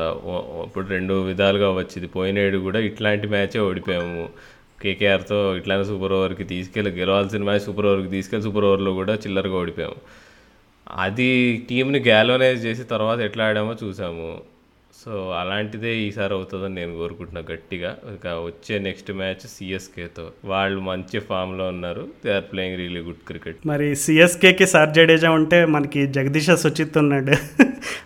ఇప్పుడు 0.67 0.87
రెండు 0.95 1.15
విధాలుగా 1.31 1.69
వచ్చింది 1.81 2.11
పోయినేడు 2.17 2.61
కూడా 2.67 2.83
ఇట్లాంటి 2.89 3.29
మ్యాచే 3.37 3.61
ఓడిపోయాము. 3.69 4.27
కేకేఆర్తో 4.83 5.39
ఇట్లానే 5.61 5.85
సూపర్ 5.93 6.17
ఓవర్కి 6.19 6.45
తీసుకెళ్ళి 6.55 6.93
గెలవాల్సిన 7.01 7.45
మ్యాచ్ 7.51 7.65
సూపర్ 7.69 7.87
ఓవర్కి 7.93 8.13
తీసుకెళ్ళి 8.17 8.47
సూపర్ 8.49 8.69
ఓవర్లో 8.71 8.95
కూడా 9.01 9.17
చిల్లరగా 9.25 9.57
ఓడిపోయాము. 9.63 9.99
అది 10.91 11.31
టీంని 11.71 11.99
గ్యాలోనైజ్ 11.99 12.67
చేసి 12.67 12.83
తర్వాత 12.85 13.21
ఎట్లా 13.21 13.45
ఆడామో 13.45 13.77
చూసాము. 13.85 14.43
సో 15.05 15.31
అలాంటిదే 15.31 15.97
ఈసారి 15.97 16.35
అవుతుందని 16.35 16.75
నేను 16.75 16.97
కోరుకుంటున్నా 16.99 17.43
గట్టిగా. 17.53 17.97
ఇక 18.15 18.27
వచ్చే 18.27 18.79
నెక్స్ట్ 18.79 19.13
మ్యాచ్ 19.13 19.47
సిఎస్కేతో 19.47 20.31
వాళ్ళు 20.45 20.81
మంచి 20.81 21.19
ఫామ్లో 21.19 21.69
ఉన్నారు. 21.69 22.09
They 22.25 22.33
are 22.35 22.45
playing 22.53 22.79
really 22.79 23.01
good 23.01 23.25
cricket 23.27 23.57
మరి 23.67 23.97
సిఎస్కేకి 23.97 24.67
సార్ 24.67 24.91
జడేజా 24.91 25.31
ఉంటే 25.31 25.65
మనకి 25.65 26.07
జగదీష్ 26.07 26.51
సుచిత్ 26.57 26.99
ఉన్నాడు. 26.99 27.37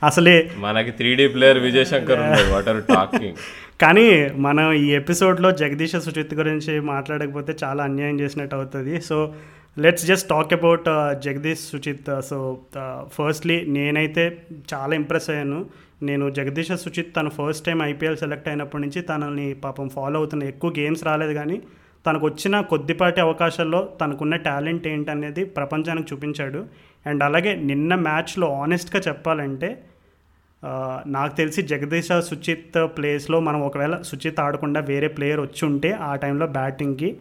అసలే 0.07 0.51
మనకి 0.57 0.91
three 0.91 1.15
D 1.15 1.29
player 1.29 1.59
Vijay 1.59 1.87
Shankar 1.87 2.21
ఉన్నాడు. 2.21 2.53
వాట్ 2.55 2.69
ఆర్ 2.69 2.83
టాకింగ్ 2.83 3.37
కానీ 3.81 4.29
మనం 4.31 4.73
ఈ 4.73 4.91
ఎపిసోడ్లో 4.91 5.53
జగదీష్ 5.53 5.97
సుచిత్ 5.97 6.35
గురించి 6.35 6.81
మాట్లాడకపోతే 6.81 7.57
చాలా 7.65 7.85
అన్యాయం 7.85 8.21
చేసినట్టు 8.21 8.57
అవుతుంది. 8.57 9.01
So 9.01 9.35
let's 9.79 10.05
just 10.07 10.29
talk 10.29 10.53
about 10.53 10.87
Jagadeesha 11.25 11.61
Suchith 11.61 12.09
so 12.29 12.59
firstly 13.07 13.57
నేనైతే 13.67 14.47
చాలా 14.75 14.95
ఇంప్రెస్ 14.95 15.31
అయ్యాను. 15.31 15.67
నేను 16.03 16.31
జగదీష్ 16.31 16.73
సుచిత్ 16.77 17.17
తను 17.17 17.31
ఫస్ట్ 17.31 17.67
టైం 17.67 17.83
ఐపీఎల్ 17.83 18.17
సెలెక్ట్ 18.17 18.49
అయినప్పటి 18.49 18.83
నుంచి 18.83 19.01
తనని 19.03 19.55
పాపం 19.55 19.89
ఫాలో 19.89 20.17
అవుతున్న 20.21 20.45
ఎక్కువ 20.45 20.71
గేమ్స్ 20.79 21.05
రాలేదు 21.05 21.33
కానీ 21.33 21.63
తనకు 22.07 22.27
వచ్చిన 22.27 22.61
కొద్దిపాటి 22.61 23.21
అవకాశాల్లో 23.21 23.89
తనకున్న 24.01 24.37
టాలెంట్ 24.37 24.87
ఏంటనేది 24.87 25.45
ప్రపంచానికి 25.45 26.15
చూపించాడు. 26.15 26.67
అండ్ 27.07 27.23
అలాగే 27.23 27.55
నిన్న 27.71 27.95
మ్యాచ్లో 27.95 28.49
ఆనెస్ట్గా 28.55 29.03
చెప్పాలంటే 29.09 29.79
నాకు 31.07 31.37
తెలిసి 31.37 31.63
జగదీశ 31.63 32.13
సుచిత్ 32.13 32.79
ప్లేస్లో 32.85 33.41
మనం 33.41 33.61
ఒకవేళ 33.63 33.97
సుచిత్ 34.03 34.41
ఆడకుండా 34.41 34.81
వేరే 34.81 35.09
ప్లేయర్ 35.09 35.41
వచ్చి 35.41 35.65
ఉంటే 35.65 35.91
ఆ 35.93 36.15
టైంలో 36.15 36.47
బ్యాటింగ్కి 36.47 37.17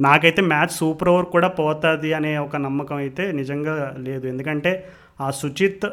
నాకైతే 0.00 0.40
మ్యాచ్ 0.52 0.72
సూపర్ 0.80 1.10
ఓవర్ 1.12 1.26
కూడా 1.34 1.48
పోతుంది 1.60 2.10
అనే 2.18 2.32
ఒక 2.46 2.56
నమ్మకం 2.66 2.96
అయితే 3.04 3.24
నిజంగా 3.32 3.74
లేదు. 4.06 4.24
ఎందుకంటే 4.32 4.72
ఆ 5.20 5.28
సుచిత్ 5.30 5.86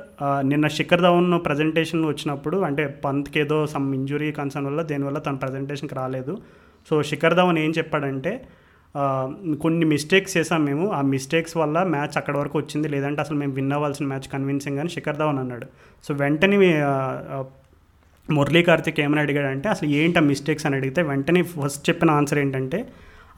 నిన్న 0.49 0.67
శిఖర్ 0.77 1.03
ధవన్ 1.05 1.31
ప్రజెంటేషన్ 1.45 2.03
వచ్చినప్పుడు 2.05 2.57
అంటే 2.67 2.83
పంత్కి 3.05 3.39
ఏదో 3.43 3.57
సమ్ 3.73 3.87
ఇంజురీ 3.99 4.29
కన్సర్న్ 4.39 4.67
వల్ల 4.69 4.81
దేనివల్ల 4.91 5.19
తన 5.27 5.35
ప్రజెంటేషన్కి 5.43 5.95
రాలేదు. 6.01 6.33
సో 6.89 6.95
శిఖర్ 7.09 7.35
ధవన్ 7.39 7.59
ఏం 7.63 7.71
చెప్పాడంటే 7.77 8.33
కొన్ని 9.63 9.85
మిస్టేక్స్ 9.93 10.33
చేసాం 10.37 10.61
మేము. 10.65 10.85
ఆ 10.97 10.99
మిస్టేక్స్ 11.13 11.55
వల్ల 11.61 11.77
మ్యాచ్ 11.95 12.15
అక్కడ 12.19 12.35
వరకు 12.41 12.55
వచ్చింది. 12.61 12.87
లేదంటే 12.93 13.19
అసలు 13.23 13.37
మేము 13.41 13.53
విన్ 13.57 13.73
అవ్వాల్సిన 13.77 14.05
మ్యాచ్ 14.11 14.27
కన్విన్సింగ్ 14.33 14.79
అని 14.83 14.89
శిఖర్ 14.89 15.17
ధవన్ 15.21 15.39
అన్నాడు. 15.43 15.67
సో 16.05 16.13
వెంటనే 16.21 16.57
మురళీ 18.29 18.61
కార్తిక్ 18.63 18.99
ఏమని 18.99 19.21
అడిగాడంటే 19.23 19.67
అసలు 19.69 19.89
ఏంటి 20.01 20.19
ఆ 20.19 20.23
మిస్టేక్స్ 20.29 20.65
అని 20.67 20.75
అడిగితే 20.79 21.01
వెంటనే 21.09 21.41
ఫస్ట్ 21.55 21.83
చెప్పిన 21.89 22.11
ఆన్సర్ 22.19 22.39
ఏంటంటే 22.43 22.79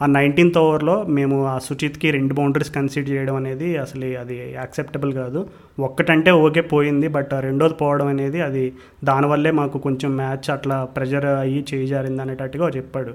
ఆ 0.03 0.05
నైన్టీన్త్ 0.15 0.57
ఓవర్లో 0.61 0.95
మేము 1.17 1.37
ఆ 1.51 1.53
సుచిత్కి 1.67 2.07
రెండు 2.15 2.33
బౌండరీస్ 2.39 2.73
కన్సిడర్ 2.75 3.09
చేయడం 3.11 3.35
అనేది 3.39 3.69
అసలు 3.83 4.09
అది 4.21 4.35
యాక్సెప్టబుల్ 4.57 5.11
కాదు. 5.21 5.39
ఒక్కటంటే 5.87 6.31
ఓకే 6.45 6.61
పోయింది 6.73 7.07
బట్ 7.15 7.33
రెండోది 7.47 7.75
పోవడం 7.81 8.09
అనేది 8.13 8.41
అది 8.47 8.63
దానివల్లే 9.09 9.51
మాకు 9.59 9.79
కొంచెం 9.85 10.11
మ్యాచ్ 10.21 10.49
అట్లా 10.55 10.77
ప్రెజర్ 10.97 11.27
అయ్యి 11.43 11.61
చేజారింది 11.71 12.23
అనేటట్టుగా 12.25 12.69
చెప్పాడు. 12.77 13.13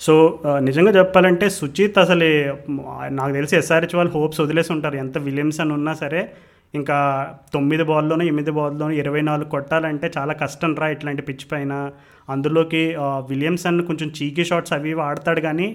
సో 0.00 0.14
నిజంగా 0.68 0.92
చెప్పాలంటే 0.98 1.46
సుచిత్ 1.58 1.96
అసలు 2.04 2.28
నాకు 3.18 3.32
తెలిసి 3.38 3.54
ఎస్ఆర్హెచ్ 3.62 3.96
వాళ్ళు 3.98 4.12
హోప్స్ 4.18 4.40
వదిలేసి 4.44 4.70
ఉంటారు. 4.76 4.96
ఎంత 5.04 5.18
విలియమ్సన్ 5.28 5.72
ఉన్నా 5.78 5.94
సరే 6.02 6.22
ఇంకా 6.78 6.96
తొమ్మిది 7.54 7.84
బాల్లోనూ 7.90 8.24
ఎనిమిది 8.30 8.52
బాల్లోనూ 8.56 8.94
ఇరవై 9.02 9.22
నాలుగు 9.28 9.50
కొట్టాలంటే 9.54 10.06
చాలా 10.16 10.32
కష్టం 10.42 10.72
రా 10.80 10.88
ఇట్లాంటి 10.94 11.22
పిచ్ 11.28 11.46
పైన. 11.52 11.72
అందులోకి 12.34 12.82
విలియమ్సన్ 13.30 13.78
కొంచెం 13.90 14.08
చీకీ 14.18 14.44
షాట్స్ 14.50 14.74
అవి 14.76 14.92
ఆడతాడు 15.06 15.42
కానీ 15.46 15.68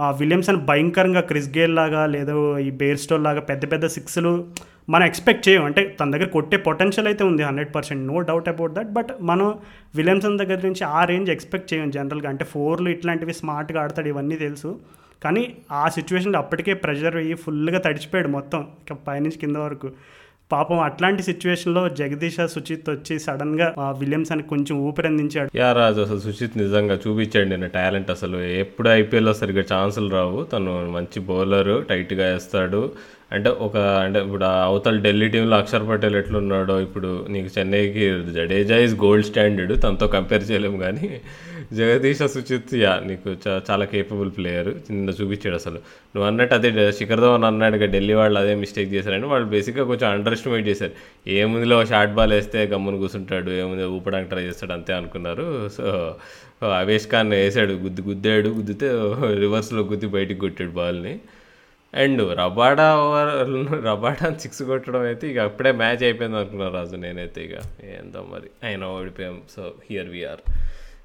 ఆ, 0.00 0.10
విలియమ్సన్ 0.10 0.56
భయంకరంగా 0.56 1.20
క్రిస్ 1.20 1.58
గేల్ 1.58 1.74
లాగా 1.74 2.06
లేదా 2.06 2.58
ఈ 2.58 2.70
బేర్ 2.70 2.98
స్టోర్ 2.98 3.20
లాగా 3.22 3.40
పెద్ద 3.40 3.72
పెద్ద 3.72 3.86
సిక్స్లు 3.86 4.46
మనం 4.88 5.06
ఎక్స్పెక్ట్ 5.06 5.48
చేయం 5.48 5.64
అంటే 5.64 5.96
తన 6.00 6.10
దగ్గర 6.10 6.24
కొట్టే 6.24 6.56
పొటెన్షియల్ 6.56 7.08
అయితే 7.08 7.24
ఉంది 7.24 7.42
hundred 7.42 7.74
percent 7.74 8.06
no 8.06 8.20
doubt 8.20 8.48
about 8.48 8.72
that. 8.72 8.88
But 8.88 9.08
మనం 9.20 9.54
విలియమ్సన్ 9.94 10.38
దగ్గర 10.38 10.60
నుంచి 10.64 10.84
ఆ 10.84 11.04
రేంజ్ 11.04 11.30
ఎక్స్పెక్ట్ 11.30 11.74
చేయం 11.74 11.90
జనరల్గా. 11.90 12.28
అంటే 12.28 12.44
ఫోర్లు 12.44 12.88
ఇట్లాంటివి 12.90 13.34
స్మార్ట్గా 13.34 13.82
ఆడతాడు 13.82 14.08
ఇవన్నీ 14.08 14.36
తెలుసు. 14.36 14.78
కానీ 15.24 15.56
ఆ 15.72 15.88
సిచ్యువేషన్లో 15.88 16.38
అప్పటికే 16.38 16.74
ప్రెషర్ 16.74 17.16
అయ్యి 17.16 17.34
ఫుల్గా 17.34 17.78
తడిచిపోయాడు 17.78 18.28
మొత్తం. 18.28 18.60
ఇక 18.60 18.96
పైనుంచి 19.08 19.38
కింద 19.38 19.56
వరకు. 19.56 19.90
పాపం 20.52 20.80
అట్లాంటి 20.80 21.22
సిచ్యువేషన్లో 21.22 21.88
జగదీష 21.88 22.40
సుచిత్ 22.40 22.90
వచ్చి 22.90 23.18
సడన్గా 23.18 23.74
అని 24.32 24.42
కొంచెం 24.42 24.78
ఊపిరందించాడు. 24.78 25.50
యా 25.54 25.72
రాజు 25.72 26.00
అసలు 26.00 26.18
సుచిత్ 26.18 26.58
నిజంగా 26.58 26.94
చూపించాడు 26.94 27.48
నేను 27.48 27.68
టాలెంట్ 27.68 28.10
అసలు. 28.10 28.38
ఎప్పుడు 28.38 28.88
ఐపీఎల్లో 28.88 29.34
సరిగ్గా 29.34 29.64
ఛాన్సులు 29.72 30.10
రావు. 30.10 30.44
తను 30.44 30.90
మంచి 30.90 31.20
బౌలర్ 31.20 31.84
టైట్గా 31.84 32.32
వేస్తాడు. 32.32 32.92
అంటే 33.30 33.50
ఒక 33.66 33.76
అంటే 34.04 34.18
ఇప్పుడు 34.20 34.44
అవతల 34.66 34.96
ఢిల్లీ 34.98 35.28
టీంలో 35.28 35.56
అక్షర్ 35.56 35.84
పటేల్ 35.88 36.16
ఎట్లున్నాడో 36.20 36.80
ఇప్పుడు 36.80 37.26
నీకు 37.28 37.50
చెన్నైకి 37.56 38.04
జడేజా 38.36 38.76
ఇస్ 38.86 38.94
గోల్డ్ 39.04 39.26
స్టాండర్డ్ 39.26 39.74
తనతో 39.82 40.06
కంపేర్ 40.06 40.44
చేయలేము 40.50 40.78
కానీ 40.78 41.08
జగదీష 41.78 42.22
సుచిత్ 42.34 42.74
యా 42.74 42.92
నీకు 43.08 43.30
చాలా 43.68 43.84
కేపబుల్ 43.92 44.30
ప్లేయర్ 44.36 44.70
నిన్న 44.90 45.10
చూపించాడు 45.18 45.56
అసలు. 45.60 45.78
నువ్వు 46.12 46.26
అన్నట్టు 46.28 46.54
అదే 46.54 46.70
శిఖర్ 46.98 47.20
ధవన్ 47.20 47.44
అన్నాడు 47.50 47.78
ఢిల్లీ 47.94 48.14
వాళ్ళు 48.20 48.38
అదే 48.40 48.54
మిస్టేక్ 48.54 48.90
చేశారని 48.94 49.26
వాళ్ళు 49.26 49.48
బేసిక్గా 49.54 49.84
కొంచెం 49.84 50.08
అండర్ 50.10 50.32
ఎస్టిమేట్ 50.32 50.68
చేశారు 50.68 50.94
ఏముందిలో 51.36 51.84
షార్ట్ 51.92 52.14
బాల్ 52.14 52.32
వేస్తే 52.32 52.62
గమ్మున 52.72 52.96
కూర్చుంటాడు 52.96 53.50
ఏముంది 53.62 53.84
ఊపడానికి 53.96 54.30
ట్రై 54.30 54.42
చేస్తాడు 54.42 54.72
అంతే 54.72 54.92
అనుకున్నారు. 54.92 55.46
సో 55.76 55.86
అవేష్ 56.80 57.08
ఖాన్ 57.08 57.30
వేసాడు 57.38 57.72
గుద్ది 57.84 58.02
గుద్దాడు 58.02 58.48
గుద్దితే 58.58 58.88
రివర్స్లో 59.44 59.82
గుద్ది 59.82 60.06
బయటికి 60.16 60.40
కొట్టాడు 60.40 60.70
బాల్ని 60.70 61.14
and 61.94 62.38
Rabada 62.38 62.96
over 62.96 63.84
Rabada 63.84 64.36
six 64.36 64.62
కొట్టడం 64.62 65.00
అయితే 65.00 65.30
ఇక 65.30 65.38
అప్పుడే 65.38 65.72
మ్యాచ్ 65.72 66.02
అయిపోయింది 66.02 66.36
అనుకున్నాను 66.36 66.74
రాజు 66.74 66.96
నేనైతే 66.96 67.44
ఇక. 67.44 67.52
ఏందో 67.84 68.26
మరి. 68.30 68.68
ఆయన 68.68 68.84
ఓడిపోయాం. 68.84 69.42
So 69.56 69.74
here 69.90 70.08
we're 70.08 70.52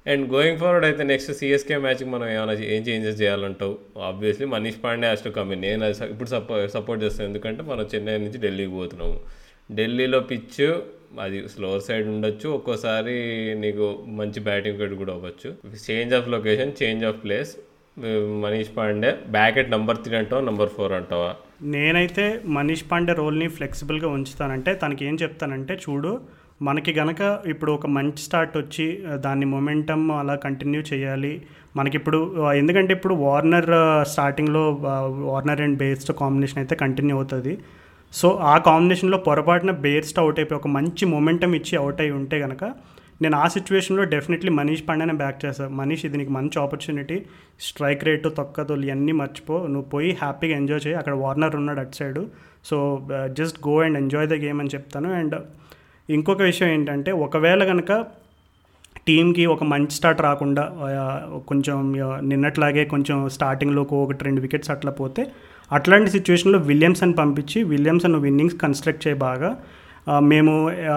and 0.08 0.32
going 0.32 0.58
forward 0.58 0.86
అయితే 0.86 1.02
నెక్స్ట్ 1.02 1.32
సిఎస్కే 1.32 1.76
మ్యాచ్కి 1.76 2.04
మనం 2.04 2.28
ఏమైనా 2.28 2.52
ఏం 2.52 2.82
changes 2.82 3.20
చేయాలంటావు? 3.22 3.78
Obviously 4.00 4.46
Manish 4.46 4.76
Pandey 4.84 5.08
has 5.08 5.24
to 5.24 5.28
come 5.28 5.50
నేను 5.50 5.84
అది 5.84 6.10
ఇప్పుడు 6.10 6.28
సపో 6.28 6.68
సపోర్ట్ 6.68 7.04
చేస్తాను. 7.04 7.28
ఎందుకంటే 7.28 7.62
మనం 7.62 7.88
చెన్నై 7.94 8.18
నుంచి 8.18 8.38
ఢిల్లీకి 8.40 8.70
పోతున్నాము. 8.70 9.20
ఢిల్లీలో 9.74 10.20
పిచ్ 10.20 10.74
అది 11.20 11.48
స్లోవర్ 11.48 11.82
సైడ్ 11.82 12.08
ఉండొచ్చు. 12.08 12.48
ఒక్కోసారి 12.48 13.14
నీకు 13.54 14.04
మంచి 14.08 14.40
బ్యాటింగ్ 14.40 14.96
కూడా 14.96 15.12
అవ్వచ్చు. 15.12 15.54
Change 15.90 16.14
of 16.14 16.28
location 16.28 16.72
change 16.82 17.04
of 17.04 17.24
place 17.24 17.56
Manish 18.42 18.72
Pandey. 18.76 19.10
Back 19.34 19.58
at 19.60 19.70
number 19.74 19.98
three 20.04 20.14
అంటావా 20.16 20.40
నెంబర్ 20.48 20.72
ఫోర్ 20.76 20.92
అంటావా? 20.96 21.28
నేనైతే 21.74 22.24
మనీష్ 22.56 22.82
పాండే 22.90 23.12
రోల్ని 23.20 23.46
ఫ్లెక్సిబుల్గా 23.56 24.08
ఉంచుతానంటే 24.16 24.72
తనకి 24.82 25.02
ఏం 25.08 25.14
చెప్తానంటే 25.22 25.74
చూడు 25.84 26.10
మనకి 26.66 26.92
గనక 26.98 27.20
ఇప్పుడు 27.52 27.70
ఒక 27.72 27.86
మంచి 27.96 28.20
స్టార్ట్ 28.26 28.54
వచ్చి 28.58 28.86
దాన్ని 29.24 29.46
మొమెంటమ్ 29.46 30.04
అలా 30.20 30.34
కంటిన్యూ 30.44 30.80
చేయాలి. 30.90 31.32
మనకిప్పుడు 31.76 32.18
ఎందుకంటే 32.60 32.92
ఇప్పుడు 32.98 33.14
వార్నర్ 33.24 33.70
స్టార్టింగ్లో 34.12 34.62
వార్నర్ 35.30 35.60
అండ్ 35.60 35.78
బేస్డ్ 35.78 36.12
కాంబినేషన్ 36.20 36.58
అయితే 36.58 36.74
కంటిన్యూ 36.84 37.16
అవుతుంది. 37.16 37.54
సో 38.12 38.28
ఆ 38.52 38.58
కాంబినేషన్లో 38.68 39.18
పొరపాటున 39.28 39.72
బేర్స్ట్ 39.86 40.20
అవుట్ 40.24 40.38
అయిపోయి 40.38 40.60
ఒక 40.60 40.68
మంచి 40.76 41.04
మొమెంటం 41.14 41.54
ఇచ్చి 41.54 41.74
అవుట్ 41.82 42.00
అయి 42.00 42.14
ఉంటే 42.20 42.36
కనుక 42.40 42.64
నేను 43.22 43.36
ఆ 43.36 43.44
సిచ్యువేషన్లో 43.48 44.04
డెఫినెట్లీ 44.04 44.50
మనీష్ 44.50 44.82
పాండేనే 44.88 45.14
బ్యాక్ 45.22 45.38
చేస్తాను 45.44 45.70
మనీష్ 45.70 46.04
ఇది 46.06 46.16
నీకు 46.20 46.32
మంచి 46.32 46.56
ఆపర్చునిటీ 46.62 47.16
స్ట్రైక్ 47.60 48.04
రేటు 48.04 48.28
తొక్కతోలు 48.28 48.84
ఇవన్నీ 48.86 49.12
మర్చిపో. 49.12 49.56
నువ్వు 49.66 49.86
పోయి 49.90 50.10
హ్యాపీగా 50.22 50.56
ఎంజాయ్ 50.56 50.82
చేయి. 50.86 50.96
అక్కడ 50.96 51.14
వార్నర్ 51.14 51.56
ఉన్నాడు 51.56 51.80
అటు 51.80 51.96
side 51.96 52.22
so 52.64 52.76
just 53.38 53.58
go 53.68 53.76
and 53.86 53.98
enjoy 53.98 54.28
the 54.28 54.38
game 54.44 54.60
అని 54.60 54.74
చెప్తాను. 54.74 55.10
అండ్ 55.12 55.36
ఇంకొక 56.08 56.42
విషయం 56.42 56.68
ఏంటంటే 56.68 57.12
ఒకవేళ 57.26 57.64
కనుక 57.64 57.92
టీంకి 59.06 59.46
ఒక 59.46 59.64
మంచి 59.64 59.94
స్టార్ట్ 59.96 60.20
రాకుండా 60.20 60.62
uh, 60.84 61.40
కొంచెం 61.40 61.76
uh, 62.06 62.16
నిన్నట్లాగే 62.30 62.84
కొంచెం 62.84 63.16
స్టార్టింగ్లో 63.28 63.82
ఒకటి 64.04 64.24
రెండు 64.24 64.40
వికెట్స్ 64.40 64.70
అట్లా 64.70 64.92
పోతే 64.92 65.22
అట్లాంటి 65.72 66.10
సిచ్యువేషన్లో 66.10 66.58
విలియమ్సన్ 66.58 67.14
పంపించి 67.18 67.58
విలియమ్సన్ 67.62 68.16
విన్నింగ్స్ 68.16 68.56
కన్స్ట్రక్ట్ 68.60 69.04
చేయి 69.06 69.18
బాగా. 69.18 69.50
మేము 70.32 70.52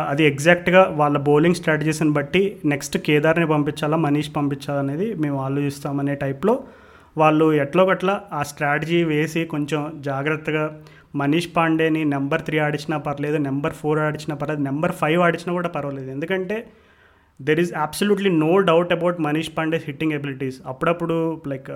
అది 0.08 0.24
ఎగ్జాక్ట్గా 0.26 0.82
వాళ్ళ 0.84 1.18
బౌలింగ్ 1.18 1.56
స్ట్రాటజీస్ని 1.56 2.14
బట్టి 2.14 2.42
నెక్స్ట్ 2.66 2.98
కేదార్ని 2.98 3.48
పంపించాలా 3.48 3.98
మనీష్ 3.98 4.36
పంపించాలా 4.36 4.80
అనేది 4.80 5.16
మేము 5.16 5.38
ఆలోచిస్తామనే 5.42 6.16
టైప్లో 6.16 6.64
వాళ్ళు 7.18 7.54
ఎట్లో 7.54 7.86
గట్లా 7.86 8.22
ఆ 8.34 8.44
స్ట్రాటజీ 8.44 9.04
వేసి 9.04 9.46
కొంచెం 9.46 9.82
జాగ్రత్తగా 10.00 10.80
మనీష్ 11.16 11.50
పాండేని 11.58 12.06
నెంబర్ 12.06 12.42
త్రీ 12.42 12.58
ఆడిచినా 12.58 12.98
పర్లేదు 12.98 13.38
నెంబర్ 13.38 13.74
ఫోర్ 13.74 14.00
ఆడిచినా 14.00 14.36
పర్లేదు 14.36 14.62
నెంబర్ 14.62 14.92
ఫైవ్ 14.92 15.22
ఆడిచినా 15.22 15.54
కూడా 15.54 15.70
పర్వాలేదు. 15.70 16.12
ఎందుకంటే 16.12 16.58
there 17.42 17.60
is 17.60 17.74
absolutely 17.74 18.30
no 18.30 18.60
doubt 18.60 18.94
about 18.94 19.22
Manish 19.22 19.52
Pandey's 19.58 19.86
hitting 19.88 20.14
abilities 20.14 20.60
అప్పుడప్పుడు 20.68 21.42
like 21.48 21.70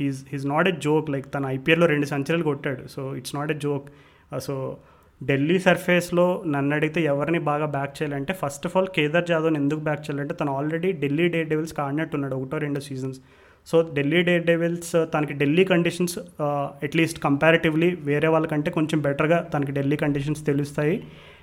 he's 0.00 0.24
he's 0.32 0.46
not 0.46 0.68
a 0.68 0.74
joke 0.86 1.10
like 1.10 1.26
తన 1.34 1.46
ఐపీఎల్లో 1.46 1.86
రెండు 1.86 2.06
సెంచరీలు 2.06 2.42
కొట్టాడు. 2.42 2.88
So 2.88 3.16
it's 3.16 3.34
not 3.34 3.52
a 3.52 3.54
joke 3.54 3.86
so 4.38 4.76
Delhi 5.28 5.56
సర్ఫేస్లో 5.66 6.26
నన్ను 6.54 6.72
అడిగితే 6.76 7.00
ఎవరిని 7.12 7.40
బాగా 7.48 7.66
బ్యాక్ 7.74 7.96
చేయాలంటే 7.98 8.32
ఫస్ట్ 8.40 8.66
ఆఫ్ 8.68 8.74
ఆల్ 8.78 8.88
కేదార్ 8.96 9.26
జాదవ్ని 9.30 9.58
ఎందుకు 9.62 9.82
బ్యాక్ 9.88 10.04
చేయాలంటే 10.06 10.34
తను 10.40 10.52
ఆల్రెడీ 10.58 10.90
ఢిల్లీ 11.02 11.26
డే 11.34 11.40
డెవిల్స్కి 11.52 11.80
ఆడినట్టున్నాడు 11.84 12.36
ఒకటో 12.40 12.58
రెండో 12.64 12.82
seasons 12.88 13.20
so 13.66 13.76
Delhi 13.96 14.20
day 14.28 14.32
devils 14.48 14.90
uh, 14.96 15.04
తనకి 15.12 15.34
ఢిల్లీ 15.40 15.62
కండిషన్స్ 15.70 16.16
అట్లీస్ట్ 16.86 17.18
కంపారిటివ్లీ 17.26 17.88
వేరే 18.08 18.28
వాళ్ళకంటే 18.34 18.70
కొంచెం 18.70 18.98
బెటర్గా 19.06 19.38
తనకి 19.52 19.72
ఢిల్లీ 19.78 19.96
కండిషన్స్ 20.02 20.42
తెలుస్తాయి. 20.50 20.96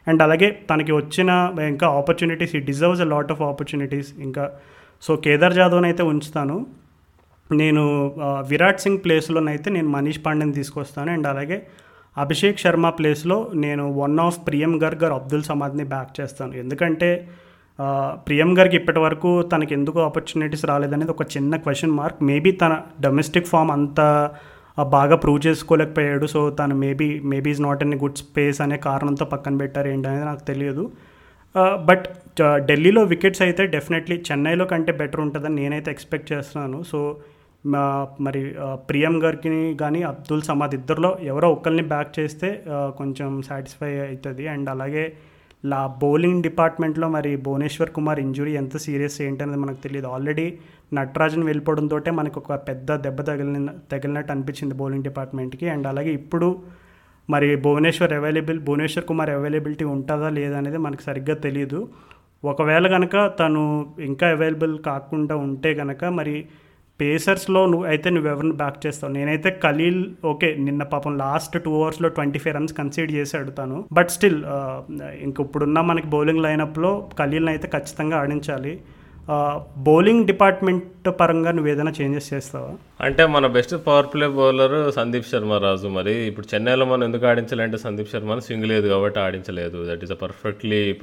అండ్ 0.07 0.21
అలాగే 0.25 0.49
తనకి 0.69 0.93
వచ్చిన 0.99 1.31
uh, 1.31 1.69
ఇంకా 1.73 1.87
opportunities 1.99 2.53
he 2.59 2.61
deserves 2.69 3.01
a 3.05 3.09
lot 3.13 3.31
of 3.35 3.41
opportunities 3.51 4.11
ఇంకా 4.27 4.45
సో 5.03 5.11
కేదార్ 5.25 5.57
జాదవ్ని 5.59 5.89
అయితే 5.91 6.05
ఉంచుతాను. 6.11 6.57
నేను 7.49 7.83
uh, 8.27 8.39
విరాట్ 8.51 8.83
సింగ్ 8.85 9.01
ప్లేస్లోనైతే 9.05 9.69
నేను 9.77 9.91
మనీష్ 9.97 10.21
పాండేని 10.27 10.55
తీసుకొస్తాను. 10.59 11.11
అండ్ 11.17 11.29
అలాగే 11.33 11.59
అభిషేక్ 12.17 12.61
శర్మ 12.63 12.87
ప్లేస్లో 12.89 13.37
నేను 13.63 13.83
వన్ 14.01 14.17
ఆఫ్ 14.19 14.39
ప్రియం 14.47 14.73
గర్గ్ 14.83 15.03
గారు 15.03 15.13
అబ్దుల్ 15.19 15.43
సమాద్ని 15.43 15.85
బ్యాక్ 15.93 16.09
చేస్తాను. 16.19 16.53
ఎందుకంటే 16.53 17.09
ప్రియం 18.27 18.49
గర్గ్ 18.57 18.75
ఇప్పటి 18.79 18.99
వరకు 18.99 19.29
తనకి 19.51 19.73
ఎందుకు 19.77 19.99
ఆపర్చునిటీస్ 20.07 20.65
రాలేదనేది 20.71 21.11
ఒక 21.11 21.25
చిన్న 21.35 21.55
క్వశ్చన్ 21.65 21.95
మార్క్ 21.99 22.19
మేబీ 22.29 22.51
తన 22.63 22.73
డొమెస్టిక్ 23.05 23.51
ఫామ్ 23.51 23.71
అంత 23.77 23.99
బాగా 24.95 25.15
ప్రూవ్ 25.23 25.39
చేసుకోలేకపోయాడు. 25.47 26.25
సో 26.33 26.41
తను 26.59 26.75
maybe 26.83 27.07
maybe 27.31 27.49
is 27.55 27.63
not 27.67 27.81
an 27.85 27.95
good 28.03 28.21
space 28.23 28.59
అనే 28.65 28.77
కారణంతో 28.87 29.25
పక్కన 29.33 29.55
పెట్టారు 29.63 29.87
ఏంటనేది 29.93 30.25
నాకు 30.25 30.43
తెలియదు. 30.51 30.83
బట్ 31.89 32.05
ఢిల్లీలో 32.67 33.01
వికెట్స్ 33.13 33.41
అయితే 33.45 33.63
డెఫినెట్లీ 33.75 34.17
చెన్నైలో 34.27 34.65
కంటే 34.65 34.91
బెటర్ 35.01 35.21
ఉంటుందని 35.21 35.57
నేనైతే 35.61 35.89
ఎక్స్పెక్ట్ 35.95 36.29
చేస్తున్నాను. 36.33 36.77
సో 36.91 36.99
మరి 38.19 38.41
ప్రియం 38.89 39.23
గారికి 39.23 39.49
కానీ 39.73 40.03
అబ్దుల్ 40.03 40.41
సమాద్ 40.41 40.73
ఇద్దరిలో 40.75 41.17
ఎవరో 41.21 41.51
ఒక్కరిని 41.51 41.83
బ్యాక్ 41.83 42.19
చేస్తే 42.19 42.63
కొంచెం 42.97 43.41
సాటిస్ఫై 43.41 43.91
అవుతుంది 43.99 44.47
అండ్ 44.47 44.69
అలాగే 44.69 45.13
లా 45.65 45.79
బౌలింగ్ 46.01 46.43
డిపార్ట్మెంట్లో 46.43 47.07
మరి 47.07 47.35
భువనేశ్వర్ 47.35 47.91
కుమార్ 47.91 48.19
ఇంజురీ 48.19 48.53
ఎంత 48.53 48.77
సీరియస్ 48.77 49.21
ఏంటనేది 49.21 49.57
మనకు 49.57 49.79
తెలియదు. 49.83 50.07
ఆల్రెడీ 50.07 50.45
నటరాజన్ 50.93 51.43
వెళ్ళిపోవడంతో 51.43 51.97
మనకు 52.11 52.39
ఒక 52.39 52.53
పెద్ద 52.53 52.95
దెబ్బ 52.95 53.21
తగిలిన 53.21 53.71
తగిలినట్టు 53.91 54.31
అనిపించింది 54.31 54.75
బౌలింగ్ 54.75 55.03
డిపార్ట్మెంట్కి 55.03 55.69
అండ్ 55.69 55.87
అలాగే 55.87 56.11
ఇప్పుడు 56.11 56.59
మరి 57.29 57.55
భువనేశ్వర్ 57.55 58.13
అవైలబుల్ 58.13 58.59
భువనేశ్వర్ 58.59 59.05
కుమార్ 59.05 59.29
అవైలబిలిటీ 59.29 59.85
ఉంటుందా 59.85 60.29
లేదా 60.29 60.57
అనేది 60.57 60.77
మనకు 60.77 61.01
సరిగ్గా 61.01 61.35
తెలియదు 61.35 61.89
ఒకవేళ 62.45 62.87
కనుక 62.87 63.15
తను 63.39 63.61
ఇంకా 63.99 64.27
అవైలబుల్ 64.27 64.79
కాకుండా 64.79 65.35
ఉంటే 65.35 65.73
కనుక 65.73 66.03
మరి 66.05 66.35
పేసర్స్లో 67.01 67.61
నువ్వు 67.71 67.85
అయితే 67.91 68.07
నువ్వు 68.15 68.29
ఎవరిని 68.33 68.55
బ్యాక్ 68.61 68.79
చేస్తావు? 68.85 69.11
నేనైతే 69.17 69.49
ఖలీల్ 69.63 70.01
ఓకే 70.31 70.49
నిన్న 70.67 70.83
పాపం 70.93 71.13
లాస్ట్ 71.23 71.55
టూ 71.65 71.73
అవర్స్లో 71.81 72.09
ట్వంటీ 72.17 72.39
ఫైవ్ 72.45 72.55
రన్స్ 72.55 72.75
కన్సీడ్ 72.79 73.11
చేసి 73.17 73.35
ఆడుతాను. 73.41 73.77
బట్ 73.99 74.09
స్టిల్ 74.17 74.39
uh, 74.55 74.79
ఇంక 75.25 75.37
ఇప్పుడున్న 75.47 75.81
మనకి 75.91 76.09
బౌలింగ్ 76.15 76.43
లైనప్లో 76.47 76.93
ఖలీల్ని 77.19 77.53
అయితే 77.55 77.69
ఖచ్చితంగా 77.75 78.17
ఆడించాలి. 78.23 78.73
బౌలింగ్ 79.87 80.25
డిపార్ట్మెంట్ 80.27 81.07
పరంగా 81.19 81.51
నువ్వు 81.51 81.71
ఏదైనా 81.71 81.93
చేంజెస్ 82.01 82.33
చేస్తావా? 82.33 82.71
అంటే 83.01 83.25
మన 83.25 83.47
best 83.47 83.75
power 83.87 84.07
play 84.13 84.27
bowler 84.27 84.75
Sandeep 84.91 85.27
Sharma 85.31 85.53
Raju 85.53 85.87
మరి. 85.87 86.13
ఇప్పుడు 86.29 86.47
చెన్నైలో 86.53 86.85
మనం 86.85 87.03
ఎందుకు 87.03 87.25
ఆడించాలంటే 87.25 87.77
సందీప్ 87.77 88.11
శర్మను 88.11 88.39
స్వింగ్ 88.39 88.65
లేదు 88.65 88.87
కాబట్టి 88.87 89.19
ఆడించలేదు. 89.19 89.79
That 89.89 90.03
is 90.03 90.11
a 90.11 90.19
perfectly 90.23 90.97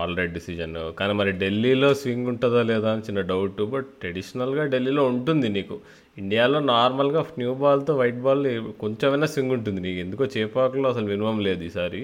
all 0.00 0.16
decision 0.16 0.76
కానీ 1.00 1.12
మరి 1.12 1.32
ఢిల్లీలో 1.32 1.94
స్వింగ్ 1.94 2.26
ఉంటుందా 2.26 2.62
లేదా 2.62 2.92
అని 2.92 3.02
చిన్న 3.02 3.20
డౌట్ 3.32 3.62
బట్ 3.74 3.86
ట్రెడిషనల్గా 4.00 4.66
ఢిల్లీలో 4.66 5.04
ఉంటుంది 5.04 5.48
నీకు. 5.48 5.78
ఇండియాలో 6.18 6.60
నార్మల్గా 6.60 7.20
న్యూ 7.38 7.54
బాల్తో 7.54 7.96
వైట్ 7.96 8.20
బాల్ 8.20 8.46
కొంచెమైనా 8.80 9.26
స్వింగ్ 9.26 9.50
ఉంటుంది 9.50 9.80
నీకు. 9.80 10.00
ఎందుకో 10.06 10.24
చేపాకులో 10.36 10.88
అసలు 10.90 11.06
మినిమం 11.06 11.40
లేదు 11.40 11.62
ఈసారి. 11.64 12.02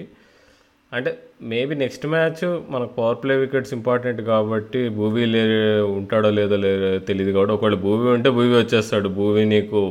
అంటే 0.97 1.11
మేబీ 1.51 1.73
నెక్స్ట్ 1.83 2.05
మ్యాచ్ 2.13 2.41
మనకు 2.73 2.91
పవర్ 2.97 3.17
ప్లే 3.23 3.33
వికెట్స్ 3.43 3.73
ఇంపార్టెంట్ 3.77 4.21
కాబట్టి 4.31 4.81
భూవీ 4.97 5.23
లే 5.33 5.41
ఉంటాడో 5.99 6.29
లేదో 6.37 6.57
లేదో 6.65 6.89
తెలియదు 7.09 7.31
కాబట్టి 7.35 7.53
ఒకవేళ 7.55 7.77
భూవీ 7.85 8.07
ఉంటే 8.17 8.29
భూవీ 8.37 8.53
వచ్చేస్తాడు. 8.63 9.09
భూవీ 9.19 9.43
నీకు 9.53 9.81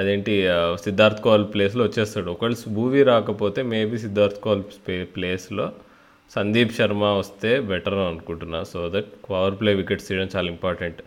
అదేంటి 0.00 0.34
సిద్ధార్థ్ 0.84 1.20
కౌల్ 1.26 1.44
ప్లేస్లో 1.54 1.82
వచ్చేస్తాడు. 1.88 2.28
ఒకవేళ 2.34 2.56
భూవీ 2.78 3.00
రాకపోతే 3.12 3.60
మేబీ 3.72 3.98
సిద్ధార్థ్ 4.04 4.38
కౌల్ 4.46 4.62
ప్లేస్లో 5.16 5.66
సందీప్ 6.30 6.72
శర్మ 6.78 7.04
వస్తే 7.20 7.50
బెటర్ 7.70 7.98
అనుకుంటున్నా. 8.10 8.60
So 8.72 8.80
that 8.94 9.10
power 9.30 9.56
play 9.60 9.70
wickets 9.80 10.06
తీయడం 10.08 10.28
చాలా 10.36 10.48
ఇంపార్టెంట్ 10.56 11.00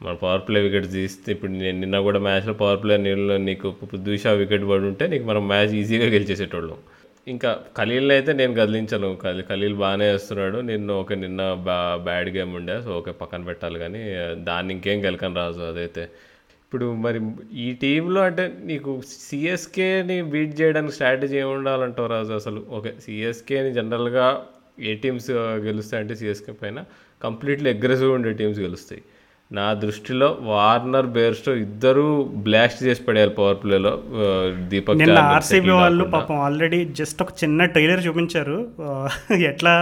మన 0.00 0.12
పవర్ 0.22 0.42
ప్లే 0.48 0.58
వికెట్స్ 0.66 0.92
తీస్తే 0.98 1.28
ఇప్పుడు 1.34 1.52
నేను 1.62 1.76
నిన్న 1.84 1.96
కూడా 2.08 2.18
మ్యాచ్లో 2.26 2.54
పవర్ 2.62 2.78
ప్లే 2.82 2.94
నీళ్ళు 3.06 3.34
నీకు 3.48 3.68
పృథ్వీషా 3.90 4.30
వికెట్ 4.42 4.64
పడి 4.70 4.86
ఉంటే 4.92 5.04
నీకు 5.12 5.24
మనం 5.30 5.42
మ్యాచ్ 5.52 5.72
ఈజీగా 5.80 6.06
గెలిచేసేటోళ్ళం. 6.14 6.78
ఇంకా 7.26 7.50
ఖలీల్ని 7.78 8.12
అయితే 8.16 8.32
నేను 8.40 8.52
కదిలించను. 8.60 9.08
ఖలీ 9.24 9.42
ఖలీల్ 9.50 9.76
బాగానే 9.82 10.06
వేస్తున్నాడు 10.12 10.58
నిన్ను 10.70 10.92
ఒక 11.02 11.18
నిన్న 11.24 11.42
బా 11.66 11.76
బ్యాడ్ 12.06 12.30
గేమ్ 12.36 12.52
ఉండే 12.60 12.76
సో 12.86 12.90
ఓకే 13.00 13.12
పక్కన 13.22 13.42
పెట్టాలి 13.50 13.78
కానీ 13.84 14.02
దాన్ని 14.48 14.70
ఇంకేం 14.76 14.98
గెలకని 15.06 15.36
రాజు 15.42 15.62
అదైతే. 15.70 16.04
ఇప్పుడు 16.64 16.86
మరి 17.04 17.20
ఈ 17.64 17.66
టీంలో 17.82 18.20
అంటే 18.28 18.44
నీకు 18.70 18.90
సిఎస్కేని 19.26 20.16
బీట్ 20.32 20.54
చేయడానికి 20.60 20.94
స్ట్రాటజీ 20.96 21.36
ఏమి 21.42 21.52
ఉండాలంటావు 21.58 22.08
రాజు 22.14 22.32
అసలు? 22.40 22.60
ఓకే 22.78 22.92
సిఎస్కేని 23.04 23.70
జనరల్గా 23.78 24.26
ఏ 24.90 24.92
టీమ్స్ 25.04 25.30
గెలుస్తాయి 25.68 26.00
అంటే 26.02 26.14
సిఎస్కే 26.20 26.52
పైన 26.62 26.78
కంప్లీట్లీ 27.22 27.68
అగ్రెసివ్ 27.76 28.12
ఉండే 28.18 28.32
టీమ్స్ 28.40 28.60
గెలుస్తాయి. 28.66 29.02
నా 29.58 29.64
దృష్టిలో 29.82 30.26
వార్నర్ 30.48 31.08
బేర్స్టో 31.14 31.52
ఇద్దరు 31.62 32.04
బ్లాస్ట్ 32.44 32.80
చేసి 32.86 33.02
పడేయాలి 33.06 33.32
పవర్ 33.38 33.58
ప్లేలో 33.62 33.92
దీపక్ 34.70 35.00
నిన్న 35.00 35.24
ఆర్సీబీ 35.32 35.72
వాళ్ళు. 35.78 36.04
పాపం 36.14 36.38
ఆల్రెడీ 36.48 36.80
జస్ట్ 37.00 37.22
ఒక 37.24 37.34
చిన్న 37.42 37.66
ట్రైలర్ 37.72 38.04
చూపించారు. 38.06 38.58
ఎట్లా 39.50 39.74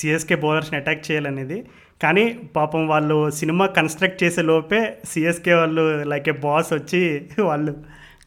సిఎస్కే 0.00 0.38
బౌలర్స్ని 0.44 0.78
అటాక్ 0.80 1.02
చేయాలనేది. 1.08 1.58
కానీ 2.02 2.26
పాపం 2.58 2.84
వాళ్ళు 2.92 3.18
సినిమా 3.40 3.66
కన్స్ట్రక్ట్ 3.80 4.22
చేసే 4.24 4.42
లోపే 4.52 4.82
సిఎస్కే 5.12 5.54
వాళ్ళు 5.62 5.84
లైక్ 6.12 6.28
ఏ 6.34 6.36
బాస్ 6.46 6.72
వచ్చి 6.78 7.02
వాళ్ళు 7.50 7.74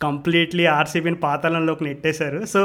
కంప్లీట్లీ 0.02 0.66
ఆర్సీబీని 0.80 1.20
పాతాళంలోకి 1.26 1.84
నెట్టేశారు. 1.90 2.40
సో 2.54 2.62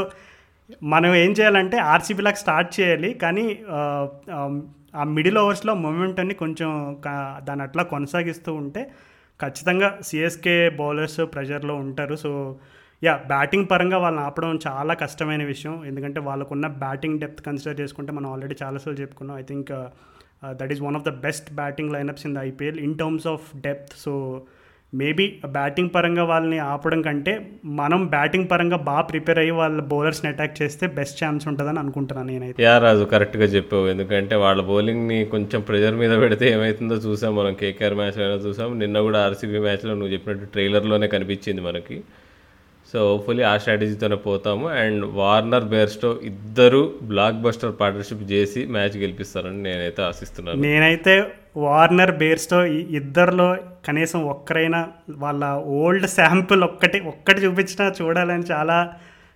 మనం 0.95 1.12
ఏం 1.24 1.33
చేయాలంటే 1.39 1.76
ఆర్సీబీ 1.95 2.22
లాగా 2.26 2.41
స్టార్ట్ 2.45 2.70
చేయాలి. 2.80 3.11
కానీ 3.24 3.47
ఆ, 4.97 5.05
మిడిల్ 5.05 5.38
ఓవర్స్లో 5.38 5.74
మొమెంటన్ని 5.74 6.34
కొంచెం 6.34 7.01
కా- 7.05 7.62
అట్లా 7.62 7.82
కొనసాగిస్తూ 7.82 8.55
ఉంటే 8.55 8.90
ఖచ్చితంగా 9.43 9.99
సిఎస్కే 10.03 10.68
బౌలర్స్ 10.68 11.16
ప్రెషర్లో 11.16 11.74
ఉంటారు. 11.74 12.16
సో 12.16 12.57
యా 13.05 13.16
బ్యాటింగ్ 13.26 13.66
పరంగా 13.70 13.99
వాళ్ళని 13.99 14.24
ఆపడం 14.24 14.59
చాలా 14.66 14.95
కష్టమైన 14.95 15.45
విషయం. 15.45 15.84
ఎందుకంటే 15.86 16.20
వాళ్ళకున్న 16.20 16.66
బ్యాటింగ్ 16.66 17.20
డెప్త్ 17.20 17.43
కన్సిడర్ 17.43 17.80
చేసుకుంటే 17.80 18.12
మనం 18.12 18.32
ఆల్రెడీ 18.32 18.55
చాలాసార్లు 18.62 19.01
చెప్పుకున్నాం. 19.01 19.38
I 19.38 19.43
think 19.43 19.68
that 20.51 20.72
is 20.72 20.80
one 20.82 20.97
of 20.97 21.05
the 21.05 21.09
best 21.09 21.53
batting 21.53 21.93
lineups 21.93 22.26
in 22.26 22.34
the 22.34 22.38
IPL 22.38 22.78
in 22.78 22.99
terms 22.99 23.26
of 23.26 23.57
depth 23.57 23.93
so 23.99 24.43
maybe 24.95 25.40
batting 25.47 25.90
పరంగా 25.95 26.24
వాళ్ళని 26.24 26.59
ఆపడం 26.59 27.03
కంటే 27.03 27.51
మనం 27.64 28.07
బ్యాటింగ్ 28.07 28.49
పరంగా 28.51 28.76
బాగా 28.76 29.01
ప్రిపేర్ 29.01 29.38
అయ్యి 29.38 29.51
వాళ్ళ 29.51 29.80
బౌలర్స్ని 29.80 30.30
అటాక్ 30.30 30.62
చేస్తే 30.62 30.86
బెస్ట్ 30.86 31.24
ఛాన్స్ 31.24 31.49
ఉంటుందని 31.49 31.78
అనుకుంటున్నాను 31.78 32.28
నేనైతే. 32.28 32.62
యా 32.62 32.78
రాజు 32.78 33.05
కరెక్ట్గా 33.05 33.45
చెప్పావు. 33.45 33.86
ఎందుకంటే 33.86 34.34
వాళ్ళ 34.34 34.62
బౌలింగ్ని 34.62 35.24
కొంచెం 35.24 35.61
ప్రెజర్ 35.61 35.95
మీద 35.95 36.18
పెడితే 36.20 36.53
ఏమవుతుందో 36.53 36.95
చూసాం. 36.95 37.36
మనం 37.36 37.55
కేకేఆర్ 37.55 37.95
మ్యాచ్లో 37.95 38.24
అయినా 38.24 38.49
చూసాం. 38.49 38.78
నిన్న 38.78 39.01
కూడా 39.01 39.26
ఆర్సీబీ 39.26 39.59
మ్యాచ్లో 39.59 39.95
నువ్వు 39.95 40.12
చెప్పినట్టు 40.12 40.45
ట్రైలర్లోనే 40.45 41.09
కనిపించింది 41.09 41.62
మనకి. 41.62 42.01
సో 42.93 43.01
హోప్ఫుల్లీ 43.09 43.43
ఆ 43.43 43.53
స్ట్రాటజీతోనే 43.57 44.16
పోతాము. 44.16 44.64
అండ్ 44.68 45.05
వార్నర్ 45.18 45.64
బేర్స్టో 45.64 46.09
ఇద్దరు 46.30 46.80
బ్లాక్ 47.03 47.38
బస్టర్ 47.45 47.72
పార్ట్నర్షిప్ 47.80 48.24
చేసి 48.32 48.66
మ్యాచ్ 48.66 48.97
గెలిపిస్తారని 48.97 49.62
నేనైతే 49.62 50.03
ఆశిస్తున్నాను. 50.03 50.61
నేనైతే 50.61 51.14
వార్నర్ 51.57 52.12
బేర్స్టో 52.16 52.64
ఇద్దరిలో 52.99 53.57
కనీసం 53.86 54.20
ఒక్కరైనా 54.24 54.80
వాళ్ళ 55.22 55.45
ఓల్డ్ 55.78 56.07
శాంపుల్ 56.07 56.62
ఒక్కటి 56.64 57.01
ఒక్కటి 57.12 57.40
చూపించినా 57.40 57.86
చూడాలని 58.01 58.43
చాలా 58.53 58.76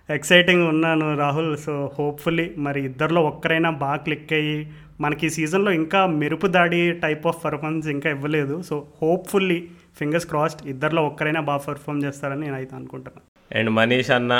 ఎక్సైటింగ్ 0.09 0.67
ఉన్నాను 0.67 1.17
రాహుల్. 1.17 1.57
సో 1.57 1.73
హోప్ఫుల్లీ 1.97 2.45
మరి 2.57 2.85
ఇద్దరిలో 2.85 3.21
ఒక్కరైనా 3.21 3.69
బాగా 3.69 3.95
క్లిక్ 3.95 4.33
అయ్యి 4.33 4.59
మనకి 5.01 5.25
ఈ 5.25 5.29
సీజన్లో 5.29 5.71
ఇంకా 5.71 6.05
మెరుపు 6.21 6.47
దాడి 6.47 6.91
టైప్ 6.91 7.25
ఆఫ్ 7.27 7.39
పర్ఫార్మెన్స్ 7.45 7.87
ఇంకా 7.87 8.09
ఇవ్వలేదు. 8.09 8.61
సో 8.69 8.77
హోప్ఫుల్లీ 9.01 9.59
ఫింగర్స్ 9.99 10.27
క్రాస్డ్ 10.27 10.63
ఇద్దరిలో 10.67 11.03
ఒక్కరైనా 11.05 11.41
బాగా 11.41 11.63
పర్ఫామ్ 11.67 12.03
చేస్తారని 12.03 12.41
నేనైతే 12.41 12.75
అనుకుంటున్నాను. 12.75 13.25
అండ్ 13.51 13.69
మనీష్ 13.69 14.11
అన్న 14.11 14.33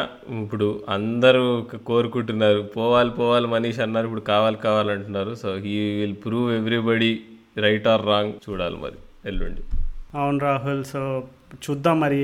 ఇప్పుడు 0.43 0.67
అందరూ 0.89 1.43
కోరుకుంటున్నారు 1.85 2.61
పోవాలి 2.75 3.09
పోవాలి 3.09 3.47
మనీష్ 3.47 3.79
అన్నారు 3.79 4.05
ఇప్పుడు 4.05 4.21
కావాలి 4.21 4.57
కావాలంటున్నారు 4.57 5.33
so 5.33 5.51
he 5.65 5.75
will 5.99 6.17
prove 6.25 6.49
everybody 6.53 7.11
right 7.65 7.87
or 7.87 8.05
wrong 8.05 8.33
చూడాలి 8.45 8.75
మరి 8.75 8.97
ఎల్లుండి. 9.29 9.61
అవును 10.15 10.39
రాహుల్ 10.39 10.83
సో 10.83 11.01
చూద్దాం 11.65 11.99
మరి. 11.99 12.19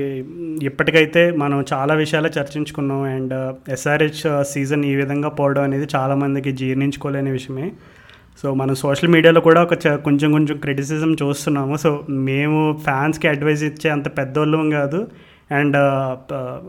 ఇప్పటికైతే 0.62 1.30
మనం 1.30 1.64
చాలా 1.72 1.94
విషయాలు 1.94 2.30
చర్చించుకున్నాం 2.38 3.02
అండ్ 3.16 3.34
ఎస్ఆర్హెచ్ 3.68 4.22
సీజన్ 4.52 4.84
uh, 4.84 4.90
ఈ 4.92 4.94
విధంగా 4.94 5.28
పోవడం 5.28 5.62
అనేది 5.62 5.86
చాలామందికి 5.96 6.52
జీర్ణించుకోలేని 6.52 7.30
విషయమే. 7.30 7.68
సో 8.40 8.54
మనం 8.54 8.74
సోషల్ 8.74 9.10
మీడియాలో 9.10 9.40
కూడా 9.40 9.60
ఒక 9.62 9.74
కొంచెం 10.06 10.32
కొంచెం 10.32 10.56
క్రిటిసిజం 10.58 11.12
చూస్తున్నాము. 11.22 11.76
సో 11.76 11.90
మేము 12.28 12.60
ఫ్యాన్స్కి 12.86 13.28
అడ్వైజ్ 13.28 13.64
ఇచ్చే 13.64 13.90
అంత 13.90 14.18
పెద్దోళ్ళం 14.18 14.70
కాదు. 14.70 15.00
అండ్ 15.52 15.76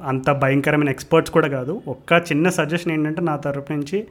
అంత 0.06 0.32
భయంకరమైన 0.32 0.90
ఎక్స్పర్ట్స్ 0.90 1.34
కూడా 1.34 1.48
కాదు. 1.48 1.82
ఒక్క 1.88 2.14
చిన్న 2.14 2.50
సజెషన్ 2.50 2.92
ఏంటంటే 2.92 3.22
నా 3.22 3.36
తరపు 3.36 3.74
నుంచి 3.74 4.08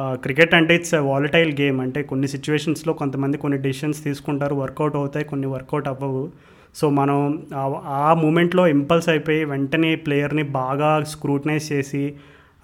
క్రికెట్ 0.00 0.54
అంటే 0.54 0.74
ఇట్స్ 0.74 0.94
వాలటైల్ 0.94 1.60
గేమ్. 1.60 1.80
అంటే 1.80 2.02
కొన్ని 2.02 2.28
సిచ్యువేషన్స్లో 2.28 2.92
కొంతమంది 2.92 3.38
కొన్ని 3.38 3.58
డెసిషన్స్ 3.58 4.04
తీసుకుంటారు. 4.04 4.54
వర్కౌట్ 4.54 4.96
అవుతాయి 4.96 5.26
కొన్ని 5.26 5.46
వర్కౌట్ 5.46 5.88
అవ్వవు. 5.88 6.30
సో 6.74 6.90
మనం 6.90 7.42
ఆ- 7.84 8.14
మూమెంట్లో 8.14 8.68
ఇంపల్స్ 8.68 9.08
అయిపోయి 9.08 9.44
వెంటనే 9.44 9.96
ప్లేయర్ని 9.96 10.42
బాగా 10.42 11.04
స్క్రూటనైజ్ 11.04 11.72
చేసి 11.72 12.14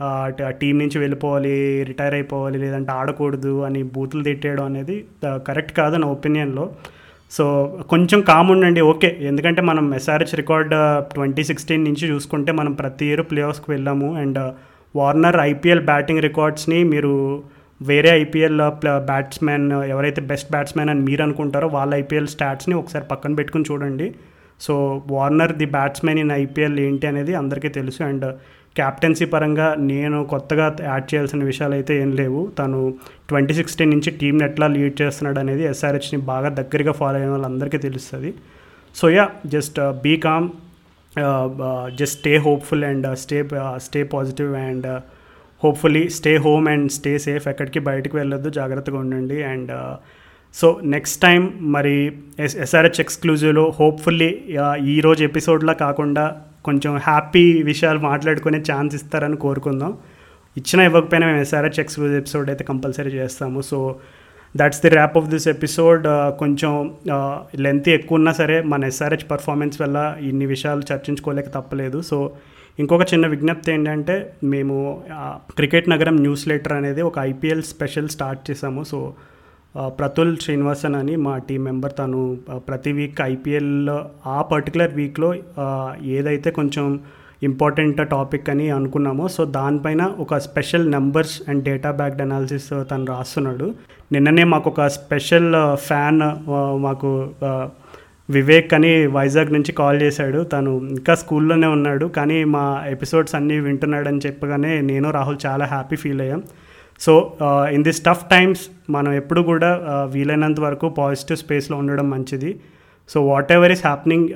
ఆ 0.03 0.33
టీం 0.49 0.79
నుంచి 0.79 0.99
వెళ్ళిపోవాలి 0.99 1.85
రిటైర్ 1.85 2.15
అయిపోవాలి 2.15 2.59
లేదంటే 2.59 2.93
ఆడకూడదు 2.93 3.61
అని 3.61 3.83
బూతులు 3.83 4.25
తిట్టేయడం 4.25 4.65
అనేది 4.65 5.05
కరెక్ట్ 5.27 5.73
కాదు 5.73 5.97
నా 5.97 6.09
ఒపీనియన్లో. 6.09 6.73
సో 7.31 7.45
కొంచెం 7.91 8.21
కామ్ 8.21 8.51
ఉండండి 8.51 8.81
ఓకే. 8.81 9.19
ఎందుకంటే 9.21 9.63
మనం 9.63 9.95
ఎస్ఆర్హెచ్ 9.95 10.35
రికార్డ్ 10.37 10.75
ట్వంటీ 11.15 11.45
సిక్స్టీన్ 11.45 11.85
నుంచి 11.85 12.05
చూసుకుంటే 12.09 12.53
మనం 12.53 12.73
ప్రతి 12.73 13.07
ఇయర్ 13.07 13.23
ప్లే 13.31 13.41
ఆఫ్స్కి 13.43 13.71
వెళ్ళాము. 13.71 14.09
అండ్ 14.17 14.39
వార్నర్ 14.97 15.37
ఐపీఎల్ 15.41 15.85
బ్యాటింగ్ 15.85 16.23
రికార్డ్స్ని 16.23 16.85
మీరు 16.85 17.43
వేరే 17.83 18.11
ఐపీఎల్ 18.23 18.61
బ్యాట్స్మెన్ 19.11 19.73
uh, 19.73 19.79
uh, 19.79 19.91
ఎవరైతే 19.91 20.21
బెస్ట్ 20.21 20.51
బ్యాట్స్మెన్ 20.51 20.91
అని 20.91 21.01
మీరు 21.01 21.23
అనుకుంటారో 21.23 21.67
వాళ్ళ 21.69 21.95
ఐపీఎల్ 21.95 22.29
స్టాట్స్ని 22.29 22.75
ఒకసారి 22.75 23.05
పక్కన 23.05 23.35
పెట్టుకుని 23.35 23.65
చూడండి. 23.71 24.15
So 24.61 24.75
Warner 25.07 25.53
the 25.53 25.65
batsmen 25.65 26.19
in 26.19 26.33
IPL 26.33 26.81
ఏంటి 26.81 27.07
అనేది 27.07 27.35
అందరికీ 27.35 27.69
తెలుసు. 27.69 28.03
అండ్ 28.03 28.27
క్యాప్టెన్సీ 28.79 29.27
పరంగా 29.35 29.67
నేను 29.91 30.19
కొత్తగా 30.33 30.67
యాడ్ 30.91 31.07
చేయాల్సిన 31.11 31.45
విషయాలు 31.51 31.75
అయితే 31.79 31.93
ఏం 32.03 32.11
లేవు. 32.21 32.41
తను 32.59 32.79
ట్వంటీ 33.29 33.55
సిక్స్టీన్ 33.59 33.93
నుంచి 33.95 34.11
టీంని 34.21 34.45
ఎట్లా 34.49 34.67
లీడ్ 34.77 34.97
చేస్తున్నాడు 35.03 35.41
అనేది 35.45 35.65
ఎస్ఆర్హెచ్ని 35.73 36.21
బాగా 36.31 36.51
దగ్గరగా 36.61 36.95
ఫాలో 37.01 37.19
అయిన 37.21 37.31
వాళ్ళందరికీ 37.31 37.81
తెలుస్తుంది. 37.87 38.33
So 38.97 39.07
yeah 39.17 39.27
just 39.55 39.79
be 40.05 40.15
calm 40.27 40.49
just 41.99 42.19
stay 42.19 42.33
hopeful 42.47 42.85
and 42.85 43.07
stay 43.17 43.39
stay 43.87 44.01
positive 44.15 44.53
and 44.67 44.87
hopefully 45.63 46.03
stay 46.17 46.33
home 46.45 46.67
and 46.73 46.89
stay 46.97 47.13
safe 47.19 47.47
ఎక్కడికి 47.49 47.81
బయటకు 47.89 48.15
వెళ్ళొద్దు 48.17 48.51
జాగ్రత్తగా 48.51 48.99
ఉండండి 48.99 49.39
అండ్ 49.53 49.73
సో 50.55 50.69
నెక్స్ట్ 50.85 51.19
టైం 51.23 51.41
మరి 51.75 51.97
ఎస్ 52.45 52.57
ఎస్ఆర్హెచ్ 52.57 53.01
ఎక్స్క్లూజివ్లో 53.01 53.65
హోప్ఫుల్లీ 53.81 54.31
ఈరోజు 54.95 55.23
ఎపిసోడ్లా 55.25 55.75
కాకుండా 55.83 56.25
కొంచెం 56.65 56.93
హ్యాపీ 57.09 57.45
విషయాలు 57.63 58.01
మాట్లాడుకునే 58.11 58.59
ఛాన్స్ 58.71 58.95
ఇస్తారని 58.99 59.37
కోరుకుందాం. 59.37 59.93
ఇచ్చినా 60.57 60.83
ఇవ్వకపోయినా 60.89 61.27
మేము 61.31 61.41
ఎస్ఆర్హెచ్ 61.47 61.81
ఎక్స్క్లూజ్ 61.81 62.15
ఎపిసోడ్ 62.21 62.49
అయితే 62.53 62.65
కంపల్సరీ 62.65 63.11
చేస్తాము. 63.11 63.61
So 63.71 63.79
that's 64.55 64.81
the 64.85 64.91
wrap 64.97 65.17
of 65.19 65.29
this 65.33 65.49
episode 65.55 66.05
కొంచెం 66.39 66.73
uh, 67.17 67.37
లెంత్ 67.65 67.89
ఎక్కువ 67.89 68.19
ఉన్నా 68.21 68.33
సరే 68.33 68.57
మన 68.73 68.85
ఎస్ఆర్హెచ్ 68.93 69.27
పర్ఫార్మెన్స్ 69.33 69.77
వల్ల 69.83 69.99
ఇన్ని 70.29 70.47
విషయాలు 70.47 70.83
చర్చించుకోలేక 70.91 71.49
తప్పలేదు. 71.57 71.99
సో 72.11 72.19
ఇంకొక 72.79 73.05
చిన్న 73.13 73.27
విజ్ఞప్తి 73.27 73.73
ఏంటంటే 73.73 74.17
మేము 74.45 74.77
uh, 75.17 75.35
క్రికెట్ 75.59 75.91
నగరం 75.95 76.17
న్యూస్ 76.27 76.45
లెటర్ 76.53 76.77
అనేది 76.81 77.03
ఒక 77.03 77.19
ఐపీఎల్ 77.33 77.65
స్పెషల్ 77.73 78.09
స్టార్ట్ 78.09 78.43
చేసాము. 78.51 78.83
సో 78.85 79.01
ప్రతుల్ 79.77 80.37
శ్రీనివాసన్ 80.37 80.95
అని 80.95 81.17
మా 81.17 81.39
టీం 81.39 81.65
మెంబర్ 81.65 81.93
తను 81.99 82.39
ప్రతి 82.69 82.93
వీక్ 82.93 83.21
ఐపీఎల్లో 83.21 83.97
ఆ 84.27 84.43
పర్టికులర్ 84.43 84.95
వీక్లో 84.95 85.35
ఏదైతే 86.03 86.51
కొంచెం 86.51 87.01
ఇంపార్టెంట్ 87.43 88.09
టాపిక్ 88.11 88.51
అని 88.51 88.71
అనుకున్నామో 88.71 89.29
సో 89.29 89.45
దానిపైన 89.45 90.03
ఒక 90.19 90.39
special 90.39 90.91
numbers 90.91 91.43
and 91.49 91.65
data 91.65 91.91
backed 91.91 92.23
analysis 92.23 92.69
తను 92.91 93.07
రాస్తున్నాడు. 93.07 93.75
నిన్ననే 94.13 94.45
మాకు 94.45 94.71
ఒక 94.71 94.87
స్పెషల్ 94.87 95.77
ఫ్యాన్ 95.77 96.23
మాకు 96.87 97.11
వివేక్ 98.31 98.75
అని 98.75 99.07
వైజాగ్ 99.07 99.53
నుంచి 99.53 99.73
కాల్ 99.73 100.03
చేశాడు. 100.03 100.43
తను 100.45 100.71
ఇంకా 100.97 101.15
స్కూల్లోనే 101.15 101.67
ఉన్నాడు 101.67 102.07
కానీ 102.07 102.45
మా 102.45 102.85
ఎపిసోడ్స్ 102.89 103.35
అన్నీ 103.35 103.61
వింటున్నాడని 103.61 104.21
చెప్పగానే 104.27 104.81
నేను 104.81 105.11
రాహుల్ 105.11 105.39
చాలా 105.47 105.65
హ్యాపీ 105.65 105.97
ఫీల్ 105.97 106.21
అయ్యాం. 106.21 106.43
So 107.01 107.13
in 107.77 107.85
this 107.89 108.01
tough 108.09 108.25
times 108.35 108.63
మనం 108.97 109.13
ఎప్పుడు 109.21 109.41
కూడా 109.51 109.71
వీలైనంత 110.15 110.61
వరకు 110.67 110.87
పాజిటివ్ 111.01 111.39
స్పేస్లో 111.45 111.77
ఉండడం 111.83 112.07
మంచిది. 112.15 112.51
So 113.13 113.19
whatever 113.57 113.73
is 113.75 113.85
happening 113.89 114.27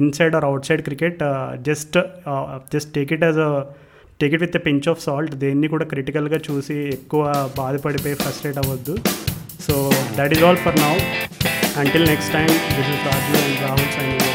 inside 0.00 0.36
or 0.38 0.46
outside 0.68 0.82
cricket 0.88 1.18
just 1.68 1.96
just 2.74 2.90
take 2.98 3.12
it 3.16 3.24
as 3.28 3.40
a 3.48 3.50
take 4.22 4.34
it 4.36 4.42
with 4.46 4.56
a 4.60 4.62
pinch 4.68 4.88
of 4.92 5.00
salt 5.06 5.34
దేన్ని 5.44 5.68
కూడా 5.74 5.86
క్రిటికల్గా 5.92 6.40
చూసి 6.48 6.78
ఎక్కువ 6.96 7.22
బాధపడిపోయి 7.60 8.16
ఫ్రస్ట్రేట్ 8.22 8.60
అవ్వద్దు. 8.62 8.96
So 9.66 9.74
that 10.18 10.34
is 10.36 10.44
all 10.48 10.60
for 10.66 10.78
now 10.86 10.94
until 11.82 12.06
next 12.12 12.32
time 12.38 12.50
this 12.76 12.90
is 12.96 13.04
Raju 13.10 13.32
and 13.44 13.60
Rahul 13.66 13.92
signing 13.96 14.28